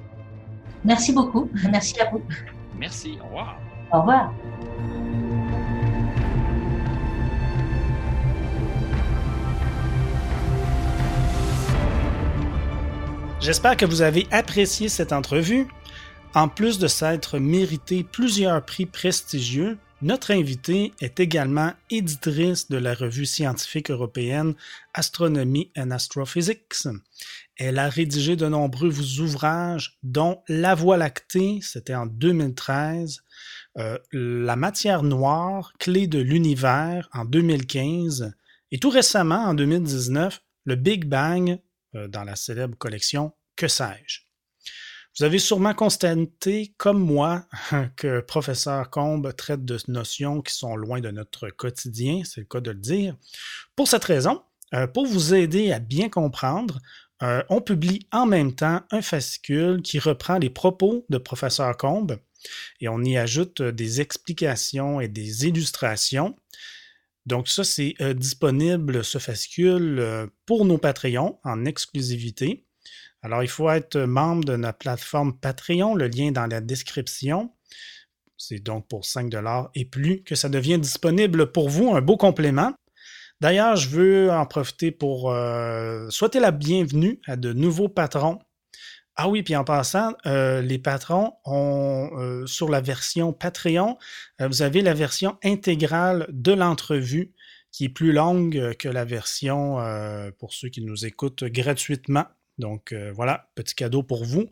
Merci 0.83 1.13
beaucoup. 1.13 1.49
Merci 1.71 1.99
à 1.99 2.11
vous. 2.11 2.23
Merci. 2.77 3.17
Au 3.21 3.25
revoir. 3.25 3.57
Au 3.91 3.99
revoir. 4.01 4.33
J'espère 13.39 13.75
que 13.75 13.85
vous 13.85 14.03
avez 14.03 14.27
apprécié 14.29 14.87
cette 14.87 15.11
entrevue. 15.11 15.67
En 16.33 16.47
plus 16.47 16.79
de 16.79 16.87
s'être 16.87 17.39
mérité 17.39 18.05
plusieurs 18.05 18.65
prix 18.65 18.85
prestigieux, 18.85 19.77
notre 20.01 20.31
invitée 20.31 20.93
est 21.01 21.19
également 21.19 21.73
éditrice 21.89 22.69
de 22.69 22.77
la 22.77 22.93
revue 22.93 23.25
scientifique 23.25 23.91
européenne 23.91 24.55
Astronomy 24.93 25.71
and 25.77 25.91
Astrophysics. 25.91 26.87
Elle 27.57 27.77
a 27.77 27.89
rédigé 27.89 28.37
de 28.37 28.47
nombreux 28.47 29.19
ouvrages, 29.19 29.99
dont 30.03 30.41
La 30.47 30.73
Voie 30.73 30.95
lactée, 30.95 31.59
c'était 31.61 31.95
en 31.95 32.05
2013, 32.05 33.23
euh, 33.77 33.97
La 34.13 34.55
matière 34.55 35.03
noire, 35.03 35.73
clé 35.79 36.07
de 36.07 36.19
l'univers 36.19 37.09
en 37.11 37.25
2015, 37.25 38.33
et 38.71 38.79
tout 38.79 38.89
récemment, 38.89 39.43
en 39.43 39.53
2019, 39.53 40.41
Le 40.63 40.75
Big 40.75 41.05
Bang, 41.05 41.59
euh, 41.95 42.07
dans 42.07 42.23
la 42.23 42.37
célèbre 42.37 42.77
collection 42.77 43.33
Que 43.57 43.67
sais-je. 43.67 44.30
Vous 45.17 45.25
avez 45.25 45.39
sûrement 45.39 45.73
constaté, 45.73 46.73
comme 46.77 46.99
moi, 46.99 47.45
que 47.97 48.21
professeur 48.21 48.89
Combe 48.89 49.35
traite 49.35 49.65
de 49.65 49.77
notions 49.87 50.41
qui 50.41 50.53
sont 50.53 50.75
loin 50.75 51.01
de 51.01 51.11
notre 51.11 51.49
quotidien, 51.49 52.21
c'est 52.23 52.41
le 52.41 52.47
cas 52.47 52.61
de 52.61 52.71
le 52.71 52.79
dire. 52.79 53.15
Pour 53.75 53.87
cette 53.87 54.05
raison, 54.05 54.41
euh, 54.73 54.87
pour 54.87 55.05
vous 55.05 55.33
aider 55.33 55.71
à 55.71 55.79
bien 55.79 56.09
comprendre, 56.09 56.79
euh, 57.23 57.43
on 57.49 57.61
publie 57.61 58.07
en 58.11 58.25
même 58.25 58.55
temps 58.55 58.81
un 58.89 59.01
fascicule 59.01 59.81
qui 59.81 59.99
reprend 59.99 60.37
les 60.37 60.49
propos 60.49 61.05
de 61.09 61.17
professeur 61.17 61.75
Combe 61.77 62.17
et 62.79 62.87
on 62.87 63.03
y 63.03 63.17
ajoute 63.17 63.61
des 63.61 64.01
explications 64.01 64.99
et 65.01 65.07
des 65.07 65.45
illustrations. 65.47 66.35
Donc 67.25 67.47
ça, 67.47 67.63
c'est 67.63 67.93
euh, 68.01 68.13
disponible, 68.13 69.03
ce 69.03 69.19
fascicule, 69.19 69.99
euh, 69.99 70.27
pour 70.45 70.65
nos 70.65 70.77
Patreons 70.77 71.39
en 71.43 71.65
exclusivité. 71.65 72.65
Alors, 73.23 73.43
il 73.43 73.49
faut 73.49 73.69
être 73.69 73.97
membre 73.97 74.45
de 74.45 74.55
notre 74.55 74.79
plateforme 74.79 75.37
Patreon, 75.37 75.95
le 75.95 76.07
lien 76.07 76.31
dans 76.31 76.47
la 76.47 76.59
description. 76.59 77.51
C'est 78.37 78.59
donc 78.59 78.87
pour 78.87 79.05
5 79.05 79.31
et 79.75 79.85
plus 79.85 80.23
que 80.23 80.33
ça 80.33 80.49
devient 80.49 80.79
disponible 80.79 81.51
pour 81.51 81.69
vous, 81.69 81.93
un 81.93 82.01
beau 82.01 82.17
complément. 82.17 82.73
D'ailleurs, 83.39 83.75
je 83.75 83.89
veux 83.89 84.31
en 84.31 84.45
profiter 84.45 84.91
pour 84.91 85.31
euh, 85.31 86.09
souhaiter 86.09 86.39
la 86.39 86.51
bienvenue 86.51 87.19
à 87.27 87.35
de 87.35 87.53
nouveaux 87.53 87.89
patrons 87.89 88.39
ah 89.17 89.27
oui, 89.27 89.43
puis 89.43 89.57
en 89.57 89.65
passant, 89.65 90.15
euh, 90.25 90.61
les 90.61 90.79
patrons 90.79 91.33
ont 91.43 92.09
euh, 92.17 92.47
sur 92.47 92.69
la 92.69 92.79
version 92.79 93.33
Patreon, 93.33 93.97
vous 94.39 94.61
avez 94.61 94.81
la 94.81 94.93
version 94.93 95.37
intégrale 95.43 96.27
de 96.29 96.53
l'entrevue 96.53 97.33
qui 97.71 97.85
est 97.85 97.89
plus 97.89 98.13
longue 98.13 98.73
que 98.79 98.87
la 98.87 99.03
version 99.03 99.77
pour 100.39 100.53
ceux 100.53 100.69
qui 100.69 100.81
nous 100.81 101.05
écoutent 101.05 101.43
gratuitement. 101.43 102.25
Donc 102.57 102.93
voilà, 103.15 103.49
petit 103.55 103.73
cadeau 103.73 104.03
pour 104.03 104.23
vous. 104.23 104.45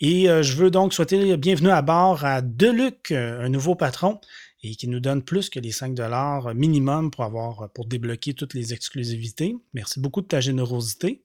Et 0.00 0.26
je 0.26 0.56
veux 0.56 0.70
donc 0.70 0.92
souhaiter 0.92 1.36
bienvenue 1.36 1.70
à 1.70 1.80
bord 1.80 2.24
à 2.24 2.42
Deluc, 2.42 3.12
un 3.12 3.48
nouveau 3.48 3.74
patron, 3.74 4.20
et 4.62 4.74
qui 4.74 4.88
nous 4.88 5.00
donne 5.00 5.22
plus 5.22 5.48
que 5.48 5.60
les 5.60 5.72
5 5.72 5.94
dollars 5.94 6.54
minimum 6.54 7.10
pour 7.10 7.24
avoir 7.24 7.70
pour 7.72 7.86
débloquer 7.86 8.34
toutes 8.34 8.54
les 8.54 8.72
exclusivités. 8.72 9.56
Merci 9.74 10.00
beaucoup 10.00 10.20
de 10.20 10.26
ta 10.26 10.40
générosité. 10.40 11.22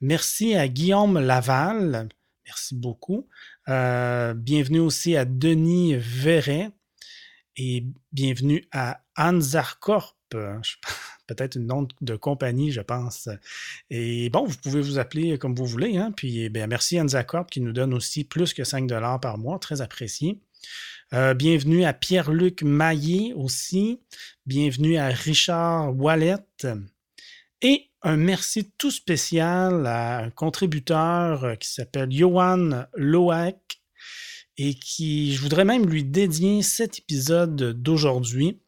Merci 0.00 0.54
à 0.54 0.68
Guillaume 0.68 1.18
Laval. 1.18 2.08
Merci 2.44 2.74
beaucoup. 2.74 3.28
Euh, 3.68 4.34
bienvenue 4.34 4.80
aussi 4.80 5.16
à 5.16 5.24
Denis 5.24 5.94
Verret 5.96 6.70
et 7.56 7.86
bienvenue 8.12 8.66
à 8.72 9.00
Anzarcorp. 9.16 10.16
Peut-être 11.26 11.56
une 11.56 11.66
nom 11.66 11.86
de 12.00 12.16
compagnie, 12.16 12.72
je 12.72 12.80
pense. 12.80 13.28
Et 13.90 14.28
bon, 14.30 14.44
vous 14.44 14.56
pouvez 14.56 14.80
vous 14.80 14.98
appeler 14.98 15.38
comme 15.38 15.54
vous 15.54 15.66
voulez. 15.66 15.96
Hein? 15.96 16.12
Puis 16.16 16.40
eh 16.40 16.48
bien, 16.48 16.66
merci 16.66 17.00
Anzarcorp 17.00 17.46
qui 17.46 17.60
nous 17.60 17.72
donne 17.72 17.94
aussi 17.94 18.24
plus 18.24 18.54
que 18.54 18.64
5 18.64 18.88
par 19.20 19.38
mois. 19.38 19.58
Très 19.58 19.80
apprécié. 19.80 20.40
Euh, 21.12 21.34
bienvenue 21.34 21.84
à 21.84 21.92
Pierre-Luc 21.92 22.62
Maillet 22.62 23.32
aussi. 23.34 24.00
Bienvenue 24.46 24.96
à 24.96 25.08
Richard 25.08 25.94
Wallet. 25.96 26.36
Et 27.60 27.90
un 28.02 28.16
merci 28.16 28.72
tout 28.76 28.90
spécial 28.90 29.86
à 29.86 30.18
un 30.18 30.30
contributeur 30.30 31.44
euh, 31.44 31.54
qui 31.54 31.68
s'appelle 31.68 32.10
Johan 32.10 32.86
Loak 32.94 33.80
et 34.56 34.74
qui, 34.74 35.34
je 35.34 35.40
voudrais 35.40 35.64
même 35.64 35.86
lui 35.86 36.04
dédier 36.04 36.62
cet 36.62 36.98
épisode 36.98 37.80
d'aujourd'hui, 37.80 38.60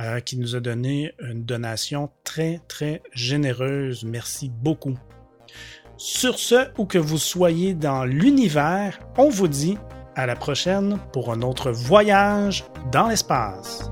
euh, 0.00 0.20
qui 0.20 0.36
nous 0.36 0.56
a 0.56 0.60
donné 0.60 1.14
une 1.20 1.44
donation 1.44 2.10
très, 2.24 2.60
très 2.68 3.02
généreuse. 3.12 4.04
Merci 4.04 4.50
beaucoup. 4.50 4.98
Sur 5.96 6.38
ce, 6.38 6.68
où 6.78 6.86
que 6.86 6.98
vous 6.98 7.18
soyez 7.18 7.74
dans 7.74 8.04
l'univers, 8.04 8.98
on 9.16 9.28
vous 9.28 9.48
dit 9.48 9.78
à 10.16 10.26
la 10.26 10.36
prochaine 10.36 10.98
pour 11.12 11.32
un 11.32 11.42
autre 11.42 11.70
voyage 11.70 12.64
dans 12.90 13.08
l'espace. 13.08 13.90